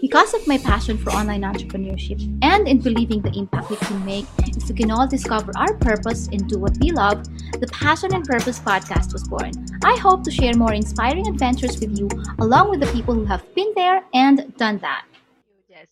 Because 0.00 0.34
of 0.34 0.46
my 0.46 0.58
passion 0.58 0.98
for 0.98 1.10
online 1.10 1.42
entrepreneurship 1.42 2.20
and 2.42 2.68
in 2.68 2.80
believing 2.80 3.22
the 3.22 3.30
impact 3.38 3.70
we 3.70 3.76
can 3.76 4.04
make 4.04 4.26
if 4.48 4.68
we 4.68 4.74
can 4.74 4.90
all 4.90 5.06
discover 5.06 5.50
our 5.56 5.74
purpose 5.76 6.28
and 6.28 6.46
do 6.48 6.58
what 6.58 6.76
we 6.80 6.90
love, 6.90 7.24
the 7.60 7.66
Passion 7.72 8.12
and 8.14 8.24
Purpose 8.24 8.58
podcast 8.58 9.12
was 9.12 9.26
born. 9.26 9.52
I 9.84 9.96
hope 9.96 10.22
to 10.24 10.30
share 10.30 10.52
more 10.54 10.74
inspiring 10.74 11.28
adventures 11.28 11.80
with 11.80 11.98
you 11.98 12.10
along 12.40 12.70
with 12.70 12.80
the 12.80 12.92
people 12.92 13.14
who 13.14 13.24
have 13.24 13.42
been 13.54 13.72
there 13.74 14.04
and 14.12 14.54
done 14.58 14.78
that. 14.78 15.06
Yes. 15.68 15.86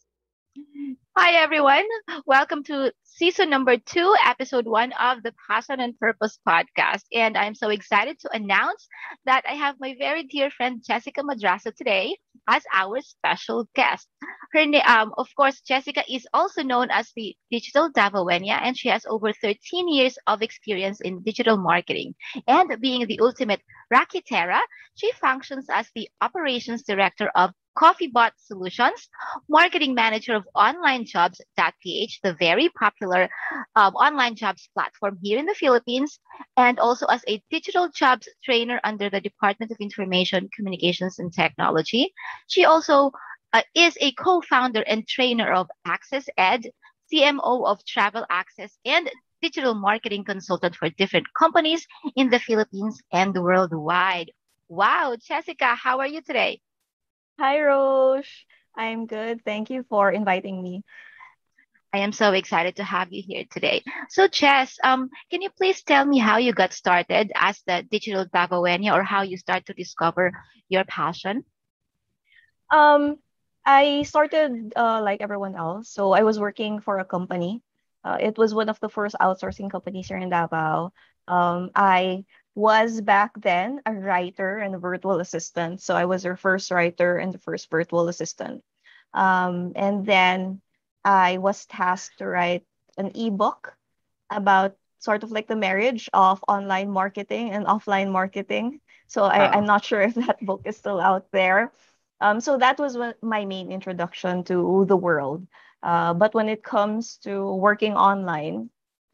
Hi, 1.17 1.33
everyone. 1.41 1.85
Welcome 2.27 2.63
to 2.65 2.93
season 3.19 3.51
number 3.51 3.77
two, 3.77 4.15
episode 4.25 4.65
one 4.65 4.93
of 4.93 5.25
the 5.25 5.35
Passion 5.51 5.81
and 5.81 5.99
Purpose 5.99 6.39
podcast. 6.47 7.03
And 7.13 7.37
I'm 7.37 7.57
so 7.57 7.69
excited 7.69 8.17
to 8.21 8.31
announce 8.33 8.87
that 9.27 9.43
I 9.45 9.55
have 9.55 9.75
my 9.81 9.97
very 9.99 10.23
dear 10.23 10.51
friend 10.51 10.81
Jessica 10.87 11.23
Madrazo 11.25 11.75
today 11.75 12.17
as 12.49 12.63
our 12.73 13.01
special 13.01 13.67
guest. 13.75 14.07
Her 14.53 14.65
name, 14.65 14.83
um, 14.87 15.13
of 15.19 15.27
course, 15.37 15.61
Jessica 15.63 16.05
is 16.09 16.29
also 16.33 16.63
known 16.63 16.91
as 16.93 17.11
the 17.17 17.35
Digital 17.51 17.91
Davawenia, 17.91 18.61
and 18.63 18.79
she 18.79 18.89
has 18.89 19.05
over 19.07 19.33
13 19.33 19.89
years 19.89 20.17
of 20.29 20.41
experience 20.41 21.01
in 21.01 21.25
digital 21.25 21.57
marketing. 21.57 22.15
And 22.47 22.81
being 22.81 23.05
the 23.09 23.19
ultimate 23.21 23.63
Raketera, 23.93 24.61
she 24.95 25.11
functions 25.21 25.67
as 25.69 25.91
the 25.97 26.09
operations 26.21 26.85
director 26.85 27.33
of 27.35 27.51
CoffeeBot 27.79 28.33
Solutions, 28.37 29.09
marketing 29.49 29.95
manager 29.95 30.35
of 30.35 30.49
OnlineJobs.ph, 30.57 32.21
the 32.25 32.35
very 32.35 32.69
popular 32.71 33.29
um, 33.77 33.95
online 33.95 34.35
jobs 34.35 34.69
platform 34.75 35.17
here 35.23 35.39
in 35.39 35.47
the 35.47 35.55
Philippines, 35.55 36.19
and 36.57 36.81
also 36.81 37.07
as 37.07 37.23
a 37.29 37.41
digital 37.51 37.89
jobs 37.89 38.29
trainer 38.45 38.81
under 38.83 39.09
the 39.09 39.21
Department 39.21 39.71
of 39.71 39.79
Information, 39.79 40.49
Communications, 40.57 41.21
and 41.21 41.33
Technology. 41.33 42.13
She 42.49 42.65
also 42.65 43.13
uh, 43.53 43.63
is 43.77 43.97
a 44.01 44.11
co-founder 44.13 44.83
and 44.83 45.07
trainer 45.07 45.53
of 45.53 45.69
Access 45.87 46.29
Ed, 46.37 46.71
CMO 47.13 47.65
of 47.65 47.85
Travel 47.85 48.27
Access, 48.29 48.77
and 48.85 49.09
digital 49.41 49.75
marketing 49.75 50.25
consultant 50.25 50.75
for 50.75 50.91
different 50.91 51.27
companies 51.39 51.87
in 52.17 52.29
the 52.29 52.41
Philippines 52.41 53.01
and 53.13 53.35
worldwide. 53.35 54.33
Wow, 54.69 55.17
Jessica, 55.21 55.77
how 55.77 56.01
are 56.01 56.09
you 56.09 56.21
today? 56.23 56.61
Hi, 57.39 57.61
Roche. 57.63 58.47
I'm 58.77 59.07
good. 59.07 59.45
Thank 59.45 59.71
you 59.71 59.85
for 59.89 60.11
inviting 60.11 60.63
me. 60.63 60.83
I 61.93 61.99
am 61.99 62.13
so 62.13 62.33
excited 62.33 62.77
to 62.77 62.85
have 62.85 63.13
you 63.13 63.23
here 63.27 63.45
today. 63.51 63.83
So, 64.09 64.29
Jess, 64.29 64.79
um, 64.83 65.09
can 65.31 65.41
you 65.43 65.51
please 65.51 65.83
tell 65.83 66.05
me 66.05 66.19
how 66.19 66.39
you 66.39 66.53
got 66.53 66.73
started 66.73 67.33
as 67.35 67.63
the 67.67 67.85
digital 67.91 68.27
Davawenia 68.27 68.93
or 68.95 69.03
how 69.05 69.23
you 69.23 69.37
start 69.39 69.67
to 69.67 69.75
discover 69.75 70.33
your 70.69 70.85
passion? 70.85 71.45
Um, 72.71 73.17
I 73.65 74.03
started 74.03 74.73
uh, 74.77 75.01
like 75.03 75.21
everyone 75.21 75.55
else. 75.57 75.91
So 75.91 76.13
I 76.13 76.23
was 76.23 76.39
working 76.39 76.81
for 76.81 76.99
a 76.99 77.05
company. 77.05 77.63
Uh, 78.05 78.19
it 78.21 78.37
was 78.39 78.55
one 78.55 78.69
of 78.69 78.81
the 78.81 78.89
first 78.89 79.17
outsourcing 79.21 79.71
companies 79.71 80.09
here 80.09 80.19
in 80.19 80.31
Davao. 80.31 80.93
Um, 81.27 81.71
I 81.75 82.25
was 82.55 83.01
back 83.01 83.33
then 83.41 83.81
a 83.87 83.93
writer 83.93 84.59
and 84.59 84.75
a 84.75 84.79
virtual 84.79 85.21
assistant. 85.21 85.81
So 85.81 85.95
I 85.95 86.07
was 86.07 86.25
her 86.25 86.37
first 86.37 86.71
writer 86.71 87.17
and 87.17 87.33
the 87.33 87.39
first 87.39 87.71
virtual 87.71 88.09
assistant. 88.09 88.63
Um, 89.15 89.73
and 89.77 90.05
then 90.05 90.61
I 91.05 91.39
was 91.39 91.67
tasked 91.67 92.19
to 92.19 92.27
write 92.27 92.65
an 92.97 93.13
ebook 93.15 93.77
about 94.31 94.77
sort 94.99 95.23
of 95.23 95.31
like 95.31 95.47
the 95.47 95.57
marriage 95.57 96.11
of 96.13 96.45
online 96.49 96.91
marketing 96.91 97.51
and 97.51 97.67
offline 97.67 98.11
marketing. 98.11 98.81
So 99.07 99.25
I, 99.25 99.53
I'm 99.53 99.65
not 99.65 99.85
sure 99.85 100.03
if 100.09 100.15
that 100.15 100.45
book 100.45 100.63
is 100.65 100.77
still 100.77 101.01
out 101.01 101.31
there. 101.33 101.73
Um, 102.21 102.41
so 102.41 102.59
that 102.59 102.79
was 102.79 102.99
my 103.23 103.45
main 103.45 103.71
introduction 103.71 104.43
to 104.45 104.85
the 104.89 104.97
world. 104.97 105.47
Uh, 105.83 106.13
but 106.15 106.35
when 106.35 106.49
it 106.49 106.65
comes 106.65 107.19
to 107.19 107.55
working 107.55 107.95
online, 107.95 108.71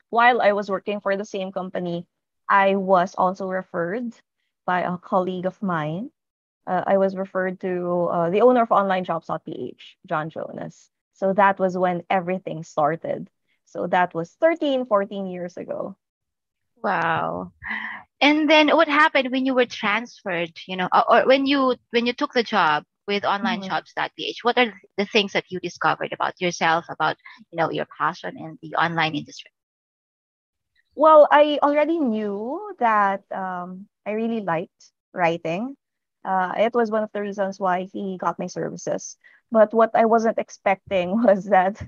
while 0.09 0.41
I 0.41 0.53
was 0.53 0.71
working 0.71 1.01
for 1.01 1.17
the 1.17 1.25
same 1.25 1.53
company, 1.53 2.07
I 2.49 2.77
was 2.77 3.15
also 3.17 3.49
referred 3.49 4.15
by 4.67 4.83
a 4.83 4.97
colleague 4.99 5.47
of 5.47 5.63
mine. 5.63 6.11
Uh, 6.67 6.83
I 6.87 6.97
was 6.99 7.17
referred 7.17 7.61
to 7.61 8.09
uh, 8.11 8.31
the 8.31 8.41
owner 8.41 8.63
of 8.63 8.71
OnlineJobs.ph, 8.71 9.97
John 10.07 10.31
Jonas. 10.31 10.91
So 11.13 11.33
that 11.35 11.59
was 11.59 11.77
when 11.77 12.03
everything 12.11 12.63
started. 12.63 13.29
So 13.67 13.87
that 13.89 14.15
was 14.15 14.33
13, 14.41 14.87
14 14.87 15.27
years 15.27 15.57
ago. 15.57 15.97
Wow. 16.83 17.53
And 18.21 18.49
then 18.49 18.69
what 18.69 18.89
happened 18.89 19.31
when 19.31 19.47
you 19.47 19.55
were 19.55 19.67
transferred, 19.67 20.53
you 20.67 20.77
know, 20.77 20.89
or, 20.93 21.13
or 21.13 21.27
when 21.27 21.47
you 21.47 21.77
when 21.91 22.07
you 22.07 22.13
took 22.13 22.33
the 22.33 22.43
job 22.43 22.85
with 23.07 23.23
onlinejobs.ph? 23.23 23.93
Mm-hmm. 23.97 24.49
What 24.49 24.59
are 24.59 24.73
the 24.97 25.07
things 25.07 25.33
that 25.33 25.45
you 25.49 25.61
discovered 25.61 26.13
about 26.13 26.41
yourself, 26.41 26.87
about, 26.89 27.17
you 27.51 27.59
know, 27.59 27.71
your 27.71 27.87
passion 27.99 28.37
in 28.39 28.59
the 28.63 28.77
online 28.77 29.15
industry? 29.15 29.51
Well, 30.95 31.29
I 31.31 31.59
already 31.63 31.99
knew 31.99 32.75
that 32.79 33.25
um, 33.33 33.89
I 34.07 34.13
really 34.13 34.41
liked 34.41 34.93
writing. 35.13 35.77
Uh, 36.25 36.53
it 36.57 36.75
was 36.75 36.91
one 36.91 37.03
of 37.03 37.13
the 37.13 37.21
reasons 37.21 37.61
why 37.61 37.85
he 37.93 38.17
got 38.19 38.39
my 38.39 38.47
services. 38.47 39.17
But 39.51 39.75
what 39.75 39.91
I 39.95 40.07
wasn't 40.07 40.39
expecting 40.39 41.23
was 41.25 41.47
that 41.47 41.83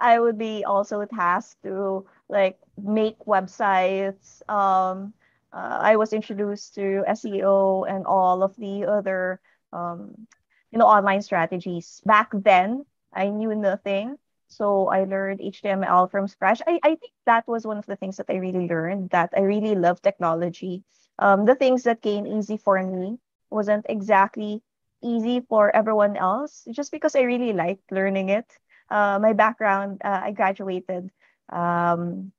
I 0.00 0.18
would 0.20 0.38
be 0.38 0.64
also 0.64 1.04
tasked 1.04 1.62
to 1.64 2.06
like 2.28 2.58
make 2.78 3.18
websites. 3.20 4.42
Um, 4.50 5.14
uh, 5.52 5.78
I 5.82 5.96
was 5.96 6.12
introduced 6.12 6.74
to 6.76 7.04
SEO 7.06 7.84
and 7.84 8.06
all 8.06 8.42
of 8.42 8.56
the 8.56 8.86
other 8.86 9.40
um, 9.72 10.26
you 10.70 10.78
know 10.78 10.86
online 10.86 11.22
strategies. 11.22 12.02
Back 12.04 12.30
then, 12.32 12.84
I 13.12 13.28
knew 13.30 13.54
nothing. 13.54 14.18
So 14.48 14.88
I 14.88 15.04
learned 15.04 15.40
HTML 15.40 16.06
from 16.08 16.28
scratch. 16.28 16.62
I, 16.66 16.78
I 16.82 16.94
think 16.96 17.12
that 17.26 17.46
was 17.48 17.66
one 17.66 17.78
of 17.78 17.86
the 17.86 17.96
things 17.96 18.16
that 18.16 18.30
I 18.30 18.36
really 18.36 18.68
learned, 18.68 19.10
that 19.10 19.30
I 19.36 19.40
really 19.40 19.74
love 19.74 20.00
technology. 20.02 20.84
Um, 21.18 21.44
the 21.44 21.54
things 21.54 21.82
that 21.84 22.02
came 22.02 22.26
easy 22.26 22.56
for 22.56 22.82
me 22.82 23.18
wasn't 23.50 23.86
exactly 23.88 24.62
easy 25.02 25.40
for 25.40 25.74
everyone 25.74 26.16
else, 26.16 26.66
just 26.70 26.92
because 26.92 27.14
I 27.16 27.22
really 27.22 27.52
liked 27.52 27.90
learning 27.92 28.28
it. 28.30 28.46
Uh, 28.90 29.18
my 29.20 29.32
background, 29.32 30.00
uh, 30.04 30.20
I 30.24 30.32
graduated 30.32 31.10
um, 31.52 32.32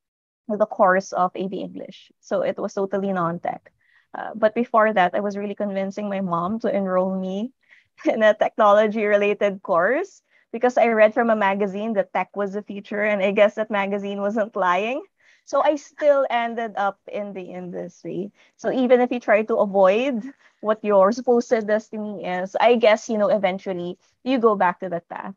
with 0.47 0.61
a 0.61 0.65
course 0.65 1.11
of 1.13 1.31
AB 1.35 1.61
English. 1.61 2.11
So 2.19 2.41
it 2.41 2.57
was 2.57 2.73
totally 2.73 3.11
non-tech. 3.13 3.71
Uh, 4.13 4.31
but 4.35 4.55
before 4.55 4.93
that, 4.93 5.13
I 5.15 5.19
was 5.19 5.37
really 5.37 5.55
convincing 5.55 6.09
my 6.09 6.21
mom 6.21 6.59
to 6.61 6.75
enroll 6.75 7.19
me 7.19 7.51
in 8.05 8.23
a 8.23 8.33
technology 8.33 9.05
related 9.05 9.61
course 9.61 10.21
because 10.51 10.77
I 10.77 10.87
read 10.87 11.13
from 11.13 11.29
a 11.29 11.35
magazine 11.35 11.93
that 11.93 12.13
tech 12.13 12.35
was 12.35 12.53
the 12.53 12.61
future, 12.63 13.03
and 13.03 13.21
I 13.21 13.31
guess 13.31 13.55
that 13.55 13.69
magazine 13.71 14.21
wasn't 14.21 14.55
lying. 14.55 15.03
So 15.45 15.61
I 15.61 15.75
still 15.75 16.25
ended 16.29 16.73
up 16.77 16.99
in 17.11 17.33
the 17.33 17.41
industry. 17.51 18.31
So 18.57 18.71
even 18.71 19.01
if 19.01 19.11
you 19.11 19.19
try 19.19 19.43
to 19.43 19.55
avoid 19.57 20.23
what 20.61 20.83
your 20.83 21.11
supposed 21.11 21.67
destiny 21.67 22.25
is, 22.25 22.55
I 22.59 22.75
guess 22.75 23.09
you 23.09 23.17
know 23.17 23.29
eventually 23.29 23.97
you 24.23 24.39
go 24.39 24.55
back 24.55 24.79
to 24.81 24.89
that 24.89 25.07
path. 25.09 25.35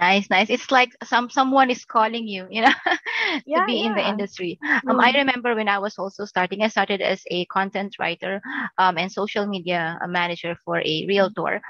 Nice, 0.00 0.30
nice. 0.30 0.50
It's 0.50 0.70
like 0.70 0.90
some 1.04 1.28
someone 1.30 1.70
is 1.70 1.84
calling 1.84 2.26
you, 2.26 2.46
you 2.50 2.62
know, 2.62 2.72
to 3.54 3.60
yeah, 3.60 3.62
be 3.62 3.80
yeah. 3.80 3.86
in 3.86 3.94
the 3.94 4.06
industry. 4.06 4.58
Um, 4.88 4.98
mm. 4.98 5.00
I 5.00 5.12
remember 5.12 5.54
when 5.54 5.68
I 5.68 5.78
was 5.78 5.98
also 5.98 6.24
starting. 6.24 6.62
I 6.62 6.68
started 6.68 7.00
as 7.00 7.22
a 7.30 7.44
content 7.46 7.96
writer, 7.98 8.40
um, 8.78 8.98
and 8.98 9.10
social 9.10 9.46
media 9.46 9.98
manager 10.06 10.56
for 10.64 10.78
a 10.78 11.06
realtor, 11.06 11.60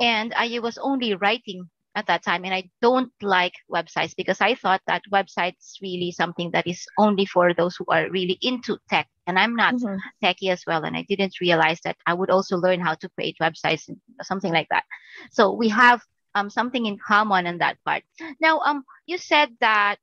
and 0.00 0.32
I 0.34 0.58
was 0.60 0.78
only 0.78 1.14
writing 1.14 1.68
at 1.94 2.06
that 2.06 2.22
time 2.22 2.44
and 2.44 2.54
i 2.54 2.68
don't 2.82 3.12
like 3.22 3.54
websites 3.72 4.14
because 4.16 4.40
i 4.40 4.54
thought 4.54 4.80
that 4.86 5.02
websites 5.12 5.74
really 5.82 6.10
something 6.10 6.50
that 6.50 6.66
is 6.66 6.86
only 6.98 7.26
for 7.26 7.54
those 7.54 7.76
who 7.76 7.84
are 7.88 8.10
really 8.10 8.38
into 8.40 8.76
tech 8.88 9.08
and 9.26 9.38
i'm 9.38 9.54
not 9.54 9.74
mm-hmm. 9.74 9.96
techie 10.24 10.50
as 10.50 10.62
well 10.66 10.84
and 10.84 10.96
i 10.96 11.04
didn't 11.08 11.40
realize 11.40 11.80
that 11.84 11.96
i 12.06 12.14
would 12.14 12.30
also 12.30 12.56
learn 12.56 12.80
how 12.80 12.94
to 12.94 13.08
create 13.10 13.36
websites 13.40 13.88
and 13.88 13.98
something 14.22 14.52
like 14.52 14.68
that 14.70 14.84
so 15.30 15.52
we 15.52 15.68
have 15.68 16.00
um, 16.36 16.50
something 16.50 16.86
in 16.86 16.98
common 16.98 17.46
in 17.46 17.58
that 17.58 17.76
part 17.84 18.02
now 18.40 18.58
um 18.60 18.84
you 19.06 19.18
said 19.18 19.50
that 19.60 19.96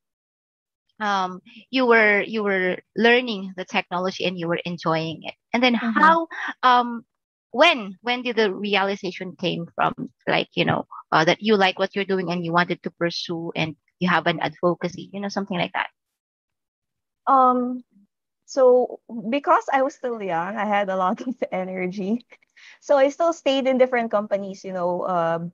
um, 1.01 1.41
you 1.71 1.87
were 1.87 2.21
you 2.21 2.43
were 2.43 2.77
learning 2.95 3.53
the 3.57 3.65
technology 3.65 4.23
and 4.23 4.37
you 4.37 4.47
were 4.47 4.61
enjoying 4.63 5.23
it 5.23 5.33
and 5.51 5.61
then 5.61 5.75
mm-hmm. 5.75 5.99
how 5.99 6.27
um, 6.63 7.03
when 7.51 7.97
when 8.01 8.23
did 8.23 8.35
the 8.35 8.53
realization 8.53 9.35
came 9.35 9.67
from 9.75 9.93
like 10.27 10.49
you 10.55 10.65
know 10.65 10.85
uh, 11.11 11.25
that 11.25 11.41
you 11.41 11.55
like 11.55 11.77
what 11.77 11.95
you're 11.95 12.05
doing 12.05 12.31
and 12.31 12.43
you 12.45 12.51
wanted 12.51 12.81
to 12.83 12.91
pursue 12.91 13.51
and 13.55 13.75
you 13.99 14.09
have 14.09 14.25
an 14.27 14.39
advocacy 14.39 15.09
you 15.13 15.19
know 15.19 15.29
something 15.29 15.57
like 15.57 15.73
that? 15.73 15.89
Um 17.27 17.83
so 18.45 18.99
because 19.29 19.63
i 19.71 19.81
was 19.81 19.95
still 19.95 20.21
young 20.21 20.57
i 20.57 20.65
had 20.65 20.89
a 20.89 20.95
lot 20.95 21.21
of 21.21 21.35
energy. 21.51 22.25
So 22.79 22.97
i 22.97 23.09
still 23.09 23.33
stayed 23.33 23.67
in 23.67 23.77
different 23.77 24.11
companies 24.11 24.63
you 24.63 24.73
know 24.73 25.07
um, 25.07 25.51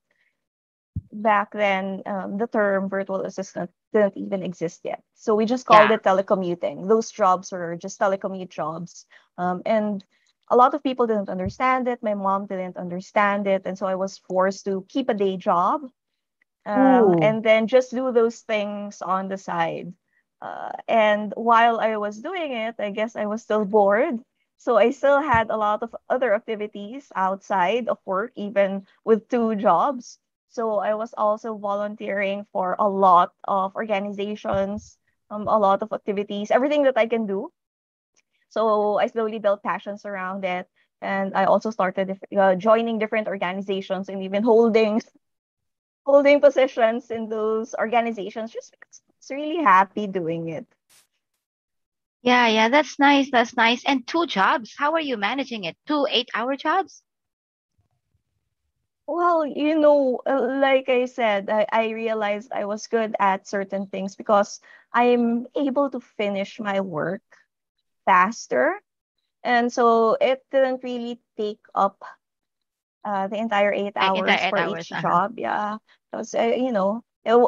back 1.12 1.52
then 1.52 2.02
um, 2.06 2.38
the 2.38 2.48
term 2.48 2.90
virtual 2.90 3.22
assistant 3.22 3.70
didn't 3.94 4.18
even 4.18 4.44
exist 4.44 4.82
yet. 4.84 5.02
So 5.16 5.36
we 5.36 5.46
just 5.46 5.66
called 5.66 5.90
yeah. 5.90 5.96
it 5.96 6.04
telecommuting. 6.04 6.88
Those 6.88 7.12
jobs 7.12 7.52
were 7.52 7.78
just 7.78 8.00
telecommute 8.00 8.50
jobs. 8.50 9.06
Um, 9.38 9.62
and 9.66 10.04
a 10.50 10.56
lot 10.56 10.74
of 10.74 10.84
people 10.84 11.08
didn't 11.08 11.30
understand 11.30 11.88
it. 11.88 12.04
My 12.04 12.14
mom 12.16 12.46
didn't 12.48 12.78
understand 12.78 13.48
it. 13.48 13.64
And 13.66 13.78
so 13.78 13.86
I 13.88 13.96
was 13.96 14.18
forced 14.20 14.66
to 14.66 14.86
keep 14.90 15.10
a 15.10 15.14
day 15.14 15.38
job 15.38 15.82
um, 16.66 17.16
and 17.22 17.44
then 17.44 17.68
just 17.68 17.92
do 17.92 18.12
those 18.12 18.42
things 18.42 19.02
on 19.02 19.28
the 19.28 19.38
side. 19.38 19.94
Uh, 20.42 20.72
and 20.88 21.34
while 21.36 21.80
I 21.80 21.98
was 21.98 22.20
doing 22.22 22.52
it, 22.54 22.76
I 22.80 22.92
guess 22.92 23.16
I 23.16 23.26
was 23.26 23.42
still 23.44 23.66
bored. 23.66 24.20
So 24.58 24.78
I 24.78 24.92
still 24.92 25.22
had 25.22 25.50
a 25.50 25.58
lot 25.58 25.84
of 25.84 25.96
other 26.10 26.34
activities 26.34 27.12
outside 27.16 27.88
of 27.88 28.00
work, 28.06 28.32
even 28.36 28.86
with 29.06 29.28
two 29.30 29.56
jobs. 29.56 30.20
So 30.50 30.78
I 30.80 30.96
was 30.96 31.14
also 31.18 31.58
volunteering 31.58 32.46
for 32.52 32.76
a 32.80 32.88
lot 32.88 33.34
of 33.46 33.76
organizations, 33.76 34.98
um, 35.30 35.48
a 35.48 35.58
lot 35.58 35.82
of 35.84 35.92
activities, 35.94 36.52
everything 36.52 36.84
that 36.84 36.98
I 36.98 37.08
can 37.08 37.26
do. 37.28 37.52
So 38.50 38.98
I 38.98 39.08
slowly 39.08 39.40
built 39.40 39.64
passions 39.64 40.06
around 40.06 40.46
it. 40.46 40.68
And 41.02 41.36
I 41.36 41.46
also 41.46 41.70
started 41.70 42.20
uh, 42.38 42.56
joining 42.56 42.98
different 43.00 43.28
organizations 43.28 44.10
and 44.10 44.24
even 44.24 44.44
holding 44.44 45.02
holding 46.06 46.40
positions 46.40 47.12
in 47.12 47.30
those 47.30 47.76
organizations 47.76 48.52
just 48.52 48.72
because 48.72 49.02
I 49.08 49.14
was 49.20 49.32
really 49.32 49.64
happy 49.64 50.08
doing 50.08 50.50
it. 50.50 50.66
Yeah, 52.22 52.48
yeah, 52.48 52.70
that's 52.70 53.00
nice. 53.00 53.30
That's 53.32 53.56
nice. 53.56 53.84
And 53.86 54.06
two 54.08 54.26
jobs. 54.28 54.74
How 54.78 54.94
are 54.94 55.02
you 55.02 55.18
managing 55.18 55.64
it? 55.66 55.78
Two 55.88 56.08
eight-hour 56.10 56.56
jobs? 56.58 57.02
Well, 59.08 59.46
you 59.46 59.80
know, 59.80 60.22
uh, 60.26 60.60
like 60.62 60.90
I 60.90 61.06
said, 61.06 61.50
I, 61.50 61.66
I 61.72 61.90
realized 61.90 62.52
I 62.52 62.66
was 62.66 62.88
good 62.88 63.16
at 63.20 63.48
certain 63.48 63.88
things 63.88 64.16
because 64.16 64.60
I'm 64.94 65.48
able 65.56 65.90
to 65.92 66.00
finish 66.00 66.60
my 66.60 66.82
work 66.82 67.22
faster. 68.08 68.82
And 69.44 69.72
so 69.72 70.18
it 70.22 70.44
didn't 70.52 70.84
really 70.84 71.22
take 71.38 71.62
up 71.76 72.04
uh, 73.06 73.28
the 73.28 73.38
entire 73.38 73.74
eight 73.74 73.94
hours 73.98 74.26
entire 74.26 74.48
eight 74.48 74.50
for 74.50 74.60
hours. 74.60 74.88
each 74.88 74.90
Uh-huh. 74.92 75.02
job. 75.02 75.36
Yeah. 75.38 75.78
Because, 76.12 76.34
uh, 76.36 76.54
you 76.58 76.72
know, 76.72 77.04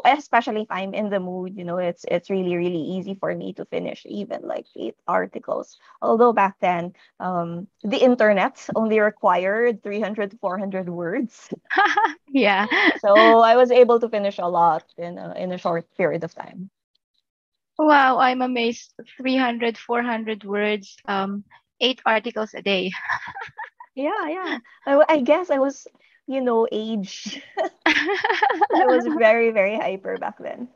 especially 0.06 0.62
if 0.64 0.72
I'm 0.72 0.94
in 0.94 1.10
the 1.10 1.20
mood, 1.20 1.58
you 1.58 1.66
know, 1.66 1.78
it's 1.78 2.06
it's 2.10 2.30
really, 2.30 2.56
really 2.56 2.82
easy 2.82 3.16
for 3.16 3.34
me 3.36 3.54
to 3.54 3.66
finish 3.66 4.06
even 4.08 4.42
like 4.44 4.66
eight 4.78 4.96
articles. 5.08 5.78
Although 6.02 6.34
back 6.34 6.60
then, 6.62 6.94
um, 7.20 7.68
the 7.84 7.98
internet 7.98 8.68
only 8.76 9.00
required 9.00 9.84
300 9.84 10.32
to 10.32 10.38
400 10.38 10.90
words. 10.90 11.50
Yeah. 12.30 12.68
So 12.96 13.40
I 13.40 13.56
was 13.58 13.72
able 13.72 14.00
to 14.00 14.10
finish 14.10 14.40
a 14.40 14.48
lot 14.48 14.86
in 14.98 15.18
a, 15.18 15.34
in 15.36 15.52
a 15.52 15.58
short 15.58 15.86
period 15.98 16.24
of 16.24 16.36
time. 16.36 16.70
Wow, 17.80 18.20
I'm 18.20 18.42
amazed. 18.42 18.94
300, 19.18 19.78
400 19.78 20.44
words, 20.44 20.98
um, 21.08 21.46
eight 21.82 22.02
articles 22.06 22.54
a 22.54 22.62
day. 22.62 22.92
Yeah, 23.96 24.28
yeah. 24.30 24.60
I, 24.86 25.04
I 25.10 25.22
guess 25.22 25.50
I 25.50 25.60
was, 25.60 25.88
you 26.28 26.42
know, 26.42 26.68
age. 26.72 27.42
I 27.86 28.86
was 28.86 29.08
very, 29.18 29.52
very 29.52 29.78
hyper 29.78 30.18
back 30.18 30.38
then. 30.40 30.70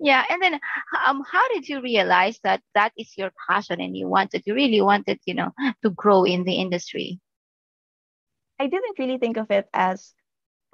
Yeah, 0.00 0.24
and 0.30 0.42
then 0.42 0.60
um, 1.06 1.22
how 1.30 1.46
did 1.48 1.68
you 1.68 1.82
realize 1.82 2.38
that 2.44 2.62
that 2.74 2.92
is 2.98 3.16
your 3.16 3.32
passion 3.48 3.80
and 3.80 3.96
you 3.96 4.08
wanted, 4.08 4.42
you 4.46 4.54
really 4.54 4.80
wanted, 4.80 5.20
you 5.26 5.34
know, 5.34 5.52
to 5.82 5.90
grow 5.90 6.24
in 6.24 6.44
the 6.44 6.54
industry? 6.54 7.20
I 8.60 8.66
didn't 8.68 8.98
really 8.98 9.18
think 9.18 9.36
of 9.36 9.50
it 9.50 9.68
as 9.72 10.14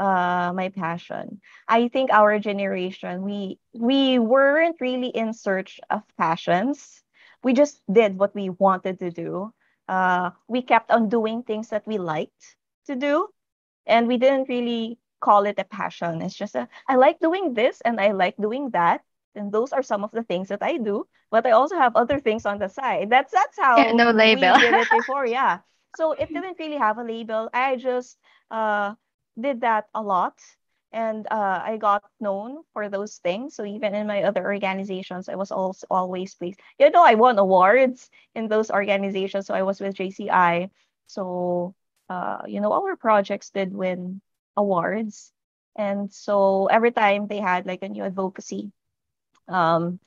uh 0.01 0.53
my 0.57 0.71
passion. 0.71 1.41
I 1.69 1.89
think 1.89 2.11
our 2.13 2.41
generation, 2.41 3.23
we 3.23 3.61
we 3.75 4.19
weren't 4.19 4.81
really 4.81 5.09
in 5.13 5.35
search 5.35 5.81
of 5.91 6.03
passions. 6.19 7.05
We 7.45 7.53
just 7.55 7.83
did 7.93 8.19
what 8.19 8.35
we 8.35 8.51
wanted 8.51 8.99
to 9.01 9.11
do. 9.13 9.55
Uh, 9.89 10.33
we 10.49 10.63
kept 10.63 10.91
on 10.91 11.09
doing 11.09 11.43
things 11.45 11.71
that 11.71 11.87
we 11.87 11.99
liked 11.99 12.57
to 12.87 12.97
do, 12.97 13.29
and 13.87 14.09
we 14.09 14.19
didn't 14.19 14.49
really 14.49 14.99
call 15.21 15.47
it 15.47 15.59
a 15.59 15.65
passion. 15.65 16.23
It's 16.23 16.35
just 16.35 16.57
a, 16.57 16.69
I 16.89 16.97
like 16.97 17.21
doing 17.21 17.55
this 17.55 17.81
and 17.83 18.01
I 18.01 18.13
like 18.13 18.37
doing 18.37 18.71
that. 18.71 19.03
And 19.35 19.53
those 19.53 19.73
are 19.73 19.83
some 19.83 20.05
of 20.05 20.13
the 20.13 20.23
things 20.25 20.49
that 20.49 20.63
I 20.63 20.79
do, 20.79 21.07
but 21.31 21.47
I 21.47 21.51
also 21.53 21.77
have 21.77 21.97
other 21.97 22.21
things 22.21 22.47
on 22.47 22.59
the 22.59 22.69
side. 22.69 23.11
That's 23.11 23.33
that's 23.33 23.59
Yeah, 23.75 23.93
how 23.93 23.93
no 23.93 24.11
we 24.31 24.53
label. 24.53 24.55
did 24.55 24.77
it 24.77 24.91
before, 24.91 25.27
yeah. 25.27 25.61
So 25.93 26.13
it 26.13 26.33
didn't 26.33 26.59
really 26.59 26.77
have 26.79 26.99
a 26.99 27.05
label. 27.05 27.51
I 27.55 27.77
just 27.77 28.19
uh 28.51 28.95
did 29.39 29.61
that 29.61 29.89
a 29.95 30.03
lot 30.03 30.39
and 30.93 31.27
uh 31.31 31.61
I 31.65 31.77
got 31.79 32.05
known 32.21 32.63
for 32.73 32.89
those 32.89 33.19
things. 33.19 33.55
So 33.55 33.65
even 33.65 33.95
in 33.95 34.07
my 34.07 34.23
other 34.25 34.45
organizations, 34.45 35.29
I 35.29 35.35
was 35.37 35.51
also 35.51 35.87
always 35.91 36.35
pleased. 36.35 36.61
You 36.79 36.91
know, 36.91 37.05
I 37.05 37.15
won 37.15 37.39
awards 37.39 38.11
in 38.35 38.49
those 38.49 38.71
organizations. 38.71 39.47
So 39.47 39.55
I 39.55 39.63
was 39.63 39.81
with 39.81 39.95
JCI. 39.97 40.71
So 41.07 41.75
uh, 42.09 42.43
you 42.47 42.61
know, 42.61 42.73
our 42.73 42.97
projects 42.97 43.51
did 43.51 43.73
win 43.73 44.21
awards. 44.57 45.33
And 45.77 46.13
so 46.13 46.67
every 46.67 46.91
time 46.93 47.27
they 47.27 47.39
had 47.39 47.67
like 47.67 47.83
a 47.83 47.89
new 47.89 48.03
advocacy, 48.05 48.73
um, 49.49 49.99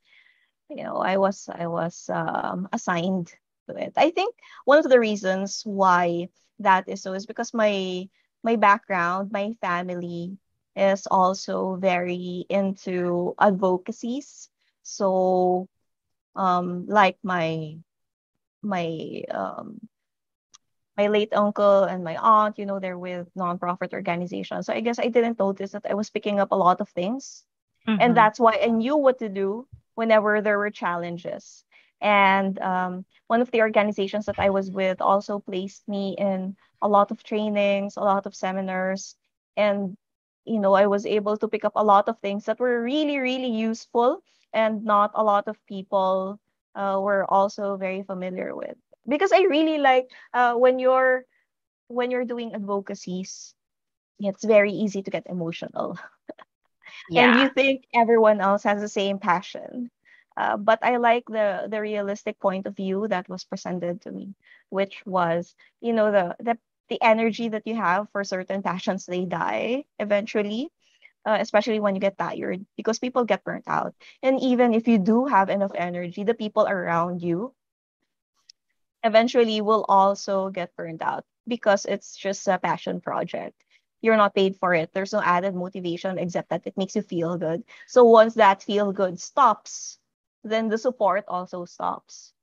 you 0.69 0.83
know, 0.83 0.97
I 0.97 1.17
was 1.17 1.49
I 1.51 1.67
was 1.67 2.09
um, 2.09 2.67
assigned 2.71 3.33
to 3.69 3.75
it. 3.75 3.93
I 3.97 4.11
think 4.11 4.35
one 4.65 4.79
of 4.79 4.89
the 4.89 4.99
reasons 4.99 5.61
why 5.65 6.29
that 6.59 6.87
is 6.89 7.01
so 7.01 7.13
is 7.13 7.25
because 7.25 7.53
my 7.53 8.07
my 8.43 8.55
background, 8.55 9.31
my 9.31 9.53
family 9.61 10.37
is 10.75 11.07
also 11.07 11.75
very 11.75 12.45
into 12.49 13.35
advocacies. 13.39 14.49
So 14.83 15.67
um 16.35 16.85
like 16.87 17.17
my 17.23 17.77
my 18.63 19.23
um 19.31 19.79
my 20.97 21.07
late 21.07 21.33
uncle 21.33 21.83
and 21.83 22.03
my 22.03 22.15
aunt, 22.17 22.57
you 22.57 22.65
know, 22.65 22.79
they're 22.79 22.97
with 22.97 23.27
nonprofit 23.35 23.93
organizations. 23.93 24.65
So 24.67 24.73
I 24.73 24.81
guess 24.81 24.99
I 24.99 25.07
didn't 25.07 25.39
notice 25.39 25.71
that 25.71 25.85
I 25.89 25.93
was 25.95 26.09
picking 26.09 26.39
up 26.39 26.51
a 26.51 26.55
lot 26.55 26.81
of 26.81 26.89
things. 26.89 27.45
And 27.97 28.15
Mm-hmm. 28.15 28.17
that's 28.17 28.39
why 28.39 28.59
I 28.61 28.67
knew 28.67 28.97
what 28.97 29.19
to 29.19 29.29
do 29.29 29.67
whenever 29.95 30.41
there 30.41 30.57
were 30.57 30.69
challenges. 30.71 31.65
And 32.03 32.59
um, 32.59 33.05
one 33.27 33.41
of 33.41 33.51
the 33.51 33.61
organizations 33.61 34.27
that 34.27 34.39
I 34.39 34.51
was 34.51 34.71
with 34.71 35.01
also 35.01 35.39
placed 35.39 35.87
me 35.89 36.15
in 36.19 36.57
a 36.81 36.89
lot 36.89 37.11
of 37.11 37.23
trainings, 37.23 37.97
a 37.97 38.01
lot 38.01 38.27
of 38.27 38.35
seminars. 38.35 39.15
And, 39.57 39.97
you 40.45 40.59
know, 40.59 40.73
I 40.73 40.87
was 40.87 41.05
able 41.07 41.37
to 41.37 41.49
pick 41.49 41.65
up 41.65 41.73
a 41.75 41.83
lot 41.85 42.09
of 42.09 42.19
things 42.19 42.45
that 42.45 42.59
were 42.59 42.83
really, 42.83 43.19
really 43.19 43.51
useful 43.51 44.21
and 44.53 44.85
not 44.85 45.11
a 45.15 45.23
lot 45.23 45.47
of 45.47 45.57
people 45.67 46.39
uh, 46.75 46.99
were 47.01 47.25
also 47.31 47.77
very 47.77 48.03
familiar 48.03 48.55
with. 48.55 48.77
Because 49.07 49.31
I 49.33 49.43
really 49.43 49.79
like 49.79 50.07
uh, 50.33 50.55
when 50.55 50.79
you're 50.79 51.25
when 51.87 52.11
you're 52.11 52.25
doing 52.25 52.53
advocacies, 52.55 53.55
it's 54.19 54.43
very 54.43 54.71
easy 54.71 55.01
to 55.03 55.11
get 55.11 55.27
emotional 55.27 55.97
Yeah. 57.07 57.23
and 57.23 57.35
you 57.35 57.49
think 57.49 57.85
everyone 57.93 58.41
else 58.41 58.63
has 58.63 58.81
the 58.81 58.89
same 58.89 59.19
passion. 59.19 59.89
Uh, 60.37 60.57
but 60.57 60.79
I 60.81 60.97
like 60.97 61.25
the 61.27 61.67
the 61.69 61.81
realistic 61.81 62.39
point 62.39 62.65
of 62.65 62.75
view 62.75 63.07
that 63.07 63.29
was 63.29 63.43
presented 63.45 64.01
to 64.01 64.11
me, 64.11 64.35
which 64.69 65.03
was, 65.05 65.55
you 65.81 65.93
know, 65.93 66.11
the 66.11 66.35
the 66.39 66.57
the 66.89 67.01
energy 67.01 67.49
that 67.49 67.65
you 67.65 67.75
have 67.75 68.09
for 68.11 68.23
certain 68.23 68.61
passions, 68.61 69.05
they 69.05 69.25
die 69.25 69.85
eventually, 69.99 70.69
uh, 71.25 71.37
especially 71.39 71.79
when 71.79 71.95
you 71.95 72.01
get 72.01 72.17
tired, 72.17 72.65
because 72.77 72.99
people 72.99 73.25
get 73.25 73.43
burnt 73.43 73.67
out. 73.67 73.95
And 74.21 74.41
even 74.41 74.73
if 74.73 74.87
you 74.87 74.97
do 74.97 75.25
have 75.25 75.49
enough 75.49 75.71
energy, 75.75 76.23
the 76.23 76.33
people 76.33 76.67
around 76.67 77.21
you 77.21 77.53
eventually 79.03 79.61
will 79.61 79.85
also 79.87 80.49
get 80.49 80.75
burned 80.75 81.01
out 81.01 81.25
because 81.47 81.85
it's 81.85 82.15
just 82.15 82.47
a 82.47 82.57
passion 82.57 83.01
project. 83.01 83.55
You're 84.01 84.17
not 84.17 84.35
paid 84.35 84.57
for 84.57 84.73
it. 84.73 84.91
There's 84.93 85.13
no 85.13 85.21
added 85.21 85.55
motivation 85.55 86.17
except 86.17 86.49
that 86.49 86.67
it 86.67 86.77
makes 86.77 86.95
you 86.95 87.01
feel 87.01 87.37
good. 87.37 87.63
So 87.87 88.03
once 88.03 88.35
that 88.35 88.63
feel 88.63 88.91
good 88.91 89.19
stops, 89.19 89.99
then 90.43 90.69
the 90.69 90.77
support 90.77 91.25
also 91.27 91.65
stops. 91.65 92.33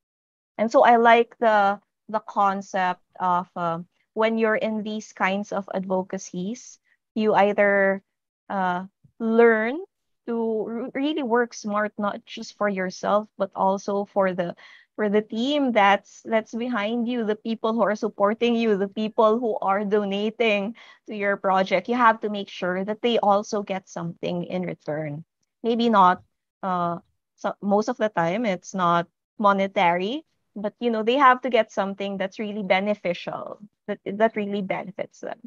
And 0.59 0.71
so 0.71 0.83
I 0.85 0.97
like 0.97 1.37
the 1.38 1.80
the 2.09 2.21
concept 2.21 3.02
of 3.21 3.49
um, 3.57 3.87
when 4.14 4.38
you're 4.38 4.57
in 4.59 4.83
these 4.83 5.12
kinds 5.12 5.52
of 5.52 5.69
advocacies, 5.75 6.78
you 7.14 7.35
either 7.35 8.02
uh, 8.49 8.87
learn 9.19 9.78
to 10.26 10.90
really 10.95 11.23
work 11.23 11.54
smart, 11.54 11.92
not 11.99 12.25
just 12.26 12.57
for 12.57 12.69
yourself, 12.69 13.28
but 13.38 13.50
also 13.54 14.04
for 14.04 14.33
the 14.35 14.54
for 14.97 15.09
the 15.09 15.23
team 15.23 15.73
that's 15.73 16.23
that's 16.25 16.54
behind 16.54 17.09
you, 17.09 17.25
the 17.25 17.37
people 17.37 17.73
who 17.73 17.83
are 17.83 17.97
supporting 17.97 18.54
you, 18.54 18.76
the 18.76 18.88
people 18.88 19.38
who 19.38 19.57
are 19.62 19.85
donating 19.85 20.75
to 21.07 21.16
your 21.16 21.37
project. 21.37 21.88
You 21.88 21.97
have 21.97 22.21
to 22.21 22.28
make 22.30 22.49
sure 22.49 22.85
that 22.85 23.00
they 23.02 23.19
also 23.19 23.62
get 23.62 23.88
something 23.88 24.45
in 24.45 24.62
return. 24.62 25.25
Maybe 25.62 25.88
not 25.88 26.23
uh 26.62 26.99
so 27.40 27.54
most 27.62 27.88
of 27.88 27.99
the 27.99 28.11
time 28.11 28.47
it's 28.47 28.75
not 28.75 29.09
monetary 29.38 30.25
but 30.56 30.75
you 30.80 30.90
know 30.90 31.02
they 31.02 31.16
have 31.16 31.42
to 31.42 31.50
get 31.50 31.73
something 31.73 32.18
that's 32.18 32.38
really 32.40 32.64
beneficial 32.64 33.61
that 33.88 34.00
that 34.06 34.37
really 34.37 34.62
benefits 34.62 35.20
them 35.20 35.40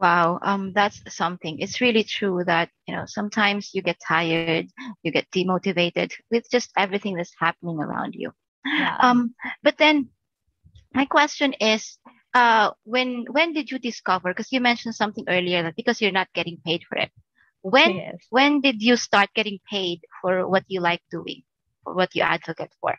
Wow, 0.00 0.38
um, 0.42 0.72
that's 0.74 1.02
something. 1.14 1.60
It's 1.60 1.80
really 1.80 2.04
true 2.04 2.42
that, 2.46 2.70
you 2.86 2.94
know, 2.96 3.04
sometimes 3.06 3.74
you 3.74 3.82
get 3.82 3.98
tired, 4.06 4.60
you 4.92 5.00
get 5.02 5.20
demotivated 5.22 6.02
with 6.30 6.36
just 6.50 6.62
everything 6.76 7.10
that's 7.16 7.34
happening 7.38 7.78
around 7.78 8.14
you. 8.14 8.32
yeah 8.74 8.98
Um, 9.00 9.34
but 9.62 9.76
then 9.78 10.08
my 10.94 11.04
question 11.06 11.54
is, 11.60 11.98
uh, 12.34 12.70
when 12.84 13.24
when 13.30 13.52
did 13.52 13.70
you 13.70 13.78
discover? 13.78 14.30
Because 14.30 14.52
you 14.52 14.60
mentioned 14.60 14.94
something 14.94 15.24
earlier 15.28 15.62
that 15.62 15.76
because 15.76 16.00
you're 16.00 16.12
not 16.12 16.32
getting 16.34 16.58
paid 16.64 16.82
for 16.88 16.96
it. 16.98 17.10
When 17.64 18.04
Yes. 18.04 18.30
when 18.30 18.60
did 18.60 18.82
you 18.82 18.96
start 18.96 19.30
getting 19.34 19.58
paid 19.70 20.00
for 20.20 20.46
what 20.46 20.64
you 20.68 20.80
like 20.80 21.02
doing, 21.10 21.42
for 21.82 21.94
what 21.94 22.14
you 22.14 22.22
advocate 22.22 22.72
for? 22.80 22.94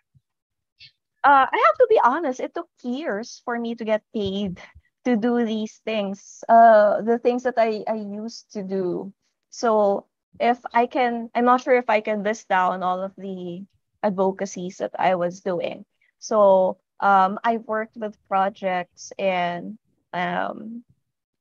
Uh, 1.23 1.47
I 1.51 1.57
have 1.67 1.77
to 1.79 1.87
be 1.89 1.99
honest, 2.03 2.39
it 2.39 2.53
took 2.53 2.69
years 2.83 3.41
for 3.45 3.57
me 3.59 3.75
to 3.75 3.85
get 3.85 4.03
paid 4.13 4.59
to 5.05 5.15
do 5.17 5.43
these 5.45 5.81
things, 5.85 6.43
uh, 6.49 7.01
the 7.01 7.17
things 7.19 7.43
that 7.43 7.55
I, 7.57 7.83
I 7.87 7.95
used 7.95 8.51
to 8.53 8.63
do. 8.63 9.13
So 9.49 10.07
if 10.39 10.59
I 10.73 10.85
can, 10.87 11.29
I'm 11.35 11.45
not 11.45 11.61
sure 11.61 11.75
if 11.75 11.89
I 11.89 12.01
can 12.01 12.23
list 12.23 12.47
down 12.49 12.83
all 12.83 13.01
of 13.01 13.13
the 13.17 13.65
advocacies 14.03 14.77
that 14.77 14.91
I 14.99 15.15
was 15.15 15.41
doing. 15.41 15.85
So 16.19 16.79
um, 16.99 17.39
I 17.43 17.57
worked 17.57 17.97
with 17.97 18.17
projects 18.27 19.11
in 19.17 19.77
um, 20.13 20.83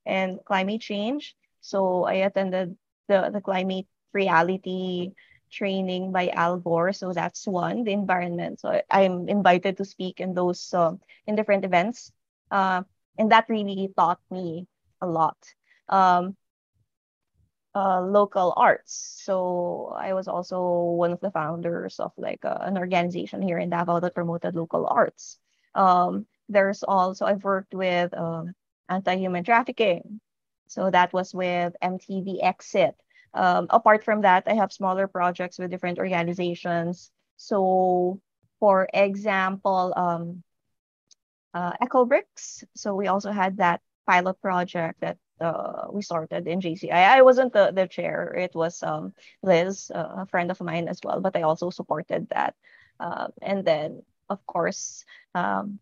and 0.06 0.38
climate 0.44 0.80
change. 0.80 1.36
So 1.60 2.04
I 2.04 2.24
attended 2.26 2.76
the, 3.08 3.30
the 3.32 3.40
climate 3.40 3.86
reality 4.12 5.12
training 5.50 6.12
by 6.12 6.28
Al 6.28 6.58
Gore. 6.58 6.92
So 6.92 7.12
that's 7.12 7.46
one, 7.46 7.84
the 7.84 7.92
environment. 7.92 8.60
So 8.60 8.82
I'm 8.90 9.28
invited 9.28 9.76
to 9.78 9.84
speak 9.84 10.20
in 10.20 10.34
those 10.34 10.72
um, 10.74 11.00
in 11.26 11.36
different 11.36 11.64
events. 11.64 12.12
Uh, 12.50 12.82
and 13.18 13.30
that 13.30 13.48
really 13.48 13.90
taught 13.96 14.20
me 14.30 14.66
a 15.00 15.06
lot. 15.06 15.38
Um, 15.88 16.36
uh, 17.74 18.00
local 18.00 18.54
arts. 18.56 19.20
So 19.24 19.92
I 19.98 20.14
was 20.14 20.28
also 20.28 20.94
one 20.94 21.12
of 21.12 21.20
the 21.20 21.30
founders 21.30 21.98
of 21.98 22.12
like 22.16 22.44
uh, 22.44 22.58
an 22.60 22.78
organization 22.78 23.42
here 23.42 23.58
in 23.58 23.70
Davao 23.70 24.00
that 24.00 24.14
promoted 24.14 24.54
local 24.54 24.86
arts. 24.86 25.38
Um, 25.74 26.26
there's 26.48 26.84
also 26.84 27.26
I've 27.26 27.42
worked 27.42 27.74
with 27.74 28.14
um, 28.14 28.54
anti-human 28.88 29.44
trafficking. 29.44 30.20
So 30.74 30.90
that 30.90 31.12
was 31.12 31.32
with 31.32 31.76
MTV 31.80 32.42
Exit. 32.42 32.96
Um, 33.32 33.68
apart 33.70 34.02
from 34.02 34.22
that, 34.22 34.44
I 34.46 34.54
have 34.54 34.72
smaller 34.72 35.06
projects 35.06 35.58
with 35.58 35.70
different 35.70 35.98
organizations. 35.98 37.12
So 37.36 38.20
for 38.58 38.88
example, 38.92 39.94
um, 39.96 40.42
uh, 41.54 41.72
EcoBricks. 41.80 42.64
So 42.74 42.94
we 42.96 43.06
also 43.06 43.30
had 43.30 43.58
that 43.58 43.82
pilot 44.04 44.40
project 44.42 45.00
that 45.00 45.18
uh, 45.40 45.86
we 45.92 46.02
started 46.02 46.48
in 46.48 46.60
JCI. 46.60 46.92
I, 46.92 47.18
I 47.18 47.22
wasn't 47.22 47.52
the, 47.52 47.70
the 47.70 47.86
chair. 47.86 48.34
It 48.34 48.54
was 48.54 48.82
um, 48.82 49.14
Liz, 49.42 49.92
uh, 49.94 50.24
a 50.24 50.26
friend 50.26 50.50
of 50.50 50.60
mine 50.60 50.88
as 50.88 50.98
well, 51.04 51.20
but 51.20 51.36
I 51.36 51.42
also 51.42 51.70
supported 51.70 52.28
that. 52.30 52.54
Um, 52.98 53.30
and 53.42 53.64
then, 53.64 54.02
of 54.28 54.44
course, 54.46 55.04
um, 55.34 55.78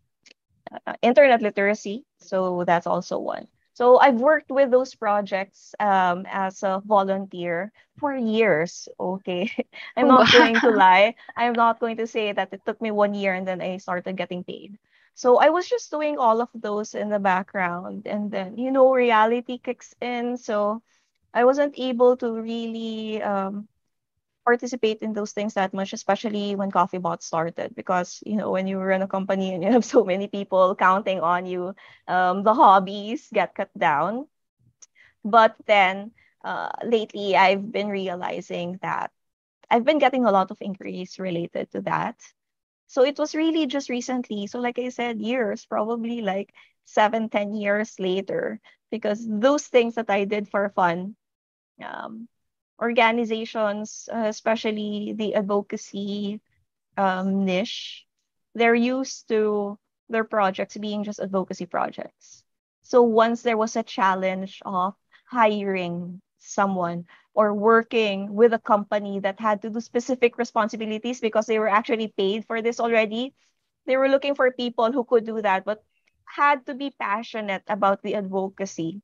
uh, 0.85 0.93
internet 1.01 1.41
literacy. 1.41 2.05
So 2.19 2.63
that's 2.65 2.87
also 2.87 3.17
one. 3.17 3.47
So 3.73 3.99
I've 3.99 4.19
worked 4.21 4.51
with 4.51 4.71
those 4.71 4.95
projects 4.95 5.75
um, 5.79 6.25
as 6.29 6.63
a 6.63 6.81
volunteer 6.85 7.71
for 7.97 8.15
years. 8.15 8.87
Okay, 8.99 9.49
I'm 9.97 10.07
not 10.07 10.31
going 10.31 10.61
to 10.61 10.71
lie. 10.71 11.15
I'm 11.35 11.55
not 11.55 11.79
going 11.79 11.97
to 11.97 12.07
say 12.07 12.31
that 12.33 12.53
it 12.53 12.65
took 12.65 12.81
me 12.81 12.91
one 12.91 13.13
year 13.13 13.33
and 13.33 13.47
then 13.47 13.61
I 13.61 13.77
started 13.77 14.15
getting 14.17 14.43
paid. 14.43 14.77
So 15.15 15.37
I 15.39 15.49
was 15.49 15.67
just 15.69 15.91
doing 15.91 16.17
all 16.17 16.41
of 16.41 16.49
those 16.53 16.93
in 16.95 17.09
the 17.09 17.19
background, 17.19 18.07
and 18.07 18.31
then 18.31 18.57
you 18.57 18.71
know 18.71 18.93
reality 18.93 19.57
kicks 19.59 19.93
in. 20.01 20.37
So 20.37 20.81
I 21.33 21.45
wasn't 21.45 21.77
able 21.79 22.17
to 22.17 22.31
really 22.41 23.21
um, 23.21 23.67
participate 24.45 24.99
in 25.01 25.13
those 25.13 25.31
things 25.33 25.53
that 25.55 25.73
much, 25.73 25.93
especially 25.93 26.55
when 26.55 26.71
coffee 26.71 26.97
CoffeeBot 26.99 27.21
started, 27.23 27.75
because 27.75 28.21
you 28.25 28.35
know 28.37 28.51
when 28.51 28.67
you 28.67 28.79
run 28.79 29.01
a 29.01 29.07
company 29.07 29.53
and 29.53 29.63
you 29.63 29.71
have 29.71 29.85
so 29.95 30.03
many 30.03 30.27
people 30.27 30.75
counting 30.75 31.19
on 31.21 31.45
you, 31.45 31.75
um, 32.07 32.43
the 32.43 32.53
hobbies 32.53 33.29
get 33.33 33.55
cut 33.55 33.71
down. 33.77 34.27
But 35.23 35.55
then 35.65 36.11
uh, 36.43 36.71
lately, 36.83 37.35
I've 37.35 37.71
been 37.71 37.87
realizing 37.89 38.79
that 38.81 39.11
I've 39.69 39.85
been 39.85 39.99
getting 39.99 40.25
a 40.25 40.31
lot 40.31 40.51
of 40.51 40.61
inquiries 40.61 41.19
related 41.19 41.71
to 41.71 41.81
that. 41.81 42.19
So 42.87 43.03
it 43.03 43.17
was 43.19 43.35
really 43.35 43.67
just 43.67 43.89
recently. 43.89 44.47
So 44.47 44.59
like 44.59 44.79
I 44.79 44.89
said, 44.89 45.21
years, 45.21 45.65
probably 45.65 46.21
like 46.21 46.53
seven, 46.85 47.29
ten 47.29 47.53
years 47.55 47.99
later, 47.99 48.59
because 48.91 49.25
those 49.27 49.67
things 49.67 49.95
that 49.95 50.09
I 50.09 50.25
did 50.25 50.49
for 50.49 50.69
fun 50.69 51.15
um, 51.83 52.27
organizations, 52.81 54.09
uh, 54.13 54.25
especially 54.27 55.13
the 55.17 55.35
advocacy 55.35 56.41
um, 56.97 57.45
niche, 57.45 58.05
they're 58.55 58.75
used 58.75 59.27
to 59.29 59.77
their 60.09 60.23
projects 60.23 60.77
being 60.77 61.03
just 61.03 61.19
advocacy 61.19 61.65
projects. 61.65 62.43
So 62.81 63.01
once 63.03 63.41
there 63.41 63.57
was 63.57 63.75
a 63.75 63.83
challenge 63.83 64.61
of 64.65 64.93
hiring 65.25 66.21
someone 66.39 67.05
or 67.33 67.53
working 67.53 68.33
with 68.33 68.53
a 68.53 68.59
company 68.59 69.19
that 69.21 69.39
had 69.39 69.61
to 69.63 69.69
do 69.69 69.79
specific 69.79 70.37
responsibilities 70.37 71.19
because 71.19 71.45
they 71.47 71.59
were 71.59 71.69
actually 71.69 72.13
paid 72.15 72.45
for 72.45 72.61
this 72.61 72.79
already, 72.79 73.33
they 73.85 73.97
were 73.97 74.09
looking 74.09 74.35
for 74.35 74.51
people 74.51 74.91
who 74.91 75.03
could 75.03 75.25
do 75.25 75.41
that, 75.41 75.65
but 75.65 75.83
had 76.25 76.65
to 76.65 76.75
be 76.75 76.91
passionate 76.99 77.63
about 77.67 78.01
the 78.03 78.15
advocacy 78.15 79.01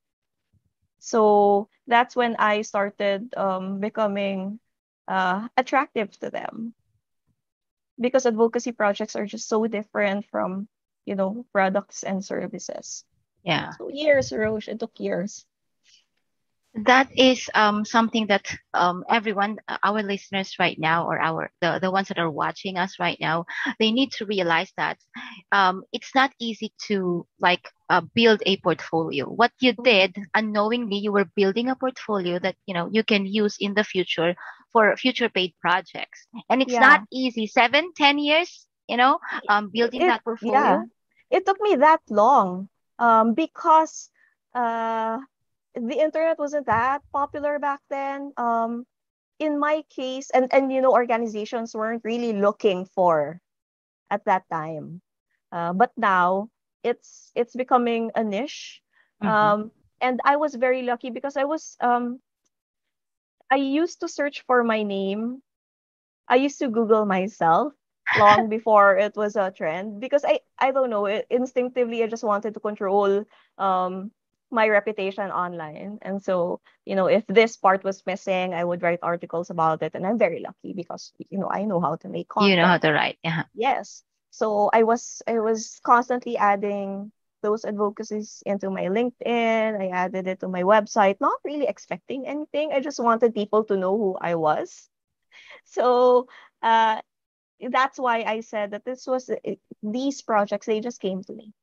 so 1.00 1.70
that's 1.88 2.16
when 2.16 2.36
I 2.38 2.62
started 2.62 3.34
um, 3.36 3.80
becoming 3.80 4.60
uh, 5.08 5.48
attractive 5.58 6.12
to 6.20 6.30
them 6.30 6.74
because 8.00 8.26
advocacy 8.26 8.72
projects 8.72 9.16
are 9.16 9.26
just 9.26 9.48
so 9.48 9.68
different 9.68 10.26
from, 10.28 10.68
you 11.06 11.16
know, 11.16 11.46
products 11.52 12.04
and 12.04 12.24
services. 12.24 13.04
Yeah. 13.44 13.72
So 13.78 13.90
years, 13.90 14.32
Roche, 14.32 14.68
it 14.68 14.80
took 14.80 15.00
years. 15.00 15.46
That 16.86 17.10
is 17.18 17.50
um, 17.56 17.86
something 17.86 18.28
that 18.28 18.56
um, 18.74 19.04
everyone, 19.10 19.58
uh, 19.68 19.78
our 19.84 20.02
listeners 20.04 20.56
right 20.60 20.78
now, 20.80 21.06
or 21.08 21.20
our 21.20 21.52
the, 21.62 21.80
the 21.82 21.92
ones 21.92 22.08
that 22.10 22.18
are 22.20 22.30
watching 22.30 22.78
us 22.78 23.00
right 23.00 23.18
now, 23.20 23.46
they 23.80 23.92
need 23.92 24.12
to 24.14 24.26
realize 24.26 24.72
that 24.78 24.98
um, 25.52 25.84
it's 25.94 26.14
not 26.16 26.32
easy 26.40 26.74
to 26.88 27.26
like 27.40 27.68
uh, 27.90 28.02
build 28.16 28.42
a 28.46 28.58
portfolio. 28.58 29.26
What 29.26 29.52
you 29.60 29.74
did 29.84 30.16
unknowingly, 30.34 30.98
you 30.98 31.12
were 31.12 31.26
building 31.36 31.70
a 31.70 31.76
portfolio 31.76 32.40
that 32.40 32.56
you 32.66 32.74
know 32.74 32.90
you 32.92 33.04
can 33.04 33.26
use 33.26 33.58
in 33.60 33.74
the 33.74 33.84
future 33.84 34.36
for 34.72 34.96
future 34.98 35.30
paid 35.30 35.54
projects, 35.62 36.28
and 36.50 36.62
it's 36.62 36.80
not 36.80 37.02
easy. 37.12 37.48
Seven, 37.48 37.92
ten 37.96 38.18
years, 38.20 38.68
you 38.88 38.98
know, 38.98 39.20
um, 39.48 39.70
building 39.72 40.06
It, 40.06 40.08
that 40.08 40.24
yeah, 40.42 40.84
portfolio. 40.84 40.88
it 41.30 41.46
took 41.46 41.60
me 41.62 41.76
that 41.76 42.02
long 42.10 42.70
um, 43.00 43.34
because 43.34 44.10
uh, 44.54 45.20
the 45.76 46.00
internet 46.00 46.40
wasn't 46.40 46.66
that 46.68 47.02
popular 47.14 47.60
back 47.60 47.82
then. 47.90 48.34
Um, 48.38 48.86
in 49.40 49.60
my 49.60 49.84
case, 49.90 50.30
and, 50.32 50.54
and 50.54 50.72
you 50.72 50.82
know, 50.82 50.92
organizations 50.92 51.74
weren't 51.74 52.04
really 52.04 52.34
looking 52.34 52.86
for 52.86 53.40
at 54.12 54.26
that 54.26 54.44
time. 54.52 55.02
Uh, 55.52 55.74
but 55.74 55.92
now 55.98 56.50
it's 56.84 57.32
it's 57.36 57.56
becoming 57.56 58.12
a 58.16 58.24
niche. 58.24 58.82
Mm-hmm. 59.24 59.34
Um, 59.34 59.72
and 60.02 60.20
I 60.24 60.36
was 60.36 60.56
very 60.56 60.84
lucky 60.84 61.10
because 61.10 61.38
I 61.38 61.46
was 61.46 61.76
um 61.82 62.20
I 63.52 63.56
used 63.56 64.02
to 64.02 64.08
search 64.08 64.44
for 64.46 64.64
my 64.64 64.84
name. 64.84 65.42
I 66.28 66.36
used 66.36 66.60
to 66.60 66.70
Google 66.70 67.06
myself 67.06 67.74
long 68.20 68.50
before 68.56 68.98
it 68.98 69.16
was 69.16 69.36
a 69.36 69.52
trend 69.52 70.00
because 70.00 70.24
I 70.24 70.42
I 70.60 70.72
don't 70.72 70.90
know 70.90 71.06
it, 71.06 71.26
instinctively 71.30 72.04
I 72.04 72.08
just 72.08 72.24
wanted 72.24 72.54
to 72.54 72.60
control 72.60 73.26
um 73.58 74.12
my 74.52 74.68
reputation 74.68 75.32
online. 75.32 76.00
And 76.02 76.22
so, 76.22 76.62
you 76.86 76.96
know, 76.96 77.08
if 77.08 77.26
this 77.28 77.58
part 77.58 77.84
was 77.84 78.06
missing, 78.06 78.54
I 78.54 78.64
would 78.64 78.82
write 78.82 79.00
articles 79.02 79.50
about 79.50 79.84
it. 79.84 79.94
And 79.96 80.06
I'm 80.06 80.18
very 80.18 80.40
lucky 80.40 80.74
because, 80.74 81.14
you 81.30 81.38
know, 81.38 81.50
I 81.50 81.66
know 81.66 81.80
how 81.80 81.96
to 81.98 82.10
make 82.10 82.28
You 82.42 82.56
know 82.56 82.66
how 82.66 82.78
to 82.78 82.92
write. 82.92 83.18
Yeah. 83.24 83.44
Yes. 83.54 84.04
So 84.32 84.70
I 84.74 84.84
was 84.84 85.22
I 85.28 85.40
was 85.40 85.80
constantly 85.84 86.38
adding 86.38 87.12
those 87.42 87.66
advocacies 87.66 88.44
into 88.46 88.70
my 88.70 88.86
LinkedIn. 88.86 89.80
I 89.80 89.88
added 89.90 90.28
it 90.28 90.40
to 90.42 90.48
my 90.48 90.64
website, 90.64 91.18
not 91.20 91.40
really 91.44 91.68
expecting 91.68 92.28
anything. 92.28 92.72
I 92.74 92.80
just 92.80 93.00
wanted 93.00 93.34
people 93.34 93.64
to 93.66 93.78
know 93.78 93.98
who 93.98 94.18
I 94.20 94.36
was. 94.36 94.90
So 95.66 96.28
uh, 96.64 97.02
that's 97.70 98.00
why 98.00 98.24
I 98.24 98.42
said 98.42 98.72
that 98.72 98.86
this 98.86 99.06
was 99.08 99.30
it, 99.30 99.60
these 99.84 100.22
projects, 100.22 100.66
they 100.66 100.80
just 100.80 101.02
came 101.02 101.24
to 101.24 101.34
me. 101.34 101.54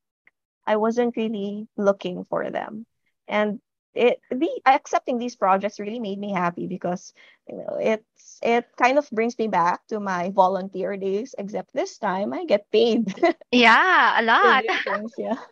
I 0.66 0.76
wasn't 0.76 1.16
really 1.16 1.68
looking 1.76 2.24
for 2.24 2.50
them. 2.50 2.86
And 3.28 3.60
it 3.94 4.20
the 4.30 4.50
accepting 4.66 5.18
these 5.18 5.36
projects 5.36 5.80
really 5.80 6.00
made 6.00 6.18
me 6.18 6.32
happy 6.32 6.66
because 6.66 7.14
you 7.48 7.56
know 7.56 7.78
it's 7.80 8.38
it 8.42 8.66
kind 8.76 8.98
of 8.98 9.08
brings 9.10 9.38
me 9.38 9.48
back 9.48 9.86
to 9.88 10.00
my 10.00 10.30
volunteer 10.30 10.96
days, 10.96 11.34
except 11.38 11.72
this 11.74 11.98
time 11.98 12.32
I 12.34 12.44
get 12.44 12.70
paid 12.70 13.08
Yeah, 13.50 14.20
a 14.20 14.22
lot. 14.22 14.64
things. 14.84 15.14
Yeah. 15.16 15.36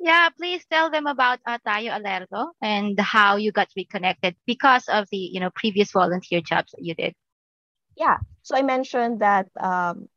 Yeah, 0.00 0.30
please 0.30 0.64
tell 0.70 0.90
them 0.90 1.06
about 1.06 1.40
uh, 1.46 1.58
Tayo 1.66 1.92
Alerto 1.92 2.52
and 2.62 2.98
how 2.98 3.36
you 3.36 3.52
got 3.52 3.68
reconnected 3.76 4.34
because 4.46 4.88
of 4.88 5.06
the, 5.10 5.18
you 5.18 5.40
know, 5.40 5.50
previous 5.54 5.92
volunteer 5.92 6.40
jobs 6.40 6.72
that 6.72 6.84
you 6.84 6.94
did. 6.94 7.14
Yeah. 7.96 8.18
So 8.42 8.56
I 8.56 8.62
mentioned 8.62 9.20
that 9.20 9.48
um 9.60 10.08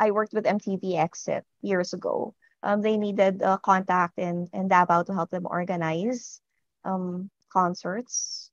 I 0.00 0.10
worked 0.12 0.32
with 0.34 0.46
MTV 0.46 0.96
Exit 0.96 1.44
years 1.62 1.92
ago. 1.94 2.34
Um, 2.64 2.80
they 2.80 2.96
needed 2.96 3.42
a 3.42 3.58
contact 3.58 4.18
in, 4.18 4.48
in 4.52 4.68
Davao 4.68 5.02
to 5.04 5.14
help 5.14 5.30
them 5.30 5.46
organize 5.46 6.40
um, 6.84 7.30
concerts. 7.52 8.50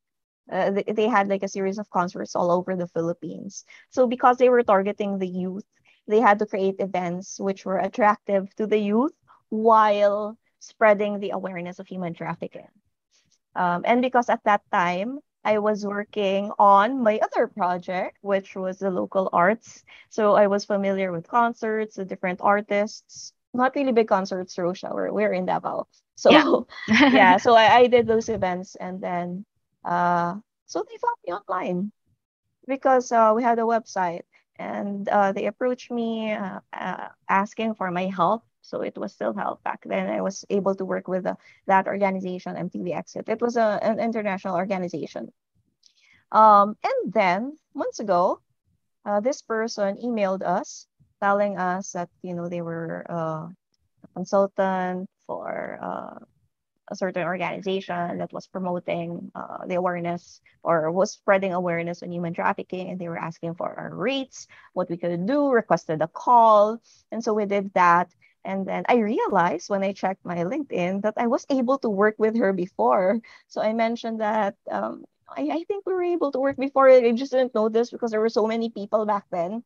Uh, 0.51 0.71
they, 0.71 0.83
they 0.83 1.07
had 1.07 1.29
like 1.29 1.43
a 1.43 1.47
series 1.47 1.79
of 1.79 1.89
concerts 1.89 2.35
all 2.35 2.51
over 2.51 2.75
the 2.75 2.87
Philippines. 2.87 3.63
So 3.89 4.07
because 4.07 4.37
they 4.37 4.49
were 4.49 4.63
targeting 4.63 5.17
the 5.17 5.27
youth, 5.27 5.65
they 6.07 6.19
had 6.19 6.39
to 6.39 6.45
create 6.45 6.75
events 6.79 7.39
which 7.39 7.65
were 7.65 7.77
attractive 7.77 8.53
to 8.57 8.67
the 8.67 8.77
youth 8.77 9.13
while 9.49 10.37
spreading 10.59 11.19
the 11.19 11.31
awareness 11.31 11.79
of 11.79 11.87
human 11.87 12.13
trafficking. 12.13 12.67
Um, 13.55 13.83
and 13.85 14.01
because 14.01 14.29
at 14.29 14.43
that 14.43 14.61
time, 14.71 15.19
I 15.43 15.59
was 15.59 15.85
working 15.85 16.51
on 16.59 17.01
my 17.01 17.19
other 17.19 17.47
project, 17.47 18.17
which 18.21 18.55
was 18.55 18.77
the 18.77 18.91
local 18.91 19.29
arts. 19.31 19.83
So 20.09 20.35
I 20.35 20.47
was 20.47 20.65
familiar 20.65 21.11
with 21.11 21.27
concerts, 21.27 21.95
the 21.95 22.05
different 22.05 22.41
artists, 22.43 23.33
not 23.53 23.75
really 23.75 23.91
big 23.91 24.07
concerts, 24.07 24.57
Rosha. 24.57 24.93
We're, 24.93 25.11
we're 25.11 25.33
in 25.33 25.45
Davao. 25.45 25.87
So 26.15 26.31
yeah, 26.87 27.09
yeah 27.11 27.37
so 27.37 27.55
I, 27.55 27.77
I 27.77 27.87
did 27.87 28.07
those 28.07 28.29
events 28.29 28.75
and 28.75 29.01
then 29.01 29.45
uh 29.83 30.35
so 30.67 30.83
they 30.87 30.97
found 30.97 31.17
me 31.25 31.33
online 31.33 31.91
because 32.67 33.11
uh, 33.11 33.33
we 33.35 33.43
had 33.43 33.59
a 33.59 33.63
website 33.63 34.21
and 34.57 35.09
uh, 35.09 35.31
they 35.31 35.47
approached 35.47 35.91
me 35.91 36.31
uh, 36.31 36.59
uh, 36.71 37.09
asking 37.27 37.75
for 37.75 37.91
my 37.91 38.05
help. 38.05 38.43
So 38.61 38.81
it 38.81 38.97
was 38.97 39.11
still 39.11 39.33
help 39.33 39.63
back 39.63 39.81
then. 39.83 40.07
I 40.07 40.21
was 40.21 40.45
able 40.49 40.75
to 40.75 40.85
work 40.85 41.07
with 41.07 41.25
uh, 41.25 41.35
that 41.65 41.87
organization 41.87 42.55
mtv 42.55 42.95
exit. 42.95 43.27
It 43.27 43.41
was 43.41 43.57
a, 43.57 43.79
an 43.81 43.99
international 43.99 44.55
organization. 44.55 45.33
Um, 46.31 46.77
and 46.83 47.13
then 47.13 47.57
months 47.73 47.99
ago 47.99 48.39
uh, 49.05 49.19
this 49.19 49.41
person 49.41 49.97
emailed 49.97 50.43
us 50.43 50.87
telling 51.21 51.57
us 51.57 51.91
that 51.93 52.09
you 52.23 52.33
know 52.33 52.49
they 52.49 52.61
were 52.61 53.05
uh, 53.09 53.47
a 54.03 54.07
consultant 54.15 55.09
for 55.27 55.79
uh, 55.81 56.19
a 56.89 56.95
certain 56.95 57.23
organization 57.23 58.17
that 58.17 58.33
was 58.33 58.47
promoting 58.47 59.31
uh, 59.35 59.65
the 59.65 59.75
awareness 59.75 60.41
or 60.63 60.91
was 60.91 61.11
spreading 61.13 61.53
awareness 61.53 62.03
on 62.03 62.11
human 62.11 62.33
trafficking 62.33 62.89
and 62.89 62.99
they 62.99 63.07
were 63.07 63.17
asking 63.17 63.55
for 63.55 63.73
our 63.79 63.95
rates 63.95 64.47
what 64.73 64.89
we 64.89 64.97
could 64.97 65.25
do 65.25 65.49
requested 65.51 66.01
a 66.01 66.07
call. 66.07 66.79
And 67.11 67.23
so 67.23 67.33
we 67.33 67.45
did 67.45 67.73
that. 67.73 68.11
And 68.43 68.65
then 68.67 68.83
i 68.89 68.95
realized 68.97 69.69
when 69.69 69.83
i 69.83 69.93
checked 69.93 70.25
my 70.25 70.37
linkedin 70.43 71.03
that 71.03 71.13
i 71.17 71.27
was 71.27 71.45
able 71.49 71.77
to 71.79 71.89
work 71.89 72.15
with 72.17 72.35
her 72.37 72.51
before. 72.53 73.19
So 73.47 73.61
i 73.61 73.73
mentioned 73.73 74.19
that 74.21 74.55
um, 74.69 75.05
I, 75.29 75.41
I 75.51 75.63
think 75.67 75.85
we 75.85 75.93
were 75.93 76.03
able 76.03 76.31
to 76.33 76.39
work 76.39 76.57
before. 76.57 76.89
I 76.89 77.11
just 77.13 77.31
didn't 77.31 77.55
know 77.55 77.69
this 77.69 77.89
because 77.91 78.11
there 78.11 78.19
were 78.19 78.29
so 78.29 78.47
many 78.47 78.69
people 78.69 79.05
back 79.05 79.25
then. 79.31 79.63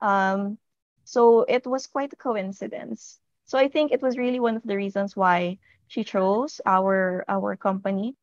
Um, 0.00 0.58
so 1.06 1.46
it 1.48 1.66
was 1.66 1.86
quite 1.86 2.12
a 2.12 2.16
coincidence 2.16 3.18
so 3.46 3.56
i 3.58 3.68
think 3.68 3.92
it 3.92 4.02
was 4.02 4.18
really 4.18 4.40
one 4.40 4.56
of 4.56 4.62
the 4.64 4.76
reasons 4.76 5.16
why 5.16 5.56
she 5.88 6.02
chose 6.02 6.60
our 6.66 7.24
our 7.28 7.56
company 7.56 8.14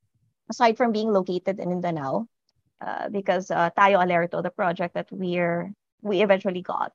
aside 0.50 0.78
from 0.78 0.92
being 0.92 1.12
located 1.12 1.60
in 1.60 1.70
Mindanao 1.70 2.28
uh, 2.84 3.10
because 3.10 3.50
uh, 3.50 3.70
Tayo 3.78 4.04
Alerto, 4.04 4.44
the 4.44 4.52
project 4.52 4.94
that 4.96 5.08
we're 5.12 5.72
we 6.02 6.22
eventually 6.22 6.62
got, 6.62 6.92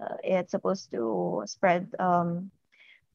uh, 0.00 0.14
it's 0.22 0.52
supposed 0.52 0.92
to 0.92 1.42
spread 1.46 1.90
um, 1.98 2.52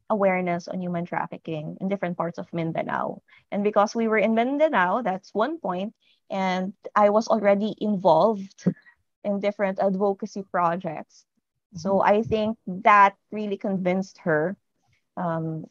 awareness 0.10 0.68
on 0.68 0.82
human 0.82 1.06
trafficking 1.06 1.78
in 1.80 1.88
different 1.88 2.18
parts 2.18 2.38
of 2.38 2.52
Mindanao. 2.52 3.22
And 3.52 3.64
because 3.64 3.96
we 3.96 4.10
were 4.10 4.18
in 4.18 4.36
Mindanao, 4.36 5.02
that's 5.02 5.34
one 5.34 5.60
point, 5.60 5.94
and 6.30 6.74
I 6.94 7.10
was 7.10 7.30
already 7.30 7.74
involved 7.80 8.68
in 9.24 9.40
different 9.40 9.80
advocacy 9.80 10.44
projects. 10.52 11.26
So 11.76 12.00
mm-hmm. 12.00 12.10
I 12.10 12.22
think 12.24 12.58
that 12.84 13.16
really 13.32 13.58
convinced 13.58 14.18
her 14.24 14.58
um, 15.18 15.66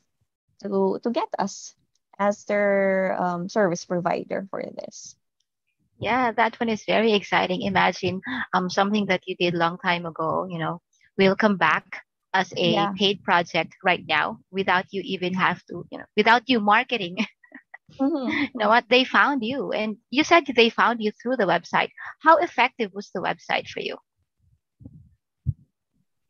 to 0.62 1.00
to 1.02 1.10
get 1.10 1.28
us 1.38 1.74
as 2.18 2.44
their 2.44 3.16
um, 3.18 3.48
service 3.48 3.84
provider 3.84 4.46
for 4.50 4.62
this. 4.62 5.16
Yeah, 6.00 6.30
that 6.32 6.58
one 6.60 6.68
is 6.68 6.84
very 6.86 7.12
exciting. 7.12 7.62
Imagine 7.62 8.20
um 8.54 8.70
something 8.70 9.06
that 9.06 9.22
you 9.26 9.34
did 9.36 9.54
long 9.54 9.78
time 9.78 10.06
ago, 10.06 10.46
you 10.48 10.58
know, 10.58 10.80
will 11.16 11.34
come 11.34 11.56
back 11.56 12.02
as 12.34 12.52
a 12.56 12.72
yeah. 12.72 12.92
paid 12.96 13.22
project 13.24 13.74
right 13.82 14.04
now 14.06 14.38
without 14.50 14.86
you 14.90 15.02
even 15.04 15.34
have 15.34 15.64
to, 15.66 15.84
you 15.90 15.98
know, 15.98 16.04
without 16.16 16.42
you 16.46 16.60
marketing. 16.60 17.18
Mm-hmm. 17.98 18.30
you 18.52 18.60
know 18.60 18.68
what? 18.68 18.84
They 18.90 19.04
found 19.04 19.42
you 19.42 19.72
and 19.72 19.96
you 20.10 20.22
said 20.22 20.44
they 20.44 20.68
found 20.68 21.00
you 21.00 21.10
through 21.10 21.36
the 21.36 21.48
website. 21.48 21.88
How 22.20 22.36
effective 22.36 22.92
was 22.92 23.10
the 23.14 23.20
website 23.22 23.66
for 23.66 23.80
you? 23.80 23.96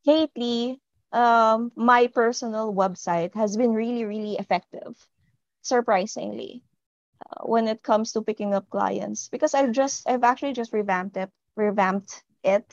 Lately, 0.09 0.81
um, 1.13 1.71
my 1.77 2.07
personal 2.09 2.73
website 2.73 3.35
has 3.35 3.57
been 3.57 3.73
really, 3.75 4.05
really 4.05 4.37
effective, 4.41 4.97
surprisingly, 5.61 6.65
uh, 7.21 7.45
when 7.45 7.69
it 7.69 7.83
comes 7.83 8.13
to 8.13 8.23
picking 8.23 8.55
up 8.55 8.71
clients. 8.71 9.29
Because 9.29 9.53
I've 9.53 9.73
just, 9.73 10.09
I've 10.09 10.25
actually 10.25 10.55
just 10.55 10.73
revamped 10.73 11.19
it, 11.19 11.31
revamped 11.57 12.25
it, 12.43 12.65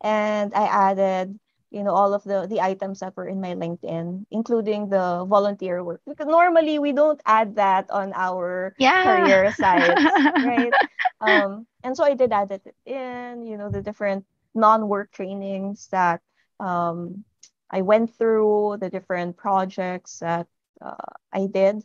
and 0.00 0.54
I 0.54 0.64
added, 0.64 1.38
you 1.70 1.84
know, 1.84 1.92
all 1.92 2.14
of 2.14 2.24
the 2.24 2.46
the 2.48 2.62
items 2.62 3.00
that 3.00 3.16
were 3.16 3.28
in 3.28 3.40
my 3.40 3.52
LinkedIn, 3.54 4.24
including 4.30 4.88
the 4.88 5.26
volunteer 5.28 5.84
work. 5.84 6.00
Because 6.08 6.26
normally 6.26 6.78
we 6.78 6.92
don't 6.92 7.20
add 7.26 7.56
that 7.56 7.90
on 7.90 8.12
our 8.16 8.74
yeah. 8.78 9.04
career 9.04 9.52
sites, 9.64 10.04
right? 10.40 10.72
Um, 11.20 11.66
and 11.84 11.96
so 11.96 12.04
I 12.04 12.14
did 12.14 12.32
add 12.32 12.50
it 12.52 12.64
in, 12.86 13.44
you 13.44 13.58
know, 13.58 13.68
the 13.68 13.82
different 13.82 14.24
non-work 14.54 15.12
trainings 15.12 15.88
that 15.92 16.22
um, 16.60 17.24
I 17.70 17.82
went 17.82 18.16
through 18.16 18.78
the 18.80 18.90
different 18.90 19.36
projects 19.36 20.18
that 20.20 20.46
uh, 20.80 20.94
I 21.32 21.46
did, 21.46 21.82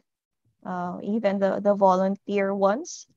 uh, 0.66 1.00
even 1.04 1.40
the, 1.40 1.60
the 1.60 1.76
volunteer 1.76 2.54
ones. 2.56 3.08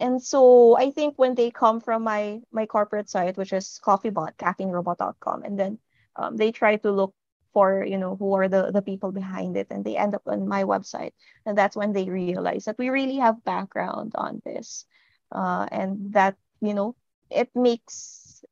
And 0.00 0.22
so 0.22 0.76
I 0.76 0.90
think 0.90 1.14
when 1.18 1.34
they 1.34 1.50
come 1.50 1.80
from 1.80 2.04
my 2.04 2.40
my 2.52 2.66
corporate 2.66 3.10
site, 3.10 3.36
which 3.36 3.52
is 3.52 3.80
CoffeeBot, 3.82 4.36
caffeinerobot.com, 4.36 5.42
and 5.42 5.58
then 5.58 5.78
um, 6.14 6.36
they 6.36 6.52
try 6.52 6.76
to 6.76 6.92
look 6.92 7.14
for 7.52 7.84
you 7.84 7.98
know 7.98 8.14
who 8.14 8.32
are 8.34 8.48
the 8.48 8.70
the 8.70 8.82
people 8.82 9.10
behind 9.10 9.56
it, 9.56 9.66
and 9.70 9.84
they 9.84 9.96
end 9.96 10.14
up 10.14 10.22
on 10.26 10.46
my 10.46 10.62
website, 10.62 11.12
and 11.46 11.58
that's 11.58 11.74
when 11.74 11.92
they 11.92 12.08
realize 12.08 12.66
that 12.66 12.78
we 12.78 12.90
really 12.90 13.16
have 13.16 13.42
background 13.42 14.12
on 14.14 14.40
this, 14.44 14.86
uh, 15.32 15.66
and 15.72 16.12
that 16.12 16.36
you 16.60 16.74
know 16.74 16.94
it 17.28 17.50
makes 17.56 18.44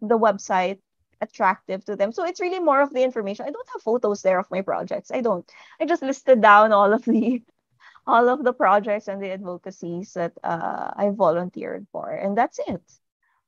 the 0.00 0.18
website 0.18 0.78
attractive 1.20 1.84
to 1.86 1.96
them. 1.96 2.12
So 2.12 2.24
it's 2.24 2.40
really 2.40 2.60
more 2.60 2.80
of 2.80 2.92
the 2.92 3.02
information. 3.02 3.46
I 3.46 3.50
don't 3.50 3.68
have 3.72 3.82
photos 3.82 4.22
there 4.22 4.38
of 4.38 4.50
my 4.50 4.62
projects. 4.62 5.10
I 5.10 5.20
don't. 5.20 5.48
I 5.80 5.86
just 5.86 6.02
listed 6.02 6.40
down 6.40 6.72
all 6.72 6.92
of 6.92 7.04
the 7.04 7.42
all 8.06 8.28
of 8.28 8.44
the 8.44 8.52
projects 8.52 9.08
and 9.08 9.22
the 9.22 9.32
advocacies 9.32 10.12
that 10.14 10.32
uh, 10.42 10.90
I 10.96 11.10
volunteered 11.10 11.86
for, 11.92 12.10
and 12.10 12.36
that's 12.36 12.58
it. 12.66 12.82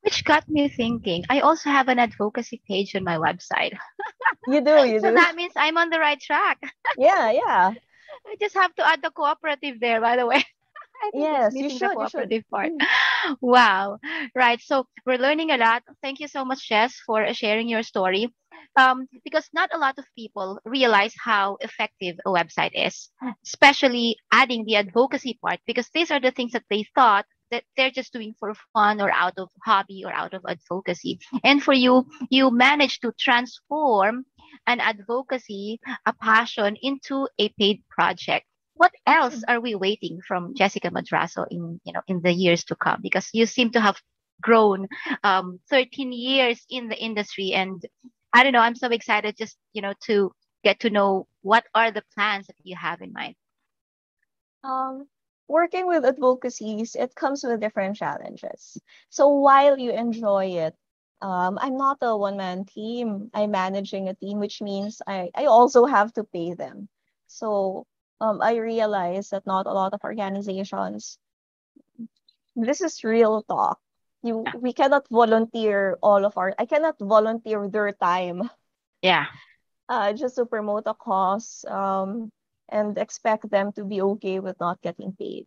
Which 0.03 0.25
got 0.25 0.49
me 0.49 0.69
thinking. 0.69 1.25
I 1.29 1.41
also 1.41 1.69
have 1.71 1.89
an 1.89 1.99
advocacy 1.99 2.63
page 2.67 2.95
on 2.95 3.03
my 3.03 3.17
website. 3.17 3.77
you 4.47 4.61
do, 4.61 4.87
you 4.87 5.01
so 5.01 5.11
do. 5.11 5.17
that 5.17 5.35
means 5.35 5.53
I'm 5.57 5.77
on 5.79 5.91
the 5.91 5.99
right 5.99 6.21
track. 6.21 6.63
yeah, 6.99 7.33
yeah. 7.33 7.73
I 8.27 8.37
just 8.41 8.55
have 8.55 8.75
to 8.77 8.87
add 8.87 9.03
the 9.03 9.11
cooperative 9.11 9.81
there, 9.81 10.01
by 10.01 10.17
the 10.17 10.27
way. 10.27 10.45
yes, 11.13 11.55
you 11.55 11.71
should. 11.71 11.93
You 11.99 12.09
should. 12.09 12.45
Part. 12.51 12.73
Wow. 13.41 13.99
Right. 14.35 14.61
So 14.61 14.87
we're 15.05 15.19
learning 15.19 15.51
a 15.51 15.57
lot. 15.57 15.83
Thank 16.03 16.21
you 16.21 16.29
so 16.29 16.45
much, 16.45 16.69
Jess, 16.69 16.95
for 17.07 17.33
sharing 17.35 17.69
your 17.69 17.83
story. 17.83 18.33
Um, 18.77 19.07
because 19.25 19.49
not 19.55 19.71
a 19.73 19.79
lot 19.79 19.99
of 19.99 20.05
people 20.19 20.61
realize 20.65 21.15
how 21.19 21.57
effective 21.61 22.17
a 22.27 22.31
website 22.31 22.73
is, 22.75 23.11
especially 23.45 24.17
adding 24.33 24.65
the 24.65 24.77
advocacy 24.77 25.39
part, 25.43 25.61
because 25.67 25.89
these 25.95 26.11
are 26.11 26.21
the 26.21 26.31
things 26.31 26.53
that 26.53 26.65
they 26.69 26.85
thought 26.95 27.25
that 27.51 27.65
they're 27.77 27.91
just 27.91 28.13
doing 28.13 28.35
for 28.39 28.53
fun 28.75 29.01
or 29.01 29.11
out 29.11 29.35
of 29.39 29.49
hobby 29.65 30.03
or 30.05 30.13
out 30.13 30.35
of 30.35 30.43
advocacy. 30.47 31.19
And 31.45 31.63
for 31.63 31.73
you, 31.73 32.07
you 32.29 32.51
managed 32.51 33.01
to 33.03 33.13
transform 33.19 34.25
an 34.67 34.81
advocacy, 34.81 35.81
a 36.05 36.13
passion 36.13 36.77
into 36.83 37.29
a 37.39 37.49
paid 37.59 37.83
project 37.89 38.47
what 38.77 38.93
else 39.07 39.43
are 39.49 39.61
we 39.61 39.75
waiting 39.75 40.21
from 40.27 40.55
Jessica 40.55 40.91
Madrazo 40.91 41.47
in 41.51 41.81
you 41.85 41.93
know 41.93 42.03
in 42.07 42.21
the 42.23 42.33
years 42.33 42.65
to 42.65 42.77
come? 42.77 43.01
Because 43.03 43.29
you 43.33 43.47
seem 43.47 43.71
to 43.73 43.81
have 43.81 44.01
grown 44.41 44.87
um, 45.25 45.59
13 45.71 46.13
years 46.13 46.65
in 46.71 46.89
the 46.89 46.97
industry, 46.97 47.53
and 47.53 47.83
I 48.33 48.43
don't 48.43 48.53
know. 48.53 48.61
I'm 48.61 48.77
so 48.77 48.89
excited 48.89 49.37
just 49.37 49.57
you 49.73 49.83
know 49.83 49.95
to 50.07 50.33
get 50.63 50.81
to 50.81 50.91
know 50.91 51.27
what 51.43 51.65
are 51.75 51.91
the 51.91 52.03
plans 52.15 52.47
that 52.49 52.57
you 52.63 52.77
have 52.77 53.01
in 53.01 53.13
mind. 53.13 53.35
Um, 54.65 55.07
working 55.49 55.87
with 55.87 56.05
advocacies, 56.05 56.97
it 56.97 57.15
comes 57.15 57.45
with 57.45 57.61
different 57.61 57.97
challenges. 57.97 58.79
So 59.11 59.29
while 59.29 59.79
you 59.79 59.93
enjoy 59.93 60.47
it, 60.67 60.75
um, 61.23 61.59
I'm 61.61 61.77
not 61.77 61.99
a 62.03 62.17
one 62.17 62.37
man 62.37 62.65
team. 62.65 63.31
I'm 63.33 63.53
managing 63.53 64.09
a 64.09 64.15
team, 64.15 64.39
which 64.39 64.61
means 64.61 65.01
I, 65.07 65.31
I 65.35 65.47
also 65.47 65.87
have 65.87 66.13
to 66.15 66.25
pay 66.25 66.55
them. 66.55 66.89
So 67.27 67.87
um, 68.21 68.41
I 68.43 68.57
realized 68.57 69.31
that 69.33 69.47
not 69.47 69.67
a 69.67 69.73
lot 69.73 69.95
of 69.95 70.05
organizations, 70.05 71.19
this 72.57 72.81
is 72.81 73.05
real 73.05 73.43
talk. 73.43 73.79
You, 74.23 74.45
we 74.61 74.73
cannot 74.73 75.07
volunteer 75.11 75.99
all 76.03 76.25
of 76.25 76.37
our, 76.37 76.55
I 76.59 76.67
cannot 76.67 76.97
volunteer 77.01 77.69
their 77.69 77.93
time. 77.93 78.51
Yeah. 79.03 79.27
uh, 79.89 80.13
just 80.13 80.37
to 80.37 80.47
promote 80.47 80.85
a 80.87 80.95
cause 80.95 81.65
um, 81.69 82.31
and 82.69 82.99
expect 82.99 83.51
them 83.51 83.73
to 83.73 83.85
be 83.85 84.01
okay 84.03 84.41
with 84.41 84.59
not 84.61 84.81
getting 84.83 85.13
paid. 85.13 85.47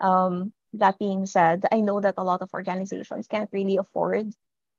Um, 0.00 0.52
that 0.74 0.98
being 0.98 1.26
said, 1.26 1.64
I 1.72 1.80
know 1.80 2.00
that 2.00 2.14
a 2.18 2.24
lot 2.24 2.42
of 2.42 2.52
organizations 2.54 3.26
can't 3.26 3.50
really 3.52 3.76
afford 3.78 4.32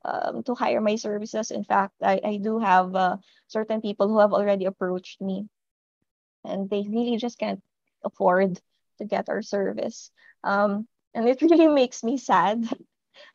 um, 0.06 0.43
to 0.43 0.56
hire 0.56 0.82
my 0.82 0.95
services. 0.95 1.51
In 1.51 1.63
fact, 1.63 1.95
I, 2.01 2.19
I 2.23 2.38
do 2.38 2.60
have 2.60 2.95
uh, 2.95 3.17
certain 3.47 3.82
people 3.82 4.08
who 4.08 4.19
have 4.19 4.34
already 4.34 4.65
approached 4.65 5.21
me 5.21 5.47
and 6.47 6.69
they 6.69 6.86
really 6.88 7.17
just 7.17 7.38
can't 7.39 7.62
afford 8.03 8.60
to 8.97 9.05
get 9.05 9.29
our 9.29 9.41
service. 9.41 10.12
Um, 10.43 10.88
and 11.13 11.27
it 11.27 11.41
really 11.45 11.67
makes 11.67 12.03
me 12.03 12.17
sad. 12.17 12.65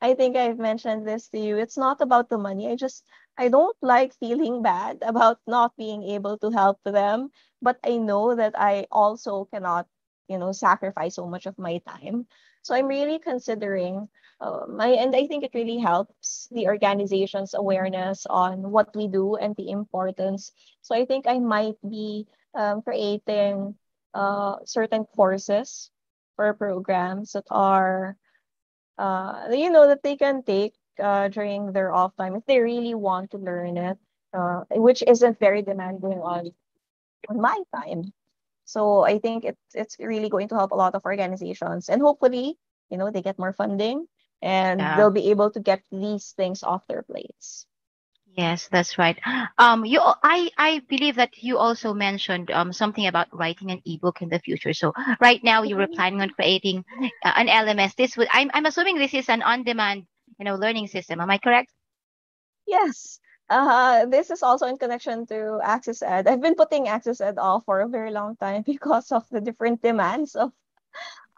I 0.01 0.15
think 0.15 0.37
I've 0.37 0.59
mentioned 0.59 1.07
this 1.07 1.29
to 1.29 1.39
you. 1.39 1.57
It's 1.59 1.77
not 1.77 2.01
about 2.01 2.29
the 2.29 2.39
money. 2.39 2.71
I 2.71 2.77
just 2.77 3.05
I 3.39 3.49
don't 3.49 3.77
like 3.83 4.15
feeling 4.21 4.63
bad 4.63 4.99
about 5.03 5.39
not 5.47 5.77
being 5.77 6.03
able 6.05 6.39
to 6.39 6.51
help 6.51 6.79
them, 6.85 7.31
but 7.63 7.79
I 7.85 7.97
know 7.97 8.37
that 8.37 8.55
I 8.59 8.87
also 8.91 9.47
cannot, 9.47 9.87
you 10.29 10.39
know, 10.39 10.53
sacrifice 10.53 11.17
so 11.17 11.27
much 11.27 11.47
of 11.47 11.59
my 11.59 11.79
time. 11.79 12.27
So 12.63 12.75
I'm 12.75 12.87
really 12.87 13.19
considering 13.19 14.09
my, 14.69 14.89
and 14.89 15.15
I 15.15 15.27
think 15.27 15.45
it 15.45 15.55
really 15.55 15.79
helps 15.79 16.49
the 16.51 16.67
organization's 16.67 17.55
awareness 17.55 18.27
on 18.27 18.71
what 18.71 18.95
we 18.95 19.07
do 19.07 19.37
and 19.37 19.55
the 19.57 19.71
importance. 19.71 20.53
So 20.83 20.95
I 20.95 21.05
think 21.05 21.27
I 21.27 21.39
might 21.39 21.77
be 21.89 22.27
um, 22.55 22.83
creating 22.83 23.75
uh, 24.15 24.57
certain 24.65 25.05
courses 25.05 25.91
or 26.39 26.55
programs 26.55 27.33
that 27.33 27.47
are, 27.51 28.17
uh, 28.99 29.49
you 29.51 29.71
know, 29.71 29.89
that 29.89 30.03
they 30.03 30.17
can 30.17 30.43
take 30.43 30.75
uh, 31.03 31.29
during 31.29 31.73
their 31.73 31.93
off 31.93 32.17
time 32.17 32.37
if 32.37 32.45
they 32.47 32.61
really 32.61 32.95
want 32.95 33.31
to 33.33 33.39
learn 33.39 33.77
it, 33.77 33.99
uh, 34.35 34.65
which 34.71 35.03
isn't 35.07 35.39
very 35.41 35.63
demanding 35.63 36.21
on 36.21 36.53
on 37.29 37.41
my 37.41 37.59
time. 37.75 38.13
So 38.65 39.03
I 39.05 39.19
think 39.19 39.45
it's 39.45 39.75
it's 39.75 39.97
really 39.99 40.29
going 40.31 40.49
to 40.49 40.57
help 40.57 40.73
a 40.73 40.77
lot 40.77 40.95
of 40.95 41.05
organizations, 41.05 41.89
and 41.89 42.03
hopefully, 42.03 42.59
you 42.91 42.99
know, 42.99 43.11
they 43.11 43.23
get 43.23 43.39
more 43.39 43.53
funding 43.53 44.07
and 44.43 44.81
Yeah. 44.81 44.97
they'll 44.97 45.11
be 45.11 45.31
able 45.31 45.51
to 45.53 45.61
get 45.61 45.83
these 45.91 46.33
things 46.33 46.63
off 46.63 46.87
their 46.89 47.03
plates. 47.03 47.67
Yes, 48.37 48.69
that's 48.71 48.99
right. 48.99 49.19
Um, 49.59 49.85
you, 49.85 50.01
I, 50.03 50.51
I 50.57 50.81
believe 50.89 51.17
that 51.17 51.43
you 51.43 51.59
also 51.59 51.93
mentioned 51.95 52.51
um 52.51 52.73
something 52.73 53.07
about 53.07 53.29
writing 53.33 53.71
an 53.71 53.81
ebook 53.85 54.23
in 54.23 54.29
the 54.29 54.39
future. 54.39 54.73
So 54.73 54.93
right 55.21 55.43
now 55.45 55.63
you 55.63 55.77
were 55.77 55.87
Mhm. 55.87 55.97
planning 55.97 56.21
on 56.23 56.31
creating 56.31 56.85
uh, 57.25 57.33
an 57.37 57.49
LMS. 57.49 57.95
This 57.95 58.17
would, 58.17 58.29
I'm, 58.33 58.51
I'm 58.55 58.67
assuming 58.67 58.99
this 58.99 59.15
is 59.15 59.29
an 59.29 59.43
on-demand, 59.43 60.07
you 60.39 60.45
know, 60.45 60.55
learning 60.55 60.89
system. 60.89 61.21
Am 61.21 61.31
I 61.31 61.39
correct? 61.39 61.71
Yes. 62.67 63.21
Uh, 63.49 64.07
this 64.07 64.31
is 64.31 64.43
also 64.43 64.67
in 64.67 64.77
connection 64.79 65.27
to 65.27 65.61
Access 65.63 66.03
Ed. 66.03 66.27
I've 66.29 66.41
been 66.41 66.55
putting 66.55 66.89
Access 66.89 67.21
Ed 67.21 67.39
off 67.39 67.65
for 67.65 67.81
a 67.81 67.89
very 67.89 68.11
long 68.11 68.37
time 68.37 68.63
because 68.67 69.13
of 69.13 69.29
the 69.31 69.41
different 69.41 69.83
demands 69.83 70.35
of 70.37 70.53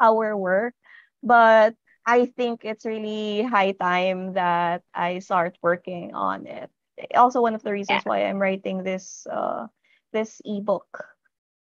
our 0.00 0.36
work. 0.36 0.74
But 1.22 1.74
I 2.06 2.26
think 2.26 2.64
it's 2.64 2.84
really 2.86 3.42
high 3.42 3.72
time 3.72 4.34
that 4.34 4.82
I 4.94 5.18
start 5.20 5.58
working 5.62 6.14
on 6.14 6.46
it. 6.46 6.70
Also, 7.14 7.40
one 7.42 7.54
of 7.54 7.62
the 7.62 7.72
Yeah. 7.88 8.02
reasons 8.02 8.04
why 8.04 8.24
I'm 8.24 8.38
writing 8.38 8.82
this 8.82 9.26
uh, 9.30 9.66
this 10.12 10.40
ebook 10.44 11.06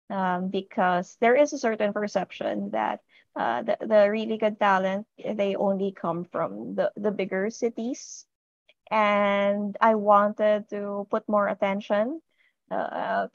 um, 0.10 0.50
because 0.50 1.18
there 1.20 1.36
is 1.36 1.54
a 1.54 1.58
certain 1.58 1.94
perception 1.94 2.72
that 2.72 3.02
uh, 3.36 3.64
the, 3.64 3.78
the 3.82 4.10
really 4.10 4.38
good 4.38 4.60
talent 4.60 5.08
they 5.18 5.56
only 5.56 5.92
come 5.92 6.26
from 6.26 6.76
the, 6.76 6.92
the 6.96 7.12
bigger 7.12 7.50
cities 7.50 8.26
and 8.92 9.76
I 9.82 9.96
wanted 9.96 10.70
to 10.70 11.08
put 11.10 11.28
more 11.28 11.48
attention 11.48 12.22
uh, 12.72 13.28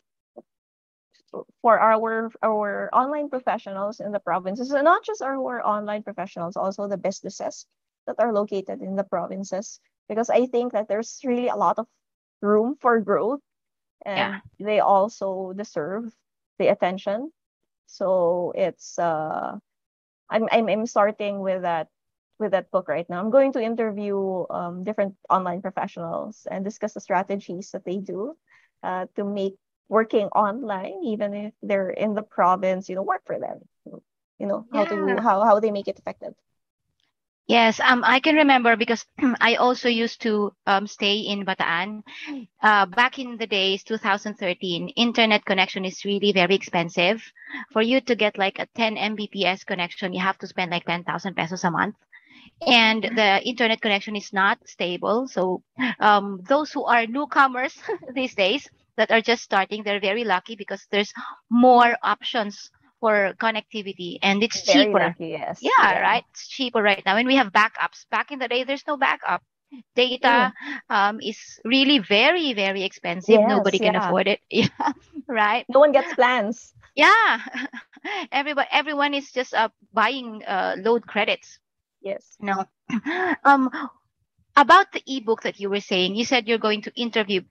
for 1.63 1.79
our 1.79 2.31
our 2.43 2.89
online 2.93 3.29
professionals 3.29 4.01
in 4.01 4.13
the 4.13 4.21
provinces, 4.21 4.71
and 4.73 4.85
not 4.85 5.05
just 5.05 5.23
our 5.23 5.65
online 5.65 6.03
professionals, 6.03 6.57
also 6.57 6.89
the 6.89 6.97
businesses 6.97 7.67
that 8.07 8.17
are 8.19 8.33
located 8.33 8.81
in 8.83 8.97
the 8.97 9.05
provinces, 9.05 9.81
because 10.09 10.31
I 10.31 10.47
think 10.47 10.73
that 10.73 10.89
there's 10.89 11.21
really 11.25 11.49
a 11.49 11.57
lot 11.57 11.79
of 11.79 11.87
room 12.43 12.77
for 12.81 13.01
growth, 13.01 13.41
Yeah. 14.15 14.31
and 14.31 14.43
they 14.59 14.81
also 14.81 15.53
deserve 15.55 16.13
the 16.59 16.69
attention. 16.69 17.33
So 17.87 18.53
it's 18.57 18.99
uh, 18.99 19.59
I'm 20.31 20.49
I'm 20.51 20.69
I'm 20.69 20.87
starting 20.87 21.41
with 21.41 21.63
that 21.63 21.89
with 22.39 22.53
that 22.53 22.71
book 22.71 22.89
right 22.89 23.09
now. 23.09 23.21
I'm 23.21 23.31
going 23.31 23.53
to 23.53 23.63
interview 23.63 24.45
um, 24.51 24.85
different 24.85 25.17
online 25.31 25.63
professionals 25.63 26.47
and 26.51 26.65
discuss 26.65 26.95
the 26.95 27.01
strategies 27.01 27.71
that 27.73 27.85
they 27.85 27.99
do 27.99 28.37
uh, 28.83 29.07
to 29.17 29.25
make 29.25 29.57
working 29.89 30.27
online, 30.29 31.03
even 31.05 31.35
if 31.35 31.55
they're 31.63 31.91
in 31.91 32.15
the 32.15 32.23
province, 32.23 32.89
you 32.89 32.97
know, 32.97 33.03
work 33.03 33.23
for 33.27 33.39
them. 33.39 33.61
You 34.39 34.47
know 34.47 34.67
how 34.73 34.85
to 34.87 35.19
how 35.21 35.45
how 35.45 35.61
they 35.61 35.71
make 35.71 35.89
it 35.89 35.99
effective. 35.99 36.35
Yes, 37.49 37.81
um, 37.81 38.05
I 38.05 38.21
can 38.21 38.37
remember 38.37 38.77
because 38.77 39.07
I 39.41 39.57
also 39.57 39.89
used 39.89 40.21
to 40.23 40.53
um, 40.67 40.87
stay 40.87 41.19
in 41.19 41.45
Bataan. 41.47 42.03
Uh, 42.63 42.87
back 42.87 43.19
in 43.19 43.37
the 43.39 43.47
days, 43.47 43.83
2013, 43.85 44.89
internet 44.91 45.45
connection 45.45 45.85
is 45.85 46.05
really 46.05 46.33
very 46.33 46.55
expensive. 46.55 47.23
For 47.73 47.83
you 47.83 48.01
to 48.03 48.15
get 48.17 48.39
like 48.39 48.59
a 48.59 48.67
10 48.77 48.97
Mbps 48.97 49.65
connection, 49.67 50.13
you 50.13 50.21
have 50.21 50.39
to 50.39 50.47
spend 50.47 50.71
like 50.71 50.85
10,000 50.85 51.35
pesos 51.37 51.65
a 51.65 51.71
month. 51.71 51.97
And 52.67 53.03
the 53.05 53.43
internet 53.45 53.81
connection 53.81 54.17
is 54.17 54.33
not 54.33 54.59
stable. 54.69 55.29
So 55.29 55.63
um, 56.01 56.41
those 56.49 56.73
who 56.73 56.85
are 56.85 57.07
newcomers 57.07 57.77
these 58.15 58.35
days 58.35 58.69
that 58.97 59.11
are 59.11 59.21
just 59.23 59.43
starting, 59.45 59.83
they're 59.85 60.01
very 60.01 60.25
lucky 60.25 60.57
because 60.57 60.87
there's 60.91 61.13
more 61.51 61.97
options 62.03 62.71
for 63.01 63.35
connectivity 63.41 64.19
and 64.23 64.43
it's 64.43 64.63
Very 64.67 64.93
cheaper. 64.93 64.99
lucky, 64.99 65.29
yes. 65.29 65.71
Yeah, 65.79 65.81
Yeah. 65.81 66.01
right. 66.01 66.25
It's 66.31 66.49
cheaper 66.49 66.83
right 66.83 67.03
now. 67.05 67.17
And 67.17 67.27
we 67.27 67.37
have 67.37 67.53
backups. 67.53 68.07
Back 68.11 68.31
in 68.31 68.39
the 68.39 68.49
day, 68.49 68.65
there's 68.65 68.87
no 68.87 68.97
backup. 68.97 69.43
Mm. 70.25 70.51
Data 70.51 70.53
um, 70.89 71.21
is 71.21 71.61
really 71.65 71.99
very, 71.99 72.53
very 72.55 72.83
expensive. 72.85 73.43
Nobody 73.45 73.79
Yes, 73.79 73.81
can 73.81 73.95
yeah. 73.95 73.97
afford 73.97 74.29
it. 74.29 74.41
Yeah, 74.51 74.93
right. 75.29 75.65
No 75.69 75.81
one 75.81 75.93
gets 75.93 76.13
plans. 76.13 76.75
Yeah. 76.95 77.39
Everybody, 78.33 78.69
everyone 78.73 79.15
is 79.15 79.31
just 79.33 79.55
uh, 79.55 79.69
buying 79.93 80.43
uh, 80.47 80.77
load 80.79 81.07
credits. 81.07 81.59
Yes. 82.01 82.37
No. 82.41 82.65
um, 83.45 83.71
about 84.57 84.93
the 84.93 85.03
ebook 85.07 85.43
that 85.43 85.59
you 85.61 85.69
were 85.71 85.81
saying, 85.81 86.15
you 86.17 86.25
said 86.25 86.47
you're 86.49 86.59
going 86.59 86.83
to 86.83 86.93
interview 87.01 87.43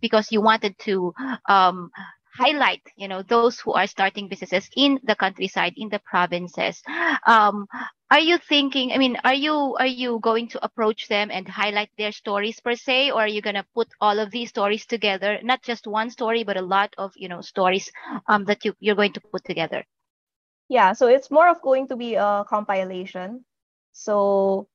because 0.00 0.32
you 0.32 0.40
wanted 0.40 0.78
to 0.80 1.12
um, 1.48 1.90
highlight, 2.38 2.82
you 2.96 3.08
know, 3.08 3.22
those 3.22 3.60
who 3.60 3.72
are 3.72 3.86
starting 3.86 4.28
businesses 4.28 4.68
in 4.76 4.98
the 5.02 5.14
countryside, 5.14 5.74
in 5.76 5.88
the 5.88 5.98
provinces. 6.00 6.82
Um, 7.26 7.66
are 8.10 8.20
you 8.20 8.38
thinking? 8.38 8.92
I 8.92 8.98
mean, 8.98 9.16
are 9.24 9.34
you 9.34 9.76
are 9.78 9.86
you 9.86 10.18
going 10.20 10.48
to 10.48 10.64
approach 10.64 11.08
them 11.08 11.30
and 11.30 11.48
highlight 11.48 11.90
their 11.98 12.12
stories 12.12 12.60
per 12.60 12.74
se, 12.74 13.10
or 13.10 13.22
are 13.22 13.28
you 13.28 13.42
gonna 13.42 13.66
put 13.74 13.88
all 14.00 14.18
of 14.18 14.30
these 14.30 14.50
stories 14.50 14.86
together, 14.86 15.38
not 15.42 15.62
just 15.62 15.86
one 15.86 16.10
story, 16.10 16.44
but 16.44 16.56
a 16.56 16.62
lot 16.62 16.94
of 16.98 17.12
you 17.16 17.28
know 17.28 17.40
stories 17.42 17.90
um, 18.28 18.44
that 18.46 18.64
you 18.64 18.74
you're 18.80 18.96
going 18.96 19.12
to 19.14 19.20
put 19.20 19.38
together? 19.38 19.78
Yeah, 20.68 20.92
so 20.92 21.06
it's 21.08 21.30
more 21.30 21.48
of 21.48 21.60
going 21.62 21.88
to 21.88 21.96
be 21.96 22.14
a 22.14 22.44
compilation. 22.48 23.44
So 23.92 24.68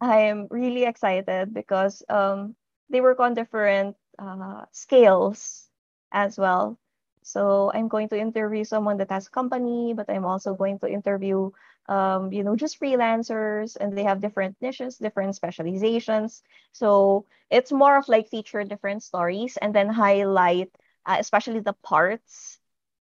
I'm 0.00 0.48
really 0.50 0.84
excited 0.84 1.54
because 1.54 2.02
um, 2.08 2.56
they 2.90 3.00
work 3.00 3.20
on 3.20 3.34
different 3.34 3.96
uh, 4.18 4.64
scales 4.72 5.68
as 6.12 6.38
well. 6.38 6.78
So 7.22 7.70
I'm 7.74 7.88
going 7.88 8.08
to 8.10 8.18
interview 8.18 8.64
someone 8.64 8.98
that 8.98 9.10
has 9.10 9.26
a 9.26 9.30
company, 9.30 9.94
but 9.94 10.10
I'm 10.10 10.24
also 10.24 10.54
going 10.54 10.78
to 10.80 10.88
interview, 10.88 11.50
um, 11.88 12.32
you 12.32 12.42
know, 12.44 12.56
just 12.56 12.80
freelancers, 12.80 13.76
and 13.76 13.96
they 13.96 14.04
have 14.04 14.20
different 14.20 14.56
niches, 14.60 14.98
different 14.98 15.34
specializations. 15.36 16.42
So 16.72 17.26
it's 17.50 17.72
more 17.72 17.96
of 17.96 18.08
like 18.08 18.28
feature 18.28 18.64
different 18.64 19.02
stories 19.02 19.56
and 19.60 19.74
then 19.74 19.88
highlight, 19.88 20.70
uh, 21.06 21.16
especially 21.18 21.60
the 21.60 21.74
parts 21.82 22.58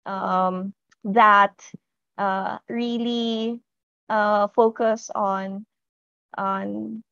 um, 0.07 0.75
that 1.05 1.55
uh, 2.19 2.59
really 2.69 3.61
uh, 4.09 4.49
focus 4.49 5.11
on 5.15 5.67
on 6.37 7.03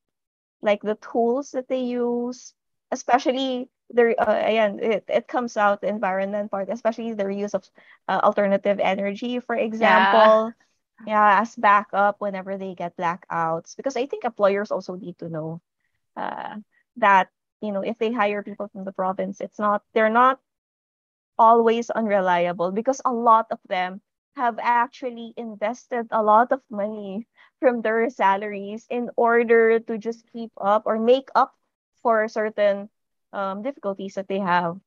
like 0.63 0.83
the 0.83 0.97
tools 0.97 1.53
that 1.53 1.69
they 1.69 1.83
use, 1.83 2.55
especially 2.91 3.69
their 3.95 4.15
uh, 4.21 4.35
again 4.37 4.81
it, 4.81 5.05
it 5.09 5.29
comes 5.29 5.57
out 5.57 5.81
the 5.81 5.89
environment 5.89 6.51
part, 6.51 6.69
especially 6.71 7.15
the 7.15 7.29
use 7.33 7.55
of 7.55 7.65
uh, 8.09 8.21
alternative 8.25 8.81
energy, 8.81 9.41
for 9.41 9.57
Yeah. 9.79 10.17
example. 10.17 10.55
Yeah, 11.07 11.41
as 11.43 11.57
backup 11.57 12.21
whenever 12.21 12.57
they 12.59 12.75
get 12.75 12.97
blackouts. 12.97 13.77
Because 13.77 13.97
I 13.97 14.07
think 14.07 14.25
employers 14.25 14.71
also 14.73 14.95
need 14.97 15.19
to 15.19 15.29
know 15.29 15.61
uh, 16.17 16.57
that, 16.97 17.31
you 17.61 17.73
know, 17.73 17.83
if 17.83 17.99
they 17.99 18.13
hire 18.13 18.43
people 18.43 18.69
from 18.69 18.85
the 18.85 18.93
province, 18.93 19.41
it's 19.41 19.59
not 19.59 19.83
they're 19.95 20.11
not 20.13 20.41
always 21.39 21.91
unreliable 21.91 22.71
because 22.73 23.01
a 23.05 23.13
lot 23.13 23.47
of 23.51 23.59
them 23.69 24.01
have 24.37 24.59
actually 24.61 25.33
invested 25.37 26.07
a 26.11 26.23
lot 26.23 26.53
of 26.53 26.61
money 26.71 27.27
from 27.61 27.83
their 27.83 28.09
salaries 28.11 28.87
in 28.91 29.11
order 29.17 29.79
to 29.81 29.99
just 29.99 30.27
keep 30.33 30.51
up 30.59 30.83
or 30.87 30.99
make 30.99 31.29
up 31.35 31.55
for 32.03 32.29
certain 32.29 32.89
um, 33.35 33.63
difficulties 33.63 34.15
that 34.17 34.29
they 34.29 34.41
have. 34.41 34.79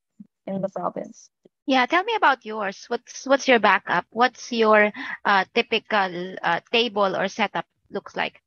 in 0.48 0.62
the 0.62 0.70
province. 0.70 1.30
Yeah, 1.68 1.86
tell 1.86 2.04
me 2.04 2.16
about 2.16 2.46
yours. 2.46 2.86
What's 2.88 3.26
what's 3.28 3.48
your 3.48 3.60
backup? 3.60 4.06
What's 4.12 4.52
your 4.52 4.92
uh, 5.26 5.46
typical 5.54 6.36
uh, 6.42 6.62
table 6.72 7.16
or 7.16 7.28
setup 7.30 7.66
looks 7.92 8.16
like? 8.16 8.42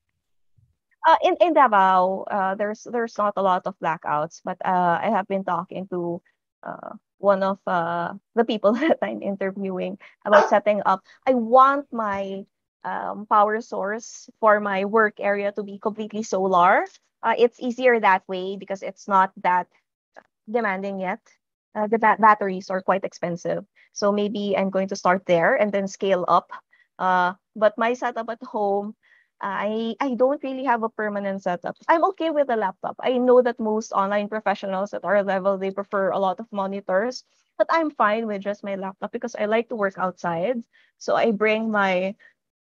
Uh, 1.07 1.17
in 1.25 1.37
in 1.41 1.53
Davao, 1.55 2.25
uh, 2.31 2.55
there's 2.57 2.85
there's 2.91 3.17
not 3.19 3.35
a 3.37 3.43
lot 3.43 3.63
of 3.67 3.79
blackouts, 3.81 4.41
but 4.45 4.59
uh, 4.65 4.99
I 5.03 5.11
have 5.11 5.27
been 5.29 5.45
talking 5.45 5.89
to 5.89 6.23
uh, 6.63 6.97
one 7.19 7.43
of 7.43 7.59
uh, 7.67 8.15
the 8.35 8.45
people 8.45 8.73
that 8.81 8.99
I'm 9.03 9.23
interviewing 9.23 9.99
about 10.25 10.49
setting 10.49 10.83
up. 10.87 11.03
I 11.27 11.35
want 11.35 11.87
my 11.93 12.45
um, 12.85 13.27
power 13.27 13.61
source 13.61 14.29
for 14.41 14.61
my 14.61 14.85
work 14.85 15.21
area 15.21 15.53
to 15.53 15.63
be 15.63 15.79
completely 15.79 16.23
solar. 16.23 16.87
Uh, 17.23 17.35
it's 17.39 17.61
easier 17.61 17.99
that 18.01 18.27
way 18.29 18.57
because 18.57 18.83
it's 18.83 19.09
not 19.09 19.33
that 19.43 19.69
demanding 20.53 21.01
yet. 21.01 21.21
Uh, 21.75 21.87
the 21.87 21.99
ba- 21.99 22.19
batteries 22.19 22.71
are 22.71 22.83
quite 22.83 23.05
expensive. 23.05 23.65
So 23.93 24.13
maybe 24.13 24.57
I'm 24.57 24.71
going 24.71 24.89
to 24.89 24.97
start 24.97 25.25
there 25.27 25.55
and 25.55 25.73
then 25.73 25.87
scale 25.89 26.25
up. 26.29 26.51
Uh, 26.99 27.35
but 27.57 27.77
my 27.79 27.95
setup 27.95 28.29
at 28.31 28.43
home, 28.43 28.95
I 29.41 29.97
I 30.01 30.15
don't 30.15 30.43
really 30.45 30.65
have 30.65 30.83
a 30.83 30.91
permanent 30.93 31.43
setup. 31.43 31.77
I'm 31.89 32.05
okay 32.13 32.31
with 32.31 32.51
a 32.51 32.57
laptop. 32.57 32.97
I 33.01 33.17
know 33.19 33.41
that 33.43 33.59
most 33.61 33.93
online 33.93 34.29
professionals 34.29 34.93
at 34.95 35.05
our 35.05 35.23
level 35.25 35.57
they 35.59 35.71
prefer 35.71 36.11
a 36.11 36.19
lot 36.19 36.41
of 36.41 36.47
monitors, 36.53 37.25
but 37.59 37.67
I'm 37.71 37.91
fine 37.91 38.27
with 38.27 38.43
just 38.43 38.63
my 38.65 38.77
laptop 38.77 39.13
because 39.13 39.35
I 39.37 39.47
like 39.47 39.69
to 39.71 39.77
work 39.77 39.97
outside. 39.99 40.63
So 40.99 41.17
I 41.17 41.31
bring 41.33 41.71
my 41.71 42.15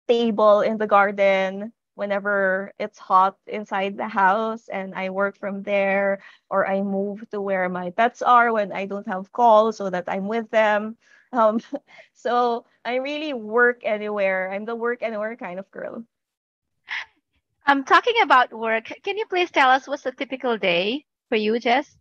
table 0.09 0.61
in 0.63 0.79
the 0.79 0.87
garden 0.87 1.73
whenever 1.95 2.73
it's 2.79 2.99
hot 2.99 3.37
inside 3.47 3.97
the 3.97 4.09
house 4.09 4.69
and 4.69 4.95
I 4.95 5.11
work 5.11 5.37
from 5.39 5.63
there 5.63 6.21
or 6.51 6.67
I 6.67 6.83
move 6.83 7.29
to 7.31 7.41
where 7.41 7.69
my 7.69 7.91
pets 7.91 8.23
are 8.23 8.53
when 8.53 8.73
I 8.73 8.87
don't 8.87 9.07
have 9.09 9.33
calls 9.33 9.77
so 9.79 9.91
that 9.91 10.05
I'm 10.09 10.29
with 10.29 10.51
them. 10.51 10.97
Um, 11.35 11.61
so 12.15 12.65
I 12.85 12.97
really 12.97 13.33
work 13.35 13.81
anywhere. 13.85 14.53
I'm 14.53 14.65
the 14.65 14.77
work 14.77 15.03
anywhere 15.03 15.37
kind 15.37 15.59
of 15.59 15.69
girl. 15.73 16.05
I'm 17.67 17.79
um, 17.79 17.85
talking 17.85 18.15
about 18.23 18.53
work. 18.53 18.93
Can 19.03 19.19
you 19.19 19.27
please 19.27 19.51
tell 19.51 19.69
us 19.71 19.87
what's 19.87 20.07
a 20.07 20.13
typical 20.13 20.57
day 20.57 21.05
for 21.29 21.37
you, 21.37 21.59
Jess? 21.59 21.97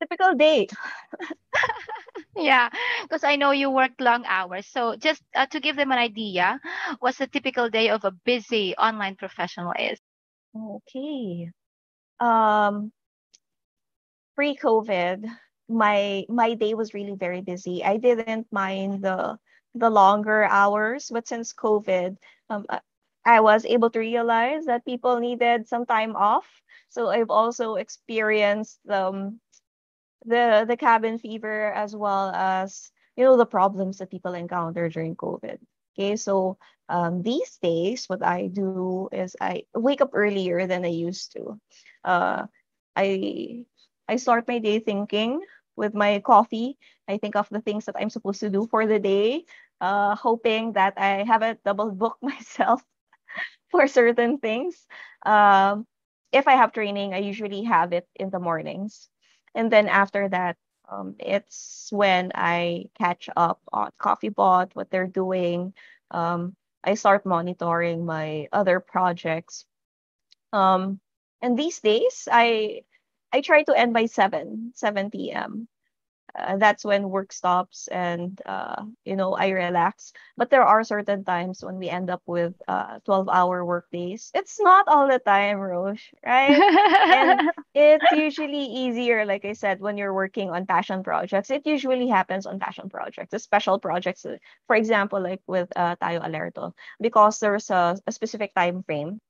Typical 0.00 0.34
day. 0.34 0.68
yeah, 2.36 2.68
because 3.02 3.24
I 3.24 3.36
know 3.36 3.52
you 3.52 3.70
worked 3.70 4.00
long 4.00 4.24
hours. 4.26 4.66
So 4.66 4.96
just 4.96 5.22
uh, 5.34 5.46
to 5.46 5.60
give 5.60 5.76
them 5.76 5.92
an 5.92 5.98
idea, 5.98 6.60
what's 7.00 7.20
a 7.20 7.26
typical 7.26 7.70
day 7.70 7.90
of 7.90 8.04
a 8.04 8.12
busy 8.24 8.74
online 8.76 9.16
professional 9.16 9.72
is? 9.78 9.98
Okay. 10.54 11.50
Um, 12.20 12.92
pre-COVID, 14.34 15.24
my 15.68 16.24
my 16.28 16.54
day 16.54 16.74
was 16.74 16.94
really 16.94 17.14
very 17.14 17.40
busy. 17.40 17.84
I 17.84 17.96
didn't 17.96 18.46
mind 18.52 19.02
the 19.02 19.38
the 19.74 19.90
longer 19.90 20.44
hours, 20.44 21.10
but 21.12 21.26
since 21.26 21.52
COVID, 21.52 22.16
um, 22.50 22.66
I 23.24 23.40
was 23.40 23.64
able 23.64 23.90
to 23.90 23.98
realize 23.98 24.66
that 24.66 24.84
people 24.84 25.18
needed 25.18 25.66
some 25.68 25.86
time 25.86 26.14
off. 26.16 26.46
So 26.88 27.08
I've 27.08 27.30
also 27.30 27.76
experienced 27.76 28.78
um, 28.88 29.40
the 30.24 30.64
the 30.68 30.76
cabin 30.76 31.18
fever 31.18 31.72
as 31.72 31.94
well 31.96 32.30
as 32.34 32.90
you 33.16 33.24
know 33.24 33.36
the 33.36 33.46
problems 33.46 33.98
that 33.98 34.10
people 34.10 34.34
encounter 34.34 34.88
during 34.88 35.16
COVID. 35.16 35.58
Okay, 35.94 36.16
so 36.16 36.58
um, 36.88 37.22
these 37.22 37.58
days 37.62 38.06
what 38.06 38.22
I 38.24 38.48
do 38.48 39.08
is 39.12 39.36
I 39.40 39.64
wake 39.74 40.00
up 40.00 40.10
earlier 40.14 40.66
than 40.66 40.84
I 40.84 40.88
used 40.92 41.32
to. 41.32 41.60
Uh, 42.04 42.46
I 42.96 43.64
I 44.08 44.16
start 44.16 44.48
my 44.48 44.58
day 44.58 44.78
thinking 44.80 45.40
with 45.76 45.94
my 45.94 46.20
coffee. 46.20 46.78
I 47.08 47.18
think 47.18 47.36
of 47.36 47.48
the 47.50 47.60
things 47.60 47.86
that 47.86 47.96
I'm 47.98 48.10
supposed 48.10 48.40
to 48.40 48.50
do 48.50 48.66
for 48.70 48.86
the 48.86 48.98
day, 48.98 49.44
uh, 49.80 50.14
hoping 50.16 50.72
that 50.74 50.94
I 50.98 51.24
haven't 51.24 51.62
double 51.64 51.90
booked 51.92 52.22
myself 52.22 52.82
for 53.70 53.86
certain 53.88 54.38
things. 54.38 54.86
Um, 55.26 55.86
if 56.32 56.48
I 56.48 56.52
have 56.54 56.72
training, 56.72 57.14
I 57.14 57.18
usually 57.18 57.64
have 57.64 57.92
it 57.92 58.06
in 58.16 58.30
the 58.30 58.40
mornings. 58.40 59.08
And 59.54 59.70
then 59.70 59.88
after 59.88 60.28
that, 60.28 60.56
um, 60.88 61.16
it's 61.18 61.88
when 61.90 62.32
I 62.34 62.86
catch 62.98 63.28
up 63.36 63.60
on 63.72 63.90
CoffeeBot, 64.00 64.74
what 64.74 64.90
they're 64.90 65.06
doing. 65.06 65.74
Um, 66.10 66.56
I 66.82 66.94
start 66.94 67.24
monitoring 67.24 68.04
my 68.04 68.48
other 68.52 68.80
projects. 68.80 69.64
Um, 70.52 71.00
and 71.42 71.58
these 71.58 71.80
days, 71.80 72.28
I 72.30 72.82
I 73.32 73.40
try 73.40 73.64
to 73.64 73.76
end 73.76 73.92
by 73.94 74.06
7, 74.06 74.72
7 74.76 75.10
p.m 75.10 75.68
uh, 76.38 76.56
that's 76.56 76.84
when 76.84 77.08
work 77.10 77.32
stops 77.32 77.88
and 77.88 78.40
uh, 78.46 78.84
you 79.04 79.16
know 79.16 79.34
I 79.34 79.48
relax. 79.50 80.12
But 80.36 80.50
there 80.50 80.62
are 80.64 80.82
certain 80.84 81.24
times 81.24 81.62
when 81.64 81.76
we 81.78 81.88
end 81.88 82.10
up 82.10 82.22
with 82.26 82.54
uh, 82.68 82.98
12 83.04 83.28
hour 83.28 83.64
work 83.64 83.86
days. 83.92 84.30
It's 84.34 84.60
not 84.60 84.86
all 84.88 85.08
the 85.08 85.18
time, 85.18 85.58
Roche, 85.58 86.12
right? 86.24 86.64
and 87.10 87.50
it's 87.74 88.10
usually 88.12 88.64
easier, 88.64 89.24
like 89.24 89.44
I 89.44 89.52
said, 89.52 89.80
when 89.80 89.96
you're 89.96 90.14
working 90.14 90.50
on 90.50 90.66
passion 90.66 91.02
projects. 91.02 91.50
It 91.50 91.66
usually 91.66 92.08
happens 92.08 92.46
on 92.46 92.58
passion 92.58 92.88
projects, 92.88 93.30
the 93.30 93.38
special 93.38 93.78
projects. 93.78 94.24
Uh, 94.26 94.36
for 94.66 94.76
example, 94.76 95.20
like 95.22 95.40
with 95.46 95.70
uh, 95.76 95.96
Tayo 95.96 96.22
Alerto, 96.24 96.72
because 97.00 97.38
there's 97.40 97.70
a, 97.70 97.98
a 98.06 98.12
specific 98.12 98.54
time 98.54 98.82
frame 98.82 99.20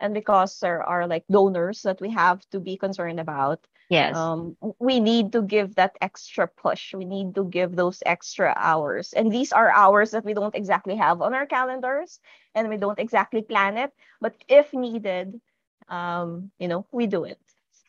and 0.00 0.14
because 0.14 0.58
there 0.60 0.82
are 0.82 1.06
like 1.06 1.24
donors 1.30 1.82
that 1.82 2.00
we 2.00 2.10
have 2.10 2.48
to 2.50 2.60
be 2.60 2.76
concerned 2.76 3.20
about 3.20 3.66
yes. 3.88 4.16
um, 4.16 4.56
we 4.78 5.00
need 5.00 5.32
to 5.32 5.42
give 5.42 5.74
that 5.76 5.96
extra 6.00 6.48
push. 6.48 6.94
We 6.94 7.04
need 7.04 7.34
to 7.34 7.44
give 7.44 7.76
those 7.76 8.02
extra 8.06 8.54
hours. 8.56 9.12
And 9.12 9.32
these 9.32 9.52
are 9.52 9.70
hours 9.70 10.10
that 10.12 10.24
we 10.24 10.34
don't 10.34 10.54
exactly 10.54 10.96
have 10.96 11.22
on 11.22 11.34
our 11.34 11.46
calendars 11.46 12.20
and 12.54 12.68
we 12.68 12.76
don't 12.76 12.98
exactly 12.98 13.42
plan 13.42 13.76
it. 13.76 13.92
But 14.20 14.34
if 14.48 14.72
needed 14.72 15.40
um, 15.88 16.50
you 16.58 16.68
know 16.68 16.86
we 16.92 17.06
do 17.06 17.24
it. 17.24 17.38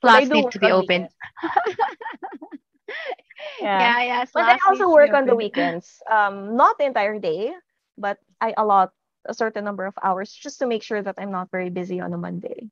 Slots 0.02 0.30
need 0.30 0.52
to 0.52 0.60
be 0.60 0.71
open 0.71 1.08
yeah. 3.60 3.80
Yeah, 3.80 4.04
yeah 4.04 4.26
but 4.34 4.47
i 4.47 4.58
also 4.67 4.89
work 4.89 5.13
on 5.13 5.26
the 5.26 5.36
weekends. 5.36 6.02
Um 6.10 6.56
not 6.56 6.78
the 6.78 6.86
entire 6.86 7.19
day 7.19 7.54
but 7.97 8.17
i 8.41 8.54
allot 8.58 8.91
a 9.26 9.34
certain 9.34 9.64
number 9.66 9.86
of 9.86 9.94
hours 10.04 10.32
just 10.32 10.60
to 10.60 10.68
make 10.68 10.84
sure 10.84 11.02
that 11.02 11.16
I'm 11.18 11.32
not 11.32 11.52
very 11.52 11.70
busy 11.70 12.00
on 12.00 12.14
a 12.14 12.18
Monday. 12.18 12.70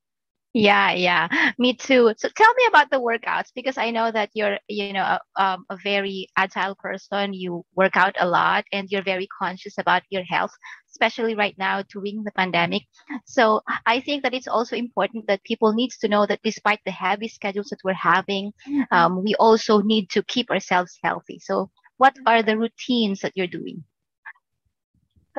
Yeah, 0.53 0.93
yeah, 0.93 1.27
me 1.59 1.75
too. 1.75 2.11
So 2.17 2.27
tell 2.27 2.53
me 2.55 2.63
about 2.67 2.89
the 2.89 2.99
workouts 2.99 3.51
because 3.53 3.77
I 3.77 3.91
know 3.91 4.11
that 4.11 4.31
you're, 4.33 4.57
you 4.67 4.93
know, 4.93 5.03
a, 5.03 5.21
um, 5.35 5.65
a 5.69 5.77
very 5.83 6.27
agile 6.35 6.73
person. 6.73 7.33
You 7.33 7.63
work 7.75 7.95
out 7.95 8.15
a 8.19 8.27
lot 8.27 8.65
and 8.71 8.89
you're 8.89 9.03
very 9.03 9.27
conscious 9.27 9.77
about 9.77 10.01
your 10.09 10.23
health, 10.23 10.51
especially 10.89 11.35
right 11.35 11.55
now 11.59 11.83
during 11.83 12.23
the 12.23 12.31
pandemic. 12.31 12.81
So 13.25 13.61
I 13.85 13.99
think 13.99 14.23
that 14.23 14.33
it's 14.33 14.47
also 14.47 14.75
important 14.75 15.27
that 15.27 15.43
people 15.43 15.73
needs 15.73 15.99
to 15.99 16.07
know 16.07 16.25
that 16.25 16.41
despite 16.43 16.79
the 16.83 16.91
heavy 16.91 17.27
schedules 17.27 17.67
that 17.69 17.83
we're 17.83 17.93
having, 17.93 18.51
um, 18.89 19.23
we 19.23 19.35
also 19.35 19.81
need 19.81 20.09
to 20.11 20.23
keep 20.23 20.49
ourselves 20.49 20.97
healthy. 21.03 21.37
So 21.37 21.69
what 21.97 22.15
are 22.25 22.41
the 22.41 22.57
routines 22.57 23.19
that 23.19 23.33
you're 23.35 23.45
doing? 23.45 23.83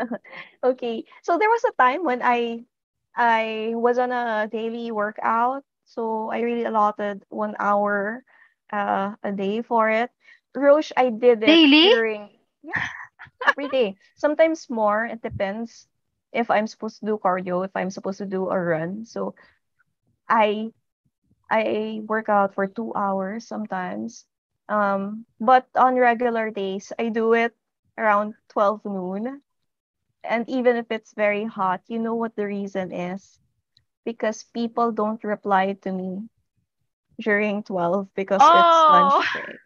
okay. 0.64 1.04
So 1.22 1.38
there 1.38 1.50
was 1.50 1.64
a 1.64 1.72
time 1.78 2.04
when 2.04 2.22
I 2.22 2.64
I 3.16 3.72
was 3.74 3.98
on 3.98 4.12
a 4.12 4.48
daily 4.50 4.90
workout. 4.90 5.64
So 5.84 6.30
I 6.30 6.40
really 6.40 6.64
allotted 6.64 7.24
one 7.28 7.54
hour 7.58 8.24
uh, 8.72 9.14
a 9.22 9.32
day 9.32 9.62
for 9.62 9.90
it. 9.90 10.10
Roche, 10.54 10.92
I 10.96 11.10
did 11.10 11.42
it 11.42 11.62
daily? 11.64 11.88
during 11.88 12.30
yeah, 12.62 12.80
every 13.46 13.68
day. 13.68 13.96
Sometimes 14.16 14.68
more. 14.70 15.06
It 15.06 15.22
depends 15.22 15.86
if 16.32 16.50
I'm 16.50 16.66
supposed 16.66 17.00
to 17.00 17.06
do 17.06 17.18
cardio, 17.22 17.64
if 17.64 17.72
I'm 17.74 17.90
supposed 17.90 18.18
to 18.18 18.26
do 18.26 18.48
a 18.50 18.58
run. 18.58 19.04
So 19.04 19.34
I 20.28 20.72
I 21.50 22.02
work 22.06 22.28
out 22.28 22.54
for 22.54 22.66
two 22.66 22.92
hours 22.94 23.46
sometimes. 23.46 24.26
Um, 24.68 25.26
but 25.40 25.68
on 25.76 25.96
regular 25.96 26.50
days, 26.50 26.92
I 26.98 27.08
do 27.10 27.32
it 27.34 27.54
around 27.98 28.34
12 28.48 28.84
noon 28.84 29.42
and 30.24 30.48
even 30.48 30.76
if 30.76 30.86
it's 30.90 31.14
very 31.14 31.44
hot, 31.44 31.82
you 31.88 31.98
know 31.98 32.14
what 32.14 32.36
the 32.36 32.46
reason 32.46 32.92
is? 32.92 33.38
Because 34.04 34.44
people 34.54 34.92
don't 34.92 35.22
reply 35.24 35.74
to 35.82 35.92
me 35.92 36.28
during 37.20 37.62
12 37.62 38.08
because 38.14 38.40
oh. 38.42 38.48
it's 38.48 38.74
lunch 38.90 39.44
break. 39.44 39.56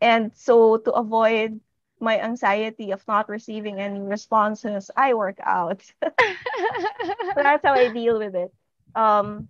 and 0.00 0.32
so 0.34 0.76
to 0.76 0.92
avoid 0.92 1.60
my 2.00 2.20
anxiety 2.20 2.90
of 2.90 3.06
not 3.06 3.28
receiving 3.28 3.80
any 3.80 4.00
responses, 4.00 4.90
I 4.96 5.14
work 5.14 5.38
out. 5.42 5.82
so 6.02 6.10
that's 7.36 7.64
how 7.64 7.74
I 7.74 7.88
deal 7.92 8.18
with 8.18 8.34
it. 8.34 8.52
Um, 8.94 9.48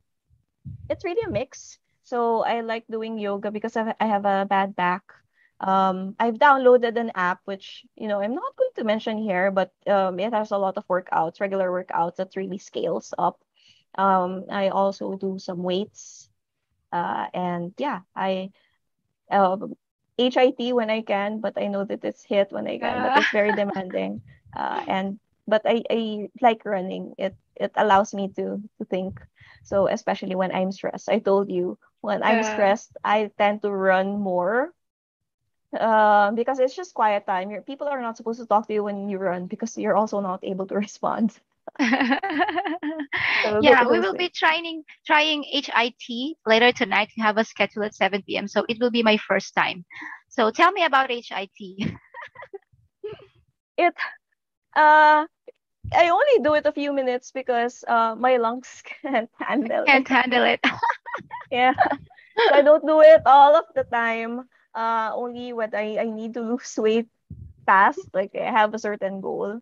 it's 0.90 1.04
really 1.04 1.22
a 1.26 1.30
mix. 1.30 1.78
So 2.04 2.44
I 2.44 2.60
like 2.60 2.84
doing 2.90 3.18
yoga 3.18 3.50
because 3.50 3.76
I 3.76 3.94
have 3.98 4.26
a 4.26 4.44
bad 4.44 4.76
back. 4.76 5.02
Um, 5.62 6.16
I've 6.20 6.36
downloaded 6.38 6.96
an 6.98 7.12
app 7.14 7.40
which, 7.46 7.86
you 7.96 8.08
know, 8.08 8.20
I'm 8.20 8.34
not 8.34 8.56
going 8.56 8.70
to 8.76 8.84
mention 8.84 9.18
here, 9.18 9.50
but 9.50 9.72
um, 9.86 10.20
it 10.20 10.32
has 10.34 10.50
a 10.52 10.58
lot 10.58 10.76
of 10.78 10.86
workouts, 10.88 11.40
regular 11.40 11.70
workouts 11.70 12.16
that 12.16 12.36
really 12.36 12.58
scales 12.58 13.14
up. 13.18 13.40
Um, 13.96 14.44
I 14.50 14.68
also 14.70 15.16
do 15.16 15.38
some 15.38 15.62
weights. 15.62 16.30
Uh, 16.92 17.26
and 17.34 17.74
yeah, 17.78 18.00
I 18.16 18.50
um, 19.30 19.74
HIIT 20.18 20.72
when 20.72 20.90
I 20.90 21.02
can, 21.02 21.40
but 21.40 21.54
I 21.58 21.68
know 21.68 21.84
that 21.84 22.04
it's 22.04 22.24
hit 22.24 22.52
when 22.52 22.66
I 22.68 22.78
can, 22.78 23.02
but 23.02 23.16
it's 23.16 23.30
very 23.30 23.52
demanding. 23.54 24.22
Uh, 24.56 24.80
and 24.86 25.18
but 25.46 25.62
I, 25.66 25.82
I 25.90 26.28
like 26.40 26.64
running. 26.64 27.14
It 27.18 27.36
it 27.56 27.72
allows 27.76 28.14
me 28.14 28.28
to 28.36 28.60
to 28.78 28.84
think. 28.84 29.20
So 29.62 29.88
especially 29.88 30.34
when 30.36 30.52
I'm 30.52 30.72
stressed. 30.72 31.08
I 31.08 31.18
told 31.18 31.50
you 31.50 31.78
when 32.00 32.22
I'm 32.22 32.42
uh, 32.42 32.42
stressed, 32.42 32.96
I 33.04 33.30
tend 33.38 33.62
to 33.62 33.70
run 33.70 34.18
more. 34.20 34.72
Um, 35.78 36.34
because 36.34 36.58
it's 36.60 36.74
just 36.76 36.94
quiet 36.94 37.26
time. 37.26 37.50
Your 37.50 37.62
people 37.62 37.88
are 37.88 38.00
not 38.00 38.16
supposed 38.16 38.40
to 38.40 38.46
talk 38.46 38.66
to 38.68 38.74
you 38.74 38.84
when 38.84 39.08
you 39.08 39.18
run 39.18 39.46
because 39.46 39.76
you're 39.78 39.96
also 39.96 40.20
not 40.20 40.40
able 40.44 40.66
to 40.66 40.74
respond. 40.86 41.38
So 43.42 43.60
yeah, 43.60 43.86
we 43.88 44.00
will 44.00 44.14
be 44.14 44.28
trying 44.28 44.84
trying 45.06 45.44
HIIT 45.44 46.34
later 46.46 46.72
tonight. 46.72 47.10
We 47.16 47.22
have 47.22 47.36
a 47.38 47.44
schedule 47.44 47.84
at 47.84 47.94
7 47.94 48.36
p.m. 48.36 48.48
So 48.48 48.64
it 48.68 48.78
will 48.80 48.90
be 48.90 49.02
my 49.02 49.16
first 49.18 49.54
time. 49.54 49.84
So 50.28 50.50
tell 50.50 50.72
me 50.72 50.84
about 50.84 51.10
HIIT. 51.10 51.96
It 53.76 53.94
uh 54.76 55.26
I 55.92 56.08
only 56.10 56.42
do 56.42 56.54
it 56.54 56.66
a 56.66 56.72
few 56.72 56.92
minutes 56.92 57.32
because 57.32 57.84
uh 57.88 58.14
my 58.16 58.36
lungs 58.36 58.82
can't 59.02 59.30
handle 59.38 59.86
Can't 59.86 60.06
it. 60.06 60.08
handle 60.08 60.44
it. 60.44 60.60
Yeah. 61.50 61.74
So 62.46 62.54
I 62.54 62.62
don't 62.62 62.86
do 62.86 63.00
it 63.00 63.22
all 63.26 63.56
of 63.56 63.66
the 63.74 63.84
time. 63.84 64.48
Uh, 64.74 65.10
only 65.14 65.52
what 65.52 65.74
I, 65.74 65.98
I 65.98 66.04
need 66.10 66.34
to 66.34 66.40
lose 66.54 66.76
weight 66.78 67.08
fast, 67.66 68.08
like 68.14 68.32
I 68.34 68.50
have 68.50 68.74
a 68.74 68.78
certain 68.78 69.20
goal. 69.20 69.60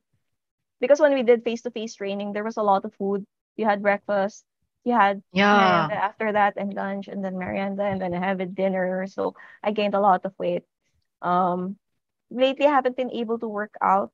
Because 0.81 1.01
when 1.01 1.15
we 1.15 1.23
did 1.23 1.45
face-to-face 1.45 1.95
training, 1.97 2.33
there 2.33 2.45
was 2.45 2.57
a 2.57 2.63
lot 2.63 2.85
of 2.85 2.95
food. 2.95 3.25
You 3.57 3.67
had 3.67 3.83
breakfast, 3.83 4.45
you 4.85 4.93
had 4.95 5.23
Yeah. 5.33 5.51
merienda 5.51 5.95
after 5.95 6.33
that, 6.33 6.55
and 6.57 6.73
lunch, 6.75 7.09
and 7.09 7.25
then 7.25 7.37
merienda, 7.39 7.85
and 7.85 8.01
then 8.01 8.15
I 8.15 8.19
have 8.25 8.41
a 8.41 8.47
dinner. 8.47 9.07
So 9.07 9.35
I 9.63 9.73
gained 9.73 9.95
a 9.95 10.01
lot 10.01 10.25
of 10.25 10.35
weight. 10.39 10.65
Um, 11.23 11.77
lately 12.31 12.67
I 12.67 12.71
haven't 12.73 12.97
been 12.97 13.11
able 13.11 13.39
to 13.41 13.49
work 13.49 13.75
out 13.83 14.13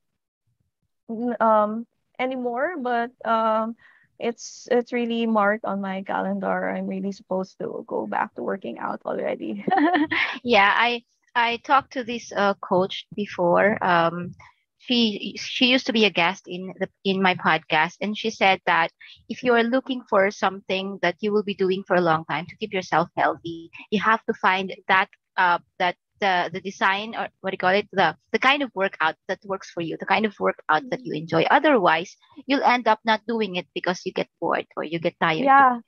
um 1.40 1.86
anymore, 2.18 2.76
but 2.80 3.10
um 3.24 3.76
it's 4.18 4.68
it's 4.70 4.92
really 4.92 5.26
marked 5.26 5.64
on 5.64 5.80
my 5.80 6.02
calendar. 6.02 6.70
I'm 6.70 6.86
really 6.86 7.12
supposed 7.12 7.58
to 7.58 7.84
go 7.86 8.06
back 8.06 8.34
to 8.34 8.42
working 8.42 8.78
out 8.78 9.00
already. 9.04 9.64
Yeah, 10.44 10.72
I 10.74 11.02
I 11.34 11.58
talked 11.64 11.92
to 11.94 12.04
this 12.04 12.32
uh, 12.32 12.54
coach 12.54 13.06
before. 13.14 13.82
Um, 13.84 14.34
she 14.78 15.34
she 15.38 15.66
used 15.66 15.86
to 15.86 15.92
be 15.92 16.04
a 16.04 16.10
guest 16.10 16.44
in 16.46 16.72
the 16.78 16.88
in 17.04 17.22
my 17.22 17.34
podcast, 17.34 17.96
and 18.00 18.16
she 18.16 18.30
said 18.30 18.60
that 18.66 18.90
if 19.28 19.42
you 19.42 19.54
are 19.54 19.62
looking 19.64 20.02
for 20.08 20.30
something 20.30 20.98
that 21.02 21.16
you 21.20 21.32
will 21.32 21.42
be 21.44 21.54
doing 21.54 21.82
for 21.86 21.96
a 21.96 22.00
long 22.00 22.24
time 22.26 22.46
to 22.46 22.56
keep 22.56 22.72
yourself 22.72 23.08
healthy, 23.16 23.70
you 23.90 24.00
have 24.00 24.24
to 24.26 24.34
find 24.34 24.74
that 24.88 25.08
uh 25.36 25.58
that 25.78 25.96
the 26.20 26.50
the 26.52 26.60
design 26.60 27.14
or 27.14 27.28
what 27.40 27.50
do 27.50 27.54
you 27.54 27.58
call 27.58 27.74
it 27.74 27.88
the 27.92 28.16
the 28.32 28.38
kind 28.38 28.62
of 28.62 28.70
workout 28.74 29.16
that 29.28 29.40
works 29.44 29.70
for 29.70 29.80
you, 29.82 29.96
the 29.98 30.06
kind 30.06 30.26
of 30.26 30.34
workout 30.40 30.84
that 30.90 31.00
you 31.04 31.14
enjoy. 31.14 31.44
Otherwise, 31.50 32.16
you'll 32.46 32.64
end 32.64 32.88
up 32.88 33.00
not 33.04 33.22
doing 33.26 33.56
it 33.56 33.66
because 33.74 34.02
you 34.04 34.12
get 34.12 34.28
bored 34.40 34.66
or 34.76 34.84
you 34.84 34.98
get 34.98 35.18
tired 35.20 35.52
Yeah, 35.56 35.80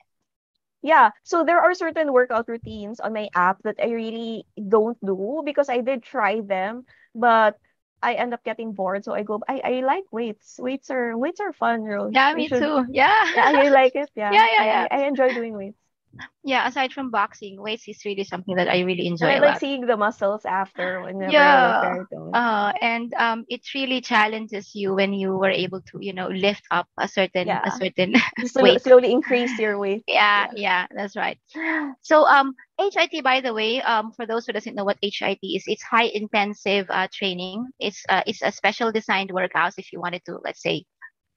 yeah. 0.82 1.10
So 1.24 1.44
there 1.44 1.60
are 1.60 1.74
certain 1.74 2.12
workout 2.12 2.48
routines 2.48 3.00
on 3.00 3.12
my 3.14 3.28
app 3.34 3.58
that 3.64 3.76
I 3.82 3.88
really 3.90 4.46
don't 4.56 4.98
do 5.04 5.42
because 5.44 5.68
I 5.68 5.80
did 5.80 6.02
try 6.02 6.40
them, 6.40 6.84
but 7.14 7.58
I 8.02 8.14
end 8.14 8.34
up 8.34 8.44
getting 8.44 8.72
bored. 8.72 9.04
So 9.04 9.12
I 9.14 9.22
go, 9.22 9.40
I, 9.48 9.60
I 9.64 9.72
like 9.80 10.04
weights. 10.12 10.56
Weights 10.58 10.90
are 10.90 11.16
weights 11.16 11.40
are 11.40 11.52
fun, 11.52 11.82
Rose. 11.84 12.14
Yeah, 12.14 12.34
We 12.34 12.42
me 12.42 12.48
should, 12.48 12.64
too. 12.64 12.84
Yeah. 12.90 13.24
yeah, 13.34 13.52
you 13.52 13.70
like 13.70 13.94
it? 13.96 14.10
Yeah, 14.16 14.38
Yeah, 14.38 14.46
yeah, 14.52 14.64
I, 14.64 14.64
yeah. 14.64 14.86
I 14.90 14.98
I 15.02 15.06
enjoy 15.08 15.32
doing 15.32 15.56
weights. 15.56 15.78
Yeah, 16.44 16.66
aside 16.66 16.92
from 16.92 17.11
boxing, 17.11 17.61
weights 17.61 17.88
is 17.88 18.04
really 18.04 18.24
something 18.24 18.57
that 18.57 18.68
I 18.68 18.81
really 18.81 19.07
And 19.20 19.31
I 19.31 19.37
enjoy 19.37 19.38
a 19.40 19.40
like 19.40 19.57
seeing 19.57 19.87
the 19.87 19.96
muscles 19.96 20.44
after 20.44 21.00
whenever 21.02 21.74
Yeah. 21.81 22.04
Uh, 22.33 22.72
and 22.81 23.12
um, 23.14 23.44
it 23.48 23.61
really 23.74 24.00
challenges 24.00 24.74
you 24.74 24.94
when 24.94 25.12
you 25.12 25.37
were 25.37 25.50
able 25.50 25.81
to, 25.81 25.98
you 26.00 26.12
know, 26.12 26.28
lift 26.28 26.64
up 26.70 26.87
a 26.98 27.09
certain 27.09 27.59
a 27.64 27.70
certain 27.70 28.12
weight. 28.59 28.83
slowly 28.83 29.12
increase 29.12 29.59
your 29.59 29.78
weight. 29.78 30.04
Yeah, 30.07 30.46
Yeah. 30.46 30.52
yeah, 30.52 30.87
that's 30.94 31.16
right. 31.16 31.38
So 32.02 32.24
um, 32.26 32.54
HIIT, 32.81 33.22
by 33.22 33.40
the 33.40 33.52
way, 33.54 33.81
um, 33.83 34.12
for 34.12 34.26
those 34.26 34.46
who 34.46 34.52
doesn't 34.52 34.74
know 34.74 34.85
what 34.85 34.98
HIIT 35.02 35.38
is, 35.57 35.64
it's 35.66 35.83
high 35.83 36.11
intensive 36.12 36.87
uh, 36.90 37.09
training. 37.12 37.62
It's 37.72 37.96
uh, 38.02 38.16
it's 38.20 38.35
a 38.37 38.44
special 38.44 38.85
designed 38.87 39.26
workouts 39.26 39.74
if 39.76 39.92
you 39.92 39.98
wanted 40.00 40.22
to, 40.26 40.38
let's 40.44 40.62
say, 40.62 40.85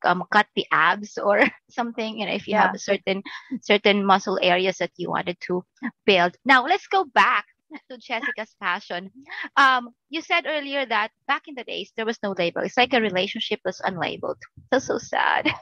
um, 0.06 0.24
cut 0.32 0.48
the 0.56 0.66
abs 0.72 1.18
or 1.18 1.44
something, 1.70 2.20
you 2.20 2.26
know, 2.26 2.34
if 2.34 2.48
you 2.48 2.56
have 2.56 2.70
Yeah. 2.70 2.74
a 2.74 2.80
certain 2.80 3.24
certain 3.62 4.06
muscle 4.06 4.40
areas 4.42 4.78
that 4.78 4.92
you 4.98 5.10
wanted 5.10 5.38
to 5.42 5.64
build. 6.06 6.36
Now 6.46 6.66
let's 6.66 6.88
go 6.88 7.06
back 7.06 7.46
to 7.90 7.98
Jessica's 7.98 8.56
passion. 8.62 9.12
Um, 9.58 9.90
you 10.10 10.22
said 10.22 10.46
earlier 10.48 10.86
that 10.86 11.12
back 11.28 11.44
in 11.48 11.56
the 11.56 11.64
days 11.64 11.92
there 11.96 12.06
was 12.06 12.20
no 12.24 12.34
label. 12.38 12.62
It's 12.62 12.78
like 12.78 12.94
a 12.94 13.02
relationship 13.02 13.60
was 13.66 13.82
unlabeled. 13.86 14.40
That's 14.72 14.86
so 14.88 14.98
sad. 14.98 15.50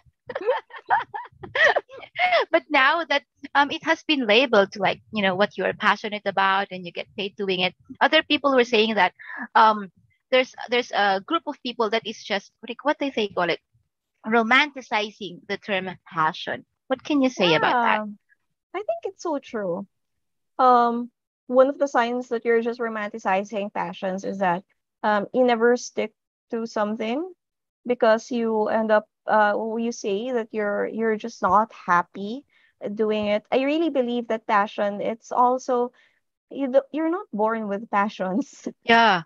but 2.51 2.63
now 2.69 3.03
that 3.05 3.23
um 3.55 3.71
it 3.71 3.83
has 3.83 4.03
been 4.03 4.25
labeled 4.27 4.71
to 4.71 4.79
like 4.79 5.01
you 5.11 5.21
know 5.21 5.35
what 5.35 5.57
you 5.57 5.65
are 5.65 5.73
passionate 5.73 6.23
about 6.25 6.67
and 6.71 6.85
you 6.85 6.91
get 6.91 7.07
paid 7.17 7.35
doing 7.35 7.59
it. 7.61 7.75
Other 8.01 8.23
people 8.23 8.55
were 8.55 8.63
saying 8.65 8.95
that 8.95 9.13
um 9.55 9.91
there's 10.31 10.53
there's 10.69 10.91
a 10.91 11.21
group 11.25 11.43
of 11.47 11.55
people 11.63 11.89
that 11.91 12.05
is 12.05 12.23
just 12.23 12.51
what, 12.61 12.75
what 12.83 12.97
do 12.99 13.11
they 13.15 13.27
call 13.29 13.49
it 13.49 13.59
romanticizing 14.29 15.45
the 15.47 15.57
term 15.57 15.89
passion. 16.11 16.65
What 16.87 17.03
can 17.03 17.21
you 17.21 17.29
say 17.29 17.53
about 17.55 17.81
that? 17.81 18.01
I 18.73 18.77
think 18.79 18.99
it's 19.03 19.23
so 19.23 19.39
true. 19.39 19.87
Um, 20.57 21.11
one 21.47 21.67
of 21.67 21.77
the 21.77 21.87
signs 21.87 22.29
that 22.29 22.45
you're 22.45 22.61
just 22.61 22.79
romanticizing 22.79 23.73
passions 23.73 24.23
is 24.23 24.39
that 24.39 24.63
um 25.03 25.27
you 25.33 25.43
never 25.43 25.75
stick 25.77 26.13
to 26.51 26.65
something 26.65 27.23
because 27.85 28.31
you 28.31 28.67
end 28.67 28.91
up 28.91 29.07
uh 29.27 29.53
you 29.77 29.91
say 29.91 30.31
that 30.31 30.47
you're 30.51 30.87
you're 30.87 31.15
just 31.17 31.41
not 31.41 31.71
happy 31.73 32.45
doing 32.95 33.27
it. 33.27 33.45
I 33.51 33.61
really 33.63 33.89
believe 33.89 34.27
that 34.27 34.47
passion 34.47 35.01
it's 35.01 35.31
also 35.31 35.91
you 36.49 36.71
do, 36.71 36.81
you're 36.91 37.09
not 37.11 37.27
born 37.33 37.67
with 37.67 37.89
passions. 37.89 38.67
Yeah. 38.83 39.23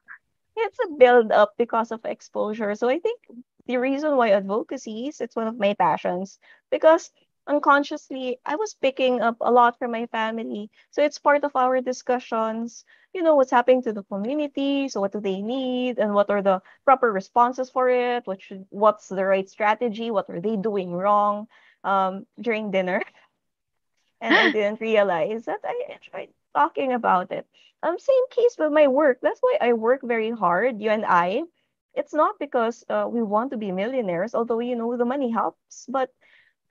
It's 0.55 0.77
a 0.85 0.89
build 0.97 1.31
up 1.31 1.53
because 1.57 1.91
of 1.91 2.05
exposure. 2.05 2.75
So 2.75 2.89
I 2.89 2.99
think 2.99 3.19
the 3.65 3.78
reason 3.78 4.15
why 4.17 4.30
advocacy 4.32 5.08
is 5.08 5.21
it's 5.21 5.36
one 5.36 5.47
of 5.47 5.58
my 5.58 5.73
passions 5.73 6.39
because 6.71 7.12
unconsciously 7.47 8.39
I 8.45 8.56
was 8.56 8.73
picking 8.73 9.21
up 9.21 9.38
a 9.41 9.52
lot 9.52 9.78
from 9.78 9.91
my 9.91 10.06
family. 10.08 10.69
So 10.91 11.04
it's 11.04 11.19
part 11.19 11.43
of 11.43 11.56
our 11.56 11.82
discussions. 11.82 12.86
You 13.13 13.23
know 13.23 13.36
what's 13.36 13.52
happening 13.52 13.82
to 13.84 13.93
the 13.93 14.04
community. 14.04 14.88
So 14.89 15.02
what 15.02 15.12
do 15.12 15.19
they 15.19 15.41
need 15.41 15.99
and 15.99 16.13
what 16.13 16.30
are 16.30 16.41
the 16.41 16.62
proper 16.86 17.12
responses 17.12 17.69
for 17.69 17.89
it? 17.89 18.26
What 18.28 18.41
should 18.41 18.65
what's 18.69 19.08
the 19.10 19.26
right 19.26 19.47
strategy? 19.49 20.12
What 20.12 20.30
are 20.30 20.39
they 20.41 20.56
doing 20.58 20.93
wrong? 20.93 21.47
Um, 21.84 22.26
during 22.39 22.71
dinner 22.71 23.02
and 24.21 24.38
I 24.38 24.47
didn't 24.49 24.82
realize 24.82 25.45
that 25.45 25.60
I 25.63 25.93
enjoyed 25.93 26.30
talking 26.54 26.93
about 26.93 27.32
it. 27.32 27.47
Um, 27.84 27.99
same 27.99 28.28
case 28.32 28.56
with 28.58 28.71
my 28.71 28.88
work. 28.88 29.19
That's 29.21 29.39
why 29.41 29.58
I 29.62 29.73
work 29.73 30.02
very 30.04 30.32
hard, 30.32 30.82
you 30.82 30.89
and 30.89 31.06
I. 31.06 31.43
It's 31.95 32.13
not 32.13 32.39
because 32.39 32.84
uh, 32.89 33.08
we 33.10 33.21
want 33.23 33.51
to 33.51 33.58
be 33.58 33.71
millionaires, 33.71 34.34
although 34.36 34.60
you 34.60 34.75
know 34.75 34.95
the 34.97 35.06
money 35.06 35.32
helps, 35.32 35.86
but 35.89 36.10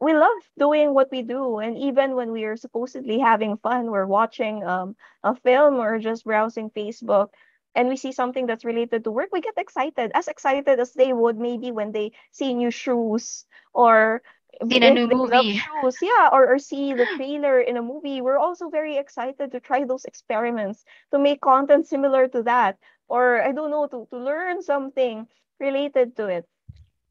we 0.01 0.13
love 0.15 0.41
doing 0.59 0.95
what 0.95 1.11
we 1.11 1.23
do. 1.23 1.59
And 1.59 1.77
even 1.79 2.15
when 2.15 2.33
we 2.33 2.45
are 2.45 2.57
supposedly 2.57 3.19
having 3.19 3.57
fun, 3.59 3.91
we're 3.91 4.07
watching 4.07 4.65
um, 4.65 4.97
a 5.23 5.35
film 5.35 5.77
or 5.77 5.99
just 5.99 6.25
browsing 6.25 6.71
Facebook, 6.71 7.29
and 7.75 7.89
we 7.89 7.97
see 7.97 8.13
something 8.13 8.47
that's 8.47 8.65
related 8.65 9.05
to 9.05 9.11
work, 9.11 9.29
we 9.33 9.41
get 9.41 9.57
excited, 9.57 10.11
as 10.15 10.29
excited 10.29 10.79
as 10.81 10.93
they 10.95 11.13
would 11.13 11.39
maybe 11.39 11.71
when 11.71 11.93
they 11.93 12.13
see 12.33 12.55
new 12.55 12.71
shoes 12.71 13.47
or 13.73 14.23
Seen 14.69 14.83
a 14.83 14.91
new 14.91 15.07
movie. 15.09 15.59
shoes, 15.59 15.99
yeah, 16.01 16.29
or, 16.33 16.55
or 16.55 16.59
see 16.59 16.95
the 16.95 17.07
trailer 17.07 17.61
in 17.61 17.77
a 17.77 17.83
movie. 17.83 18.21
We're 18.21 18.39
also 18.39 18.69
very 18.69 18.97
excited 18.97 19.51
to 19.53 19.61
try 19.61 19.85
those 19.85 20.05
experiments 20.05 20.85
to 21.11 21.19
make 21.19 21.41
content 21.41 21.87
similar 21.87 22.29
to 22.29 22.43
that, 22.45 22.79
or 23.13 23.43
I 23.45 23.53
don't 23.53 23.71
know, 23.71 23.87
to, 23.89 24.09
to 24.11 24.19
learn 24.19 24.63
something 24.65 25.29
related 25.61 26.17
to 26.17 26.29
it. 26.29 26.49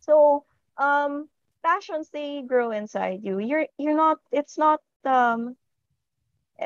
So, 0.01 0.45
um, 0.77 1.29
passions 1.63 2.09
they 2.09 2.41
grow 2.43 2.71
inside 2.71 3.21
you. 3.23 3.39
You're 3.39 3.67
you're 3.77 3.95
not. 3.97 4.19
It's 4.31 4.57
not 4.57 4.81
um 5.05 5.55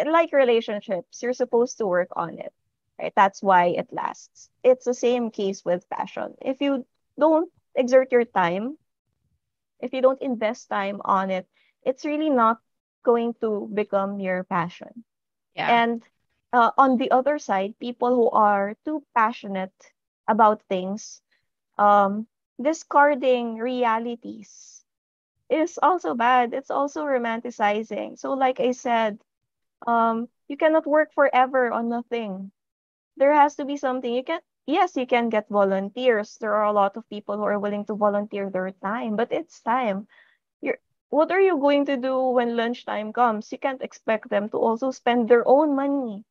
like 0.05 0.31
relationships. 0.33 1.21
You're 1.21 1.33
supposed 1.33 1.77
to 1.79 1.88
work 1.88 2.09
on 2.15 2.39
it, 2.39 2.53
right? 2.99 3.13
That's 3.15 3.41
why 3.43 3.67
it 3.77 3.91
lasts. 3.91 4.49
It's 4.63 4.86
the 4.86 4.93
same 4.93 5.31
case 5.31 5.63
with 5.65 5.89
passion. 5.89 6.36
If 6.41 6.61
you 6.61 6.86
don't 7.19 7.51
exert 7.75 8.11
your 8.11 8.25
time, 8.25 8.77
if 9.79 9.93
you 9.93 10.01
don't 10.01 10.21
invest 10.21 10.69
time 10.69 11.01
on 11.05 11.31
it, 11.31 11.47
it's 11.83 12.05
really 12.05 12.29
not 12.29 12.59
going 13.03 13.33
to 13.41 13.69
become 13.73 14.19
your 14.19 14.43
passion. 14.43 15.03
Yeah. 15.55 15.83
And 15.83 16.03
uh, 16.56 16.72
on 16.78 16.97
the 16.97 17.12
other 17.12 17.38
side, 17.39 17.76
people 17.80 18.16
who 18.16 18.30
are 18.32 18.76
too 18.86 19.03
passionate 19.16 19.76
about 20.28 20.64
things, 20.70 21.22
um, 21.78 22.28
discarding 22.62 23.58
realities 23.58 24.86
is 25.49 25.80
also 25.82 26.14
bad. 26.16 26.53
It's 26.53 26.72
also 26.72 27.06
romanticizing. 27.06 28.18
So, 28.20 28.34
like 28.34 28.60
I 28.60 28.72
said, 28.72 29.20
um, 29.88 30.30
you 30.47 30.58
cannot 30.58 30.86
work 30.88 31.14
forever 31.14 31.72
on 31.72 31.89
nothing. 31.89 32.51
there 33.18 33.34
has 33.34 33.56
to 33.56 33.66
be 33.66 33.78
something 33.78 34.14
you 34.14 34.24
can 34.24 34.39
yes 34.66 34.95
you 34.95 35.06
can 35.08 35.30
get 35.30 35.47
volunteers 35.49 36.38
there 36.39 36.56
are 36.56 36.66
a 36.66 36.72
lot 36.72 36.95
of 36.97 37.08
people 37.10 37.38
who 37.38 37.43
are 37.43 37.60
willing 37.60 37.86
to 37.86 37.95
volunteer 37.95 38.49
their 38.49 38.72
time 38.84 39.16
but 39.16 39.32
it's 39.32 39.62
time 39.62 40.08
you're 40.62 40.78
what 41.10 41.32
are 41.32 41.41
you 41.41 41.58
going 41.58 41.86
to 41.86 41.97
do 41.97 42.16
when 42.30 42.56
lunchtime 42.56 43.14
comes 43.14 43.51
you 43.51 43.58
can't 43.58 43.82
expect 43.82 44.30
them 44.30 44.49
to 44.49 44.58
also 44.58 44.91
spend 44.91 45.28
their 45.30 45.47
own 45.47 45.76
money 45.76 46.24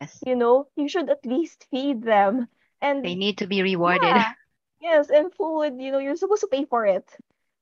Yes. 0.00 0.20
you 0.24 0.34
know 0.36 0.68
you 0.76 0.88
should 0.88 1.08
at 1.10 1.24
least 1.26 1.66
feed 1.70 2.02
them. 2.02 2.48
And 2.80 3.04
They 3.04 3.14
need 3.14 3.38
to 3.38 3.46
be 3.46 3.62
rewarded. 3.62 4.16
yeah 4.16 4.32
yes 4.80 5.10
and 5.10 5.32
food 5.34 5.80
you 5.80 5.90
know 5.92 5.98
you're 5.98 6.16
supposed 6.16 6.42
to 6.42 6.48
pay 6.48 6.64
for 6.64 6.86
it. 6.86 7.04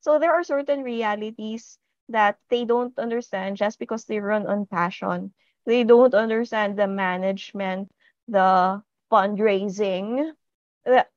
So 0.01 0.19
there 0.19 0.33
are 0.35 0.45
certain 0.45 0.83
realities 0.83 1.79
that 2.09 2.39
they 2.51 2.65
don't 2.65 2.97
understand 2.99 3.57
just 3.57 3.79
because 3.79 4.05
they 4.05 4.21
run 4.21 4.47
on 4.47 4.67
passion. 4.67 5.33
They 5.67 5.85
don't 5.85 6.15
understand 6.15 6.77
the 6.79 6.87
management 6.87 7.91
the 8.29 8.83
fundraising 9.11 10.33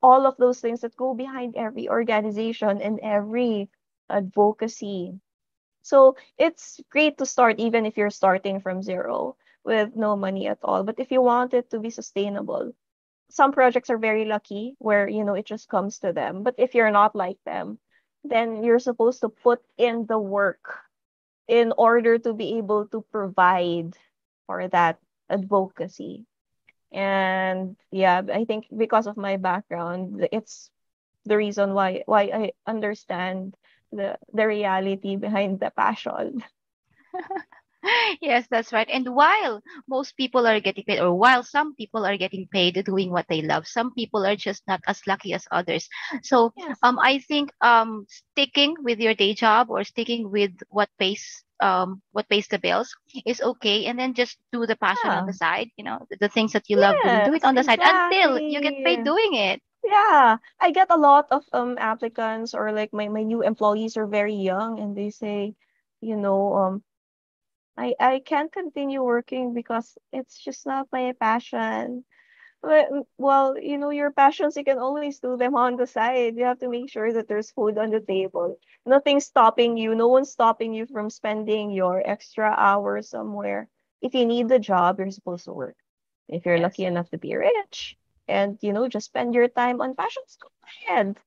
all 0.02 0.26
of 0.26 0.38
those 0.38 0.60
things 0.62 0.82
that 0.82 0.96
go 0.96 1.14
behind 1.14 1.56
every 1.56 1.88
organization 1.90 2.82
and 2.82 3.00
every 3.02 3.70
advocacy. 4.10 5.20
So 5.84 6.16
it's 6.38 6.80
great 6.90 7.18
to 7.20 7.26
start 7.26 7.60
even 7.60 7.86
if 7.86 7.98
you're 7.98 8.10
starting 8.12 8.60
from 8.62 8.82
zero 8.82 9.36
with 9.64 9.96
no 9.96 10.16
money 10.16 10.48
at 10.48 10.60
all. 10.64 10.84
But 10.84 11.00
if 11.00 11.12
you 11.12 11.22
want 11.22 11.54
it 11.54 11.70
to 11.72 11.80
be 11.80 11.90
sustainable, 11.90 12.74
some 13.30 13.52
projects 13.52 13.90
are 13.90 13.98
very 13.98 14.26
lucky 14.26 14.76
where, 14.80 15.08
you 15.08 15.24
know, 15.24 15.36
it 15.36 15.46
just 15.46 15.70
comes 15.70 16.00
to 16.00 16.14
them. 16.14 16.44
But 16.44 16.56
if 16.58 16.76
you're 16.76 16.92
not 16.92 17.16
like 17.16 17.38
them, 17.46 17.80
then 18.24 18.64
you're 18.64 18.80
supposed 18.80 19.22
to 19.22 19.30
put 19.30 19.62
in 19.78 20.06
the 20.08 20.20
work 20.20 20.80
in 21.48 21.74
order 21.78 22.18
to 22.20 22.34
be 22.34 22.58
able 22.58 22.88
to 22.88 23.02
provide 23.12 23.96
for 24.48 24.68
that 24.70 25.00
advocacy. 25.30 26.26
And 26.92 27.78
yeah, 27.92 28.22
I 28.32 28.46
think 28.46 28.68
because 28.76 29.08
of 29.08 29.18
my 29.18 29.38
background, 29.38 30.28
it's 30.32 30.72
the 31.26 31.38
reason 31.38 31.74
why 31.74 32.04
why 32.06 32.24
I 32.34 32.52
understand 32.68 33.56
the 33.92 34.18
the 34.34 34.48
reality 34.48 35.16
behind 35.18 35.60
the 35.60 35.72
passion. 35.72 36.44
Yes, 38.22 38.48
that's 38.50 38.72
right. 38.74 38.88
And 38.92 39.08
while 39.16 39.62
most 39.88 40.16
people 40.18 40.46
are 40.48 40.60
getting 40.60 40.84
paid, 40.86 41.00
or 41.00 41.14
while 41.14 41.44
some 41.44 41.76
people 41.76 42.06
are 42.06 42.18
getting 42.18 42.48
paid 42.52 42.82
doing 42.86 43.12
what 43.12 43.26
they 43.30 43.42
love, 43.42 43.68
some 43.68 43.94
people 43.94 44.26
are 44.26 44.36
just 44.36 44.64
not 44.68 44.82
as 44.88 45.02
lucky 45.08 45.34
as 45.34 45.48
others. 45.52 45.88
So, 46.24 46.54
Yes. 46.56 46.84
um, 46.84 47.00
I 47.00 47.20
think 47.20 47.52
um, 47.62 48.06
sticking 48.10 48.76
with 48.82 49.00
your 49.00 49.14
day 49.14 49.34
job 49.34 49.70
or 49.70 49.84
sticking 49.84 50.30
with 50.32 50.52
what 50.70 50.90
pays 51.00 51.44
um 51.62 52.02
what 52.12 52.28
pays 52.30 52.48
the 52.48 52.58
bills 52.60 52.96
is 53.26 53.42
okay, 53.42 53.86
and 53.86 53.98
then 54.00 54.14
just 54.14 54.38
do 54.52 54.66
the 54.66 54.76
passion 54.76 55.12
on 55.14 55.26
the 55.26 55.34
side. 55.34 55.70
You 55.78 55.84
know, 55.86 56.06
the, 56.10 56.18
the 56.28 56.30
things 56.30 56.54
that 56.54 56.70
you 56.70 56.78
love 56.78 57.02
doing, 57.02 57.22
do 57.24 57.34
it 57.34 57.44
on 57.44 57.56
the 57.56 57.64
side 57.64 57.82
until 57.84 58.40
you 58.48 58.62
get 58.62 58.76
paid 58.84 59.04
doing 59.04 59.34
it. 59.36 59.62
Yeah, 59.84 60.38
I 60.60 60.72
get 60.72 60.90
a 60.92 60.98
lot 60.98 61.28
of 61.32 61.46
um 61.54 61.78
applicants 61.80 62.54
or 62.54 62.72
like 62.72 62.94
my, 62.94 63.08
my 63.10 63.24
new 63.24 63.42
employees 63.44 63.98
are 63.98 64.08
very 64.08 64.34
young 64.34 64.80
and 64.80 64.96
they 64.96 65.10
say, 65.10 65.56
you 66.02 66.16
know, 66.18 66.54
um 66.56 66.84
I 67.80 67.96
I 68.00 68.20
can't 68.20 68.52
continue 68.52 69.04
working 69.04 69.54
because 69.54 69.98
it's 70.14 70.38
just 70.40 70.66
not 70.68 70.88
my 70.92 71.14
passion. 71.20 72.06
But, 72.62 72.92
mm, 72.92 73.06
well, 73.18 73.58
you 73.58 73.78
know, 73.78 73.90
your 73.92 74.12
passions, 74.12 74.58
you 74.58 74.64
can 74.66 74.80
always 74.80 75.20
do 75.20 75.38
them 75.38 75.56
on 75.56 75.76
the 75.78 75.88
side. 75.88 76.36
You 76.38 76.46
have 76.46 76.60
to 76.60 76.70
make 76.70 76.90
sure 76.90 77.12
that 77.14 77.28
there's 77.28 77.52
food 77.52 77.78
on 77.78 77.92
the 77.92 78.02
table. 78.02 78.58
Nothing's 78.86 79.26
stopping 79.26 79.78
you. 79.78 79.96
No 79.96 80.08
one's 80.10 80.32
stopping 80.32 80.74
you 80.74 80.86
from 80.88 81.10
spending 81.10 81.72
your 81.72 82.02
extra 82.06 82.54
hours 82.58 83.10
somewhere. 83.10 83.70
If 84.02 84.14
you 84.16 84.26
need 84.26 84.50
the 84.50 84.60
job, 84.60 85.00
you're 85.00 85.12
supposed 85.12 85.46
to 85.46 85.54
work. 85.54 85.78
If 86.30 86.46
you're 86.46 86.60
Yes. 86.60 86.68
lucky 86.68 86.86
enough 86.86 87.10
to 87.12 87.18
be 87.18 87.36
rich 87.36 87.98
and, 88.28 88.58
you 88.62 88.74
know, 88.74 88.88
just 88.88 89.08
spend 89.08 89.34
your 89.36 89.48
time 89.50 89.82
on 89.82 89.96
passions, 89.96 90.38
go 90.42 90.50
ahead. 90.90 91.18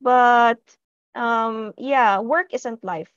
But 0.00 0.60
um, 1.14 1.74
yeah, 1.78 2.20
work 2.20 2.54
isn't 2.54 2.84
life. 2.84 3.12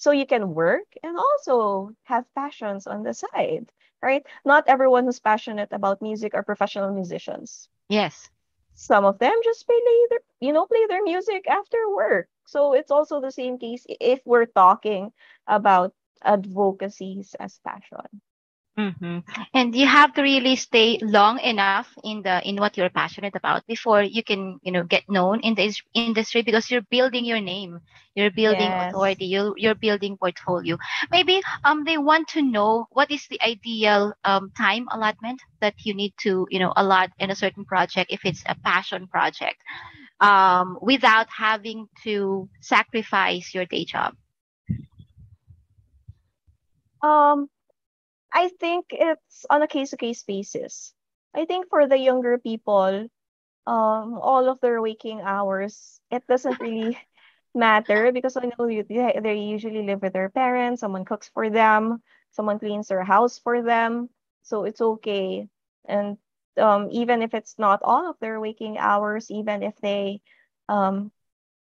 So 0.00 0.10
you 0.10 0.26
can 0.26 0.54
work 0.54 0.88
and 1.04 1.16
also 1.16 1.94
have 2.04 2.24
passions 2.34 2.88
on 2.88 3.04
the 3.04 3.14
side, 3.14 3.70
right? 4.02 4.26
Not 4.44 4.66
everyone 4.66 5.04
who's 5.04 5.20
passionate 5.20 5.68
about 5.72 6.02
music 6.02 6.34
are 6.34 6.42
professional 6.42 6.92
musicians. 6.92 7.68
Yes. 7.88 8.30
Some 8.74 9.04
of 9.04 9.18
them 9.18 9.34
just 9.44 9.66
play 9.66 9.80
their, 10.10 10.20
you 10.40 10.52
know, 10.52 10.66
play 10.66 10.86
their 10.88 11.02
music 11.04 11.46
after 11.48 11.78
work. 11.94 12.28
So 12.46 12.72
it's 12.72 12.90
also 12.90 13.20
the 13.20 13.30
same 13.30 13.58
case 13.58 13.86
if 13.88 14.20
we're 14.26 14.46
talking 14.46 15.12
about 15.46 15.94
advocacies 16.22 17.34
as 17.38 17.60
passion. 17.60 18.22
Hmm 18.80 19.18
And 19.54 19.74
you 19.74 19.86
have 19.86 20.14
to 20.14 20.22
really 20.22 20.56
stay 20.56 20.98
long 21.02 21.40
enough 21.40 21.88
in 22.04 22.22
the 22.22 22.36
in 22.48 22.56
what 22.56 22.76
you're 22.76 22.90
passionate 22.90 23.34
about 23.36 23.66
before 23.66 24.02
you 24.02 24.22
can, 24.24 24.58
you 24.62 24.72
know, 24.72 24.84
get 24.84 25.08
known 25.08 25.40
in 25.40 25.54
this 25.54 25.82
industry 25.94 26.36
because 26.36 26.64
you're 26.64 26.86
building 26.90 27.18
your 27.20 27.34
name, 27.40 27.78
you're 28.14 28.30
building 28.30 28.74
Yes. 28.74 28.78
authority, 28.78 29.26
you're 29.26 29.52
you're 29.56 29.74
building 29.74 30.16
portfolio. 30.16 30.76
Maybe 31.10 31.40
um 31.64 31.84
they 31.84 31.98
want 31.98 32.28
to 32.30 32.42
know 32.42 32.86
what 32.90 33.10
is 33.10 33.26
the 33.28 33.40
ideal 33.42 34.12
um 34.24 34.50
time 34.56 34.86
allotment 34.92 35.40
that 35.60 35.74
you 35.84 35.94
need 35.94 36.14
to, 36.22 36.46
you 36.50 36.58
know, 36.60 36.72
allot 36.76 37.10
in 37.18 37.30
a 37.30 37.36
certain 37.36 37.64
project 37.64 38.10
if 38.12 38.24
it's 38.24 38.42
a 38.46 38.56
passion 38.64 39.06
project, 39.08 39.58
um, 40.20 40.78
without 40.82 41.26
having 41.36 41.88
to 42.04 42.48
sacrifice 42.60 43.54
your 43.54 43.66
day 43.66 43.84
job. 43.84 44.14
Um, 47.02 47.48
I 48.32 48.48
think 48.60 48.86
it's 48.90 49.46
on 49.50 49.62
a 49.62 49.66
case-to-case 49.68 50.22
basis. 50.24 50.94
I 51.34 51.44
think 51.44 51.68
for 51.68 51.86
the 51.86 51.98
younger 51.98 52.38
people, 52.38 53.08
um, 53.66 54.18
all 54.18 54.48
of 54.48 54.60
their 54.60 54.80
waking 54.80 55.20
hours, 55.22 56.00
it 56.10 56.26
doesn't 56.26 56.60
really 56.60 56.98
matter 57.54 58.12
because 58.12 58.36
I 58.36 58.50
know 58.58 58.66
you, 58.66 58.84
they, 58.84 59.18
they 59.22 59.38
usually 59.38 59.84
live 59.84 60.02
with 60.02 60.12
their 60.12 60.28
parents, 60.30 60.80
someone 60.80 61.04
cooks 61.04 61.28
for 61.32 61.50
them, 61.50 62.02
someone 62.32 62.58
cleans 62.58 62.88
their 62.88 63.04
house 63.04 63.38
for 63.38 63.62
them, 63.62 64.08
so 64.42 64.64
it's 64.64 64.80
okay. 64.80 65.48
And 65.86 66.18
um, 66.56 66.88
even 66.90 67.22
if 67.22 67.34
it's 67.34 67.58
not 67.58 67.80
all 67.82 68.10
of 68.10 68.18
their 68.20 68.40
waking 68.40 68.78
hours, 68.78 69.30
even 69.30 69.62
if 69.62 69.76
they 69.80 70.20
um, 70.68 71.10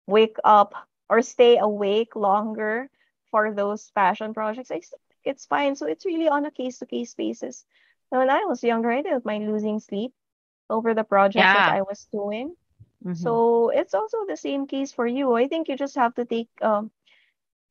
wake 0.06 0.36
up 0.44 0.74
or 1.08 1.22
stay 1.22 1.58
awake 1.58 2.16
longer 2.16 2.88
for 3.30 3.52
those 3.52 3.90
passion 3.94 4.32
projects, 4.34 4.70
I 4.70 4.80
still 4.80 4.98
think 4.98 5.03
it's 5.24 5.46
fine. 5.46 5.76
So 5.76 5.86
it's 5.86 6.04
really 6.06 6.28
on 6.28 6.44
a 6.46 6.50
case-to-case 6.50 7.14
basis. 7.14 7.64
And 8.10 8.18
when 8.20 8.30
I 8.30 8.44
was 8.44 8.62
younger, 8.62 8.90
I 8.90 9.02
didn't 9.02 9.24
mind 9.24 9.46
losing 9.50 9.78
sleep 9.80 10.12
over 10.70 10.94
the 10.94 11.04
projects 11.04 11.52
that 11.52 11.68
I 11.68 11.82
was 11.82 12.06
doing. 12.12 12.56
hmm 13.04 13.12
So 13.12 13.70
it's 13.70 13.94
also 13.94 14.18
the 14.26 14.36
same 14.36 14.66
case 14.66 14.92
for 14.92 15.06
you. 15.06 15.34
I 15.34 15.48
think 15.48 15.68
you 15.68 15.76
just 15.76 15.96
have 15.96 16.14
to 16.14 16.24
take 16.24 16.48
um 16.62 16.90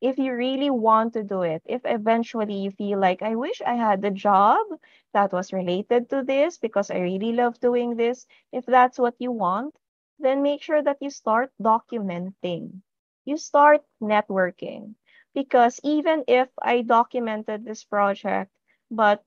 if 0.00 0.18
you 0.18 0.32
really 0.34 0.70
want 0.70 1.12
to 1.14 1.22
do 1.22 1.42
it, 1.42 1.62
if 1.66 1.80
eventually 1.84 2.54
you 2.54 2.70
feel 2.70 2.98
like 2.98 3.22
I 3.22 3.34
wish 3.36 3.60
I 3.62 3.74
had 3.74 4.02
the 4.02 4.10
job 4.10 4.66
that 5.12 5.32
was 5.32 5.52
related 5.52 6.08
to 6.10 6.22
this 6.22 6.58
because 6.58 6.90
I 6.90 6.98
really 6.98 7.32
love 7.32 7.58
doing 7.60 7.96
this, 7.96 8.26
if 8.52 8.64
that's 8.66 8.98
what 8.98 9.14
you 9.18 9.32
want, 9.32 9.76
then 10.18 10.42
make 10.42 10.62
sure 10.62 10.82
that 10.82 10.98
you 11.00 11.10
start 11.10 11.52
documenting. 11.60 12.82
You 13.24 13.36
start 13.36 13.84
networking. 14.02 14.94
Because 15.34 15.80
even 15.82 16.24
if 16.28 16.48
I 16.62 16.82
documented 16.82 17.64
this 17.64 17.84
project, 17.84 18.50
but 18.90 19.22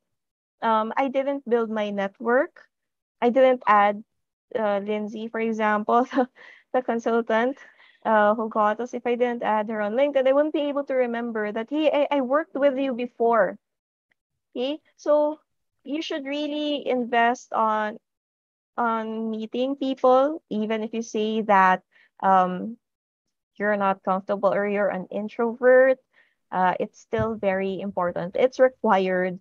um, 0.62 0.94
I 0.96 1.10
didn't 1.10 1.48
build 1.48 1.70
my 1.70 1.90
network, 1.92 2.62
I 3.22 3.30
didn't 3.30 3.64
add 3.68 4.04
uh, 4.58 4.80
Lindsay, 4.80 5.28
for 5.28 5.40
example, 5.40 6.08
the, 6.74 6.82
consultant 6.82 7.58
uh, 8.06 8.36
who 8.36 8.50
got 8.50 8.80
us, 8.80 8.94
if 8.94 9.06
I 9.06 9.16
didn't 9.16 9.44
add 9.44 9.70
her 9.70 9.82
on 9.82 9.94
LinkedIn, 9.94 10.28
I 10.28 10.32
wouldn't 10.32 10.54
be 10.54 10.70
able 10.70 10.86
to 10.86 10.94
remember 10.94 11.52
that, 11.52 11.68
hey, 11.70 11.90
I, 11.92 12.18
I 12.18 12.22
worked 12.22 12.56
with 12.56 12.78
you 12.78 12.94
before. 12.94 13.58
Okay, 14.56 14.80
so 14.96 15.40
you 15.84 16.02
should 16.02 16.26
really 16.26 16.88
invest 16.88 17.54
on 17.54 17.98
on 18.78 19.32
meeting 19.32 19.76
people, 19.76 20.42
even 20.50 20.84
if 20.84 20.94
you 20.94 21.02
say 21.02 21.42
that 21.42 21.82
um, 22.22 22.78
you're 23.60 23.78
not 23.78 24.04
comfortable 24.04 24.54
or 24.54 24.68
you're 24.68 24.90
an 24.90 25.08
introvert. 25.12 25.98
Uh, 26.52 26.76
it's 26.80 27.00
still 27.00 27.36
very 27.36 27.80
important. 27.82 28.36
It's 28.36 28.60
required 28.60 29.40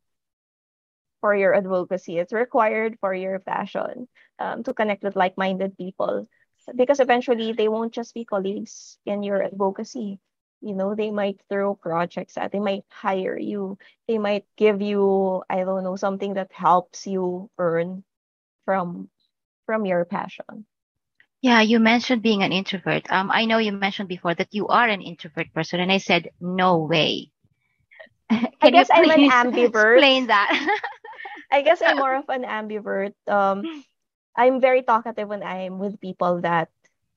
for 1.20 1.34
your 1.34 1.54
advocacy. 1.54 2.18
It's 2.18 2.32
required 2.32 2.98
for 3.00 3.14
your 3.14 3.38
passion 3.38 4.08
um, 4.38 4.62
to 4.64 4.74
connect 4.74 5.02
with 5.02 5.16
like-minded 5.16 5.76
people 5.76 6.28
because 6.74 7.00
eventually 7.00 7.52
they 7.52 7.68
won't 7.68 7.92
just 7.92 8.14
be 8.14 8.24
colleagues 8.24 8.98
in 9.06 9.22
your 9.22 9.42
advocacy. 9.42 10.18
You 10.60 10.74
know, 10.74 10.94
they 10.94 11.10
might 11.10 11.40
throw 11.48 11.74
projects 11.74 12.36
at, 12.36 12.50
they 12.50 12.60
might 12.60 12.84
hire 12.90 13.38
you, 13.38 13.78
they 14.08 14.18
might 14.18 14.44
give 14.56 14.82
you, 14.82 15.42
I 15.48 15.64
don't 15.64 15.84
know, 15.84 15.96
something 15.96 16.34
that 16.34 16.52
helps 16.52 17.06
you 17.06 17.50
earn 17.58 18.04
from 18.64 19.08
from 19.66 19.84
your 19.86 20.04
passion. 20.04 20.66
Yeah, 21.47 21.62
you 21.62 21.80
mentioned 21.80 22.22
being 22.22 22.42
an 22.42 22.53
introvert. 22.53 23.11
Um, 23.12 23.30
I 23.32 23.47
know 23.47 23.59
you 23.59 23.72
mentioned 23.72 24.09
before 24.09 24.34
that 24.34 24.55
you 24.55 24.68
are 24.68 24.88
an 24.88 25.03
introvert 25.03 25.53
person, 25.55 25.80
and 25.80 25.92
I 25.92 25.99
said, 25.99 26.30
no 26.40 26.78
way. 26.78 27.30
I 28.61 28.70
Can 28.70 28.74
you 28.74 28.84
guess 28.84 28.88
I'm 28.92 29.11
an 29.11 29.24
ambivert. 29.24 30.05
explain 30.05 30.26
that? 30.26 30.80
I 31.51 31.62
guess 31.62 31.82
I'm 31.82 31.99
more 31.99 32.14
of 32.16 32.24
an 32.28 32.44
ambivert. 32.44 33.14
Um, 33.28 33.68
I'm 34.36 34.61
very 34.61 34.82
talkative 34.82 35.28
when 35.28 35.42
I'm 35.42 35.78
with 35.78 36.01
people 36.01 36.40
that 36.42 36.70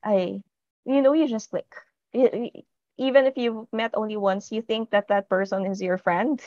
I, 0.04 0.42
you 0.84 1.02
know, 1.02 1.12
you 1.12 1.28
just 1.28 1.50
click. 1.50 1.72
Even 2.12 3.26
if 3.26 3.36
you've 3.36 3.66
met 3.72 3.92
only 3.94 4.16
once, 4.16 4.52
you 4.52 4.62
think 4.62 4.90
that 4.90 5.08
that 5.08 5.28
person 5.28 5.66
is 5.66 5.80
your 5.82 5.98
friend. 5.98 6.40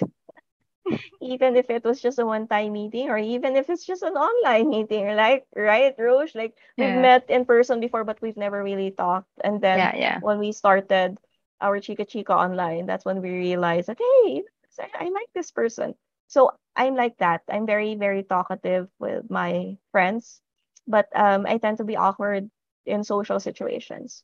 Even 1.22 1.56
if 1.56 1.70
it 1.70 1.84
was 1.84 2.02
just 2.02 2.20
a 2.20 2.26
one-time 2.26 2.74
meeting, 2.74 3.10
or 3.10 3.18
even 3.18 3.56
if 3.56 3.70
it's 3.70 3.86
just 3.86 4.04
an 4.04 4.14
online 4.16 4.70
meeting, 4.70 5.08
like 5.16 5.46
right, 5.56 5.96
Roche? 5.98 6.36
Like 6.36 6.56
we've 6.78 6.94
met 6.96 7.30
in 7.30 7.46
person 7.46 7.80
before, 7.80 8.04
but 8.04 8.22
we've 8.22 8.38
never 8.38 8.64
really 8.64 8.92
talked. 8.92 9.30
And 9.44 9.62
then 9.62 9.92
Yeah, 9.92 9.96
yeah. 9.96 10.22
when 10.22 10.40
we 10.40 10.52
started 10.52 11.18
our 11.62 11.80
Chica 11.80 12.06
Chica 12.06 12.34
online, 12.34 12.86
that's 12.86 13.06
when 13.06 13.22
we 13.22 13.30
realized 13.32 13.88
that 13.88 14.00
hey, 14.00 14.44
I, 14.80 15.06
I 15.06 15.10
like 15.10 15.30
this 15.34 15.52
person. 15.52 15.96
So 16.28 16.52
I'm 16.76 16.96
like 16.96 17.18
that. 17.18 17.42
I'm 17.50 17.66
very, 17.66 17.96
very 17.96 18.24
talkative 18.24 18.90
with 19.00 19.30
my 19.30 19.78
friends, 19.92 20.42
but 20.88 21.08
um, 21.16 21.46
I 21.48 21.58
tend 21.58 21.78
to 21.78 21.84
be 21.86 21.96
awkward 21.98 22.50
in 22.86 23.04
social 23.04 23.40
situations. 23.40 24.24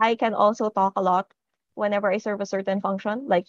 I 0.00 0.14
can 0.16 0.34
also 0.34 0.68
talk 0.70 0.94
a 0.96 1.02
lot 1.02 1.32
whenever 1.74 2.10
I 2.10 2.18
serve 2.18 2.40
a 2.40 2.46
certain 2.46 2.80
function, 2.80 3.26
like 3.28 3.46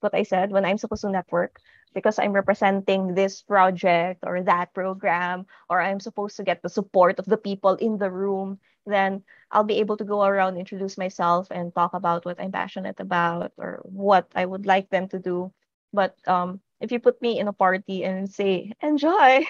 what 0.00 0.14
I 0.14 0.22
said, 0.22 0.50
when 0.52 0.64
I'm 0.64 0.78
supposed 0.78 1.02
to 1.02 1.10
network, 1.10 1.60
because 1.94 2.18
I'm 2.18 2.32
representing 2.32 3.14
this 3.14 3.42
project 3.42 4.24
or 4.26 4.42
that 4.42 4.74
program, 4.74 5.46
or 5.68 5.80
I'm 5.80 6.00
supposed 6.00 6.36
to 6.36 6.44
get 6.44 6.62
the 6.62 6.68
support 6.68 7.18
of 7.18 7.26
the 7.26 7.38
people 7.38 7.74
in 7.76 7.98
the 7.98 8.10
room, 8.10 8.58
then 8.86 9.24
I'll 9.50 9.64
be 9.64 9.80
able 9.80 9.96
to 9.96 10.04
go 10.04 10.22
around, 10.24 10.56
introduce 10.56 10.98
myself, 10.98 11.48
and 11.50 11.74
talk 11.74 11.94
about 11.94 12.24
what 12.24 12.40
I'm 12.40 12.52
passionate 12.52 13.00
about 13.00 13.52
or 13.56 13.80
what 13.84 14.30
I 14.34 14.44
would 14.44 14.66
like 14.66 14.90
them 14.90 15.08
to 15.08 15.18
do. 15.18 15.52
But 15.92 16.16
um, 16.28 16.60
if 16.80 16.92
you 16.92 17.00
put 17.00 17.20
me 17.22 17.38
in 17.38 17.48
a 17.48 17.52
party 17.52 18.04
and 18.04 18.30
say, 18.30 18.72
enjoy, 18.82 19.44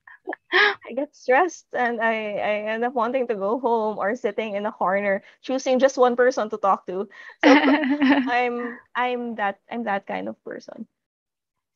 I 0.89 0.93
get 0.95 1.15
stressed 1.15 1.67
and 1.75 2.01
I, 2.01 2.13
I 2.37 2.53
end 2.73 2.85
up 2.85 2.95
wanting 2.95 3.27
to 3.29 3.35
go 3.35 3.59
home 3.61 3.99
or 3.99 4.15
sitting 4.17 4.55
in 4.55 4.67
a 4.67 4.73
corner, 4.73 5.23
choosing 5.43 5.79
just 5.79 5.97
one 5.99 6.17
person 6.17 6.49
to 6.51 6.57
talk 6.59 6.87
to. 6.87 7.09
So 7.39 7.57
I'm 8.27 8.79
I'm 8.95 9.35
that 9.37 9.61
I'm 9.71 9.85
that 9.85 10.07
kind 10.07 10.29
of 10.29 10.43
person. 10.45 10.87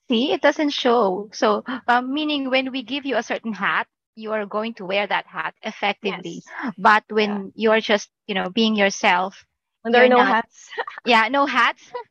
See, 0.08 0.32
it 0.32 0.40
doesn't 0.42 0.70
show. 0.70 1.28
So, 1.32 1.64
um, 1.88 2.12
meaning 2.12 2.50
when 2.50 2.70
we 2.70 2.82
give 2.82 3.04
you 3.06 3.16
a 3.16 3.22
certain 3.22 3.52
hat, 3.54 3.86
you 4.14 4.32
are 4.32 4.46
going 4.46 4.74
to 4.74 4.84
wear 4.86 5.06
that 5.06 5.26
hat 5.26 5.54
effectively. 5.62 6.42
Yes. 6.42 6.54
But 6.76 7.04
Yeah. 7.18 7.42
when 7.42 7.52
you're 7.54 7.80
just, 7.80 8.10
you 8.26 8.34
know, 8.34 8.50
being 8.50 8.74
yourself, 8.76 9.44
When 9.82 9.92
there 9.92 10.04
are 10.04 10.08
no 10.08 10.24
not, 10.24 10.24
hats. 10.24 10.70
yeah, 11.04 11.28
no 11.28 11.46
hats. 11.46 11.92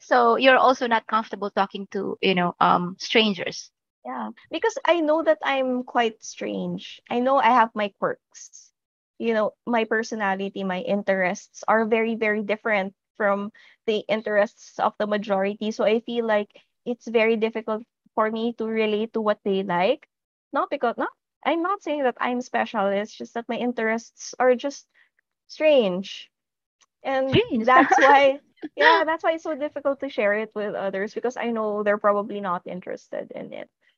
So 0.00 0.36
you're 0.36 0.56
also 0.56 0.86
not 0.86 1.06
comfortable 1.06 1.50
talking 1.50 1.86
to, 1.92 2.16
you 2.22 2.34
know, 2.34 2.54
um, 2.60 2.96
strangers. 2.98 3.70
Yeah. 4.06 4.30
Because 4.50 4.78
I 4.86 5.00
know 5.00 5.22
that 5.24 5.38
I'm 5.44 5.84
quite 5.84 6.22
strange. 6.24 7.02
I 7.10 7.20
know 7.20 7.38
I 7.38 7.50
have 7.50 7.74
my 7.74 7.90
quirks. 7.98 8.72
You 9.18 9.34
know, 9.34 9.52
my 9.66 9.84
personality, 9.84 10.64
my 10.64 10.80
interests 10.80 11.64
are 11.68 11.86
very, 11.86 12.14
very 12.16 12.42
different 12.44 12.94
from 13.16 13.52
the 13.86 14.04
interests 14.08 14.78
of 14.80 14.94
the 14.98 15.06
majority. 15.08 15.72
So 15.72 15.84
I 15.84 16.00
feel 16.00 16.26
like 16.26 16.50
it's 16.86 17.08
very 17.08 17.36
difficult 17.36 17.84
for 18.14 18.30
me 18.30 18.54
to 18.54 18.66
relate 18.66 19.14
to 19.14 19.22
what 19.22 19.40
they 19.44 19.64
like. 19.64 20.08
Not 20.52 20.70
because 20.70 20.96
not 20.98 21.10
I'm 21.44 21.62
not 21.62 21.82
saying 21.82 22.04
that 22.04 22.16
I'm 22.20 22.42
special. 22.42 22.86
It's 22.88 23.14
just 23.14 23.34
that 23.34 23.48
my 23.48 23.56
interests 23.56 24.34
are 24.38 24.54
just 24.56 24.86
strange. 25.48 26.30
And 27.04 27.42
Strange. 27.48 27.66
that's 27.66 27.96
why 27.98 28.40
yeah, 28.76 29.04
that's 29.06 29.24
why 29.24 29.32
it's 29.34 29.44
so 29.44 29.54
difficult 29.56 30.00
to 30.00 30.08
share 30.10 30.34
it 30.34 30.52
with 30.54 30.74
others 30.74 31.14
because 31.14 31.36
I 31.36 31.50
know 31.52 31.82
they're 31.84 31.98
probably 31.98 32.40
not 32.40 32.66
interested 32.66 33.32
in 33.34 33.52
it. 33.52 33.70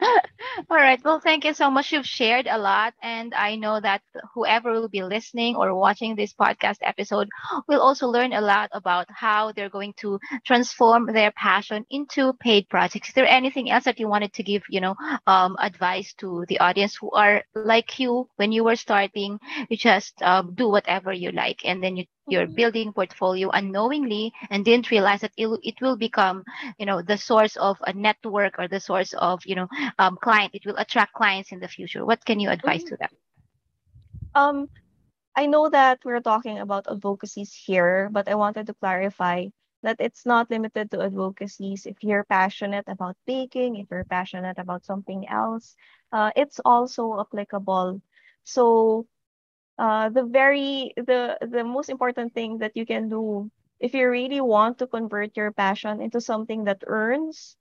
All 0.70 0.76
right. 0.76 1.00
Well, 1.04 1.20
thank 1.20 1.44
you 1.44 1.52
so 1.54 1.70
much. 1.70 1.92
You've 1.92 2.06
shared 2.06 2.46
a 2.48 2.58
lot, 2.58 2.94
and 3.02 3.34
I 3.34 3.56
know 3.56 3.80
that 3.80 4.02
whoever 4.34 4.72
will 4.72 4.88
be 4.88 5.02
listening 5.02 5.56
or 5.56 5.74
watching 5.74 6.16
this 6.16 6.32
podcast 6.34 6.78
episode 6.82 7.28
will 7.68 7.80
also 7.80 8.06
learn 8.08 8.32
a 8.32 8.40
lot 8.40 8.70
about 8.72 9.06
how 9.10 9.52
they're 9.52 9.68
going 9.70 9.94
to 10.00 10.18
transform 10.46 11.06
their 11.06 11.30
passion 11.32 11.84
into 11.90 12.32
paid 12.40 12.68
projects. 12.68 13.08
Is 13.08 13.14
there 13.14 13.26
anything 13.28 13.70
else 13.70 13.84
that 13.84 13.98
you 14.00 14.08
wanted 14.08 14.32
to 14.34 14.42
give, 14.42 14.62
you 14.68 14.80
know, 14.80 14.96
um, 15.26 15.56
advice 15.60 16.14
to 16.18 16.44
the 16.48 16.60
audience 16.60 16.96
who 17.00 17.10
are 17.12 17.42
like 17.54 17.92
you 17.92 18.22
when 18.36 18.44
you 18.44 18.56
were 18.56 18.76
starting? 18.76 19.38
You 19.68 19.76
just 19.76 20.20
um, 20.22 20.54
do 20.54 20.68
whatever 20.68 21.12
you 21.12 21.30
like, 21.32 21.60
and 21.64 21.82
then 21.82 21.96
you, 21.96 22.04
you're 22.28 22.46
Mhm. 22.46 22.54
building 22.54 22.92
portfolio 22.92 23.50
unknowingly, 23.50 24.32
and 24.50 24.64
didn't 24.64 24.90
realize 24.90 25.20
that 25.20 25.32
it, 25.36 25.48
it 25.62 25.74
will 25.80 25.96
become, 25.96 26.44
you 26.78 26.86
know, 26.86 27.02
the 27.02 27.16
source 27.18 27.56
of 27.56 27.76
a 27.86 27.92
network 27.92 28.58
or 28.58 28.68
the 28.68 28.80
source 28.80 29.12
of, 29.14 29.40
you 29.46 29.54
know 29.56 29.68
um, 29.98 30.16
client. 30.16 30.54
It 30.54 30.64
will 30.66 30.76
attract 30.76 31.12
clients 31.14 31.52
in 31.52 31.60
the 31.60 31.68
future. 31.68 32.04
What 32.04 32.24
can 32.24 32.40
you 32.40 32.50
advise 32.50 32.82
Mhm. 32.82 32.90
to 32.90 32.96
them? 32.96 33.10
Um, 34.34 34.68
I 35.36 35.46
know 35.46 35.68
that 35.70 36.04
we're 36.04 36.20
talking 36.20 36.58
about 36.58 36.86
advocacies 36.90 37.52
here, 37.54 38.08
but 38.12 38.28
I 38.28 38.34
wanted 38.34 38.66
to 38.66 38.74
clarify 38.74 39.48
that 39.82 39.96
it's 40.00 40.26
not 40.26 40.50
limited 40.50 40.90
to 40.90 41.02
advocacies. 41.02 41.86
If 41.86 42.02
you're 42.02 42.24
passionate 42.24 42.84
about 42.88 43.16
baking, 43.26 43.76
if 43.76 43.88
you're 43.90 44.04
passionate 44.04 44.58
about 44.58 44.84
something 44.84 45.28
else, 45.28 45.76
uh, 46.12 46.30
it's 46.36 46.60
also 46.64 47.18
applicable. 47.20 48.00
So, 48.44 49.06
uh, 49.78 50.08
the 50.10 50.24
very 50.24 50.92
the 50.96 51.38
the 51.40 51.64
most 51.64 51.88
important 51.90 52.34
thing 52.34 52.58
that 52.58 52.76
you 52.76 52.86
can 52.86 53.08
do 53.08 53.50
if 53.80 53.94
you 53.94 54.08
really 54.08 54.40
want 54.40 54.78
to 54.78 54.86
convert 54.86 55.36
your 55.36 55.52
passion 55.52 56.00
into 56.00 56.20
something 56.20 56.64
that 56.64 56.82
earns 56.86 57.56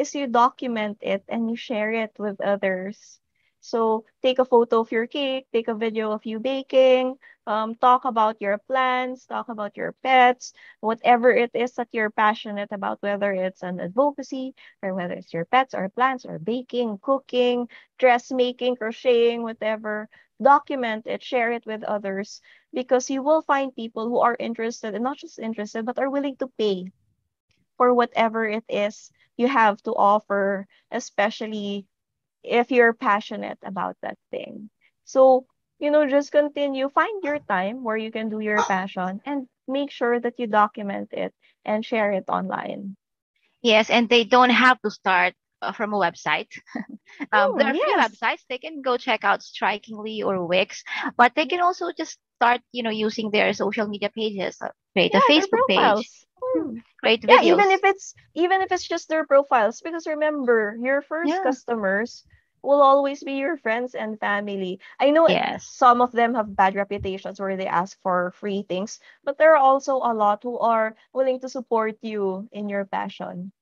is 0.00 0.14
you 0.14 0.26
document 0.26 0.98
it 1.02 1.24
and 1.28 1.50
you 1.50 1.56
share 1.56 1.92
it 1.92 2.12
with 2.18 2.40
others. 2.40 3.20
So 3.60 4.04
take 4.22 4.38
a 4.38 4.44
photo 4.44 4.80
of 4.80 4.92
your 4.92 5.06
cake, 5.06 5.46
take 5.52 5.68
a 5.68 5.74
video 5.74 6.12
of 6.12 6.24
you 6.26 6.38
baking, 6.40 7.16
um, 7.46 7.74
talk 7.76 8.04
about 8.04 8.40
your 8.40 8.58
plans, 8.58 9.26
talk 9.26 9.48
about 9.48 9.76
your 9.76 9.94
pets, 10.02 10.52
whatever 10.80 11.30
it 11.32 11.50
is 11.54 11.74
that 11.74 11.88
you're 11.92 12.10
passionate 12.10 12.70
about, 12.72 13.02
whether 13.02 13.32
it's 13.32 13.62
an 13.62 13.80
advocacy 13.80 14.54
or 14.82 14.94
whether 14.94 15.14
it's 15.14 15.32
your 15.32 15.44
pets 15.46 15.74
or 15.74 15.88
plants 15.88 16.24
or 16.26 16.38
baking, 16.38 16.98
cooking, 17.02 17.68
dressmaking, 17.98 18.76
crocheting, 18.76 19.42
whatever. 19.42 20.08
Document 20.42 21.06
it, 21.06 21.22
share 21.22 21.52
it 21.52 21.66
with 21.66 21.82
others 21.84 22.40
because 22.72 23.10
you 23.10 23.22
will 23.22 23.42
find 23.42 23.74
people 23.74 24.08
who 24.08 24.20
are 24.20 24.36
interested 24.38 24.94
and 24.94 25.04
not 25.04 25.18
just 25.18 25.38
interested, 25.38 25.84
but 25.86 25.98
are 25.98 26.10
willing 26.10 26.36
to 26.36 26.48
pay 26.58 26.86
for 27.76 27.94
whatever 27.94 28.46
it 28.48 28.64
is 28.68 29.10
you 29.40 29.48
have 29.48 29.82
to 29.84 29.92
offer, 29.94 30.68
especially 30.92 31.86
if 32.44 32.70
you're 32.70 32.92
passionate 32.94 33.58
about 33.64 33.96
that 34.02 34.18
thing. 34.30 34.70
So, 35.04 35.46
you 35.78 35.90
know, 35.90 36.06
just 36.08 36.32
continue, 36.32 36.88
find 36.90 37.24
your 37.24 37.40
time 37.40 37.82
where 37.84 37.96
you 37.96 38.12
can 38.12 38.28
do 38.30 38.40
your 38.40 38.62
passion 38.62 39.20
and 39.26 39.48
make 39.68 39.90
sure 39.90 40.20
that 40.20 40.38
you 40.38 40.46
document 40.46 41.10
it 41.12 41.34
and 41.64 41.84
share 41.84 42.12
it 42.12 42.24
online. 42.28 42.96
Yes, 43.62 43.90
and 43.90 44.08
they 44.08 44.24
don't 44.24 44.50
have 44.50 44.80
to 44.82 44.90
start 44.90 45.34
uh, 45.62 45.72
from 45.72 45.92
a 45.94 45.98
website. 45.98 46.48
Um, 47.32 47.54
there 47.56 47.66
Hmm, 47.66 47.70
are 47.70 47.74
free 47.74 47.94
yes. 47.94 47.98
websites. 47.98 48.44
They 48.48 48.58
can 48.58 48.82
go 48.82 48.96
check 48.96 49.24
out 49.24 49.42
Strikingly 49.42 50.22
or 50.22 50.46
Wix, 50.46 50.82
but 51.16 51.34
they 51.34 51.46
can 51.46 51.60
also 51.60 51.90
just 51.96 52.18
start, 52.38 52.60
you 52.72 52.82
know, 52.82 52.90
using 52.90 53.30
their 53.30 53.52
social 53.52 53.86
media 53.88 54.10
pages, 54.10 54.58
uh, 54.60 54.68
create 54.94 55.12
Yeah, 55.12 55.18
their 55.18 55.20
Facebook 55.22 55.66
page, 55.66 56.10
hmm, 56.54 56.70
Hmm. 56.70 56.78
create 57.00 57.24
Yeah, 57.26 57.42
even 57.42 57.70
if 57.70 57.80
it's 57.84 58.14
even 58.34 58.60
if 58.62 58.72
it's 58.72 58.86
just 58.88 59.08
their 59.08 59.26
profiles, 59.26 59.80
because 59.80 60.06
remember, 60.06 60.76
your 60.80 61.00
first 61.02 61.40
Yeah. 61.40 61.42
customers 61.42 62.24
will 62.62 62.80
always 62.82 63.22
be 63.22 63.34
your 63.34 63.56
friends 63.56 63.94
and 63.94 64.18
family. 64.20 64.80
I 64.98 65.10
know 65.10 65.28
Yes. 65.28 65.76
some 65.76 66.00
of 66.00 66.12
them 66.12 66.34
have 66.34 66.56
bad 66.56 66.74
reputations 66.74 67.40
where 67.40 67.56
they 67.56 67.66
ask 67.66 68.00
for 68.02 68.30
free 68.32 68.62
things, 68.62 69.00
but 69.24 69.38
there 69.38 69.52
are 69.54 69.62
also 69.62 69.96
a 69.96 70.14
lot 70.14 70.42
who 70.42 70.58
are 70.58 70.96
willing 71.12 71.40
to 71.40 71.48
support 71.48 71.96
you 72.02 72.48
in 72.52 72.68
your 72.68 72.84
passion. 72.84 73.52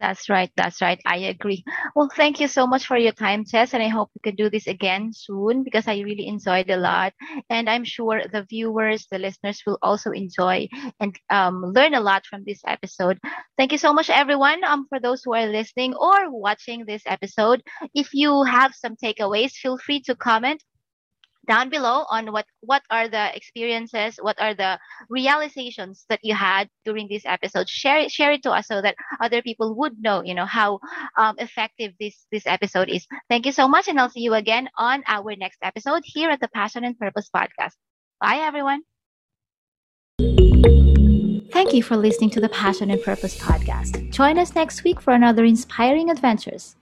That's 0.00 0.30
right. 0.30 0.50
That's 0.56 0.80
right. 0.80 0.98
I 1.04 1.18
agree. 1.28 1.62
Well, 1.94 2.08
thank 2.16 2.40
you 2.40 2.48
so 2.48 2.66
much 2.66 2.86
for 2.86 2.96
your 2.96 3.12
time, 3.12 3.44
Tess, 3.44 3.74
and 3.74 3.82
I 3.82 3.88
hope 3.88 4.10
we 4.14 4.20
can 4.24 4.34
do 4.34 4.48
this 4.48 4.66
again 4.66 5.12
soon 5.12 5.62
because 5.62 5.86
I 5.86 5.98
really 6.00 6.26
enjoyed 6.26 6.70
a 6.70 6.78
lot, 6.78 7.12
and 7.50 7.68
I'm 7.68 7.84
sure 7.84 8.22
the 8.32 8.44
viewers, 8.48 9.06
the 9.10 9.18
listeners 9.18 9.62
will 9.66 9.78
also 9.82 10.10
enjoy 10.12 10.68
and 11.00 11.14
um, 11.28 11.62
learn 11.62 11.92
a 11.92 12.00
lot 12.00 12.24
from 12.24 12.44
this 12.46 12.62
episode. 12.66 13.18
Thank 13.58 13.72
you 13.72 13.78
so 13.78 13.92
much, 13.92 14.08
everyone. 14.08 14.64
Um, 14.64 14.86
for 14.88 15.00
those 15.00 15.22
who 15.22 15.34
are 15.34 15.46
listening 15.46 15.92
or 15.94 16.30
watching 16.32 16.86
this 16.86 17.02
episode, 17.04 17.62
if 17.94 18.14
you 18.14 18.42
have 18.44 18.72
some 18.74 18.96
takeaways, 18.96 19.52
feel 19.52 19.76
free 19.76 20.00
to 20.04 20.14
comment 20.16 20.62
down 21.50 21.68
below 21.68 22.06
on 22.14 22.30
what 22.30 22.46
what 22.60 22.82
are 22.94 23.08
the 23.08 23.24
experiences 23.34 24.22
what 24.22 24.38
are 24.40 24.54
the 24.54 24.78
realizations 25.08 26.06
that 26.08 26.20
you 26.22 26.32
had 26.32 26.70
during 26.84 27.08
this 27.10 27.26
episode 27.26 27.68
share 27.68 27.98
it 27.98 28.10
share 28.10 28.30
it 28.30 28.42
to 28.46 28.52
us 28.54 28.68
so 28.68 28.80
that 28.80 28.94
other 29.20 29.42
people 29.42 29.74
would 29.74 29.98
know 29.98 30.22
you 30.22 30.34
know 30.38 30.46
how 30.46 30.78
um, 31.18 31.34
effective 31.38 31.90
this 31.98 32.14
this 32.30 32.46
episode 32.46 32.88
is 32.88 33.02
thank 33.28 33.44
you 33.46 33.52
so 33.52 33.66
much 33.66 33.88
and 33.88 33.98
i'll 33.98 34.14
see 34.16 34.22
you 34.22 34.34
again 34.34 34.70
on 34.78 35.02
our 35.08 35.34
next 35.34 35.58
episode 35.62 36.02
here 36.04 36.30
at 36.30 36.38
the 36.38 36.48
passion 36.54 36.84
and 36.84 36.96
purpose 36.98 37.28
podcast 37.34 37.74
bye 38.20 38.38
everyone 38.38 38.82
Thank 41.52 41.74
you 41.74 41.82
for 41.82 41.96
listening 41.96 42.30
to 42.30 42.40
the 42.40 42.48
Passion 42.48 42.90
and 42.90 43.02
Purpose 43.02 43.36
podcast. 43.36 44.08
Join 44.10 44.38
us 44.38 44.54
next 44.54 44.84
week 44.84 45.00
for 45.00 45.12
another 45.12 45.44
inspiring 45.44 46.08
adventures. 46.08 46.76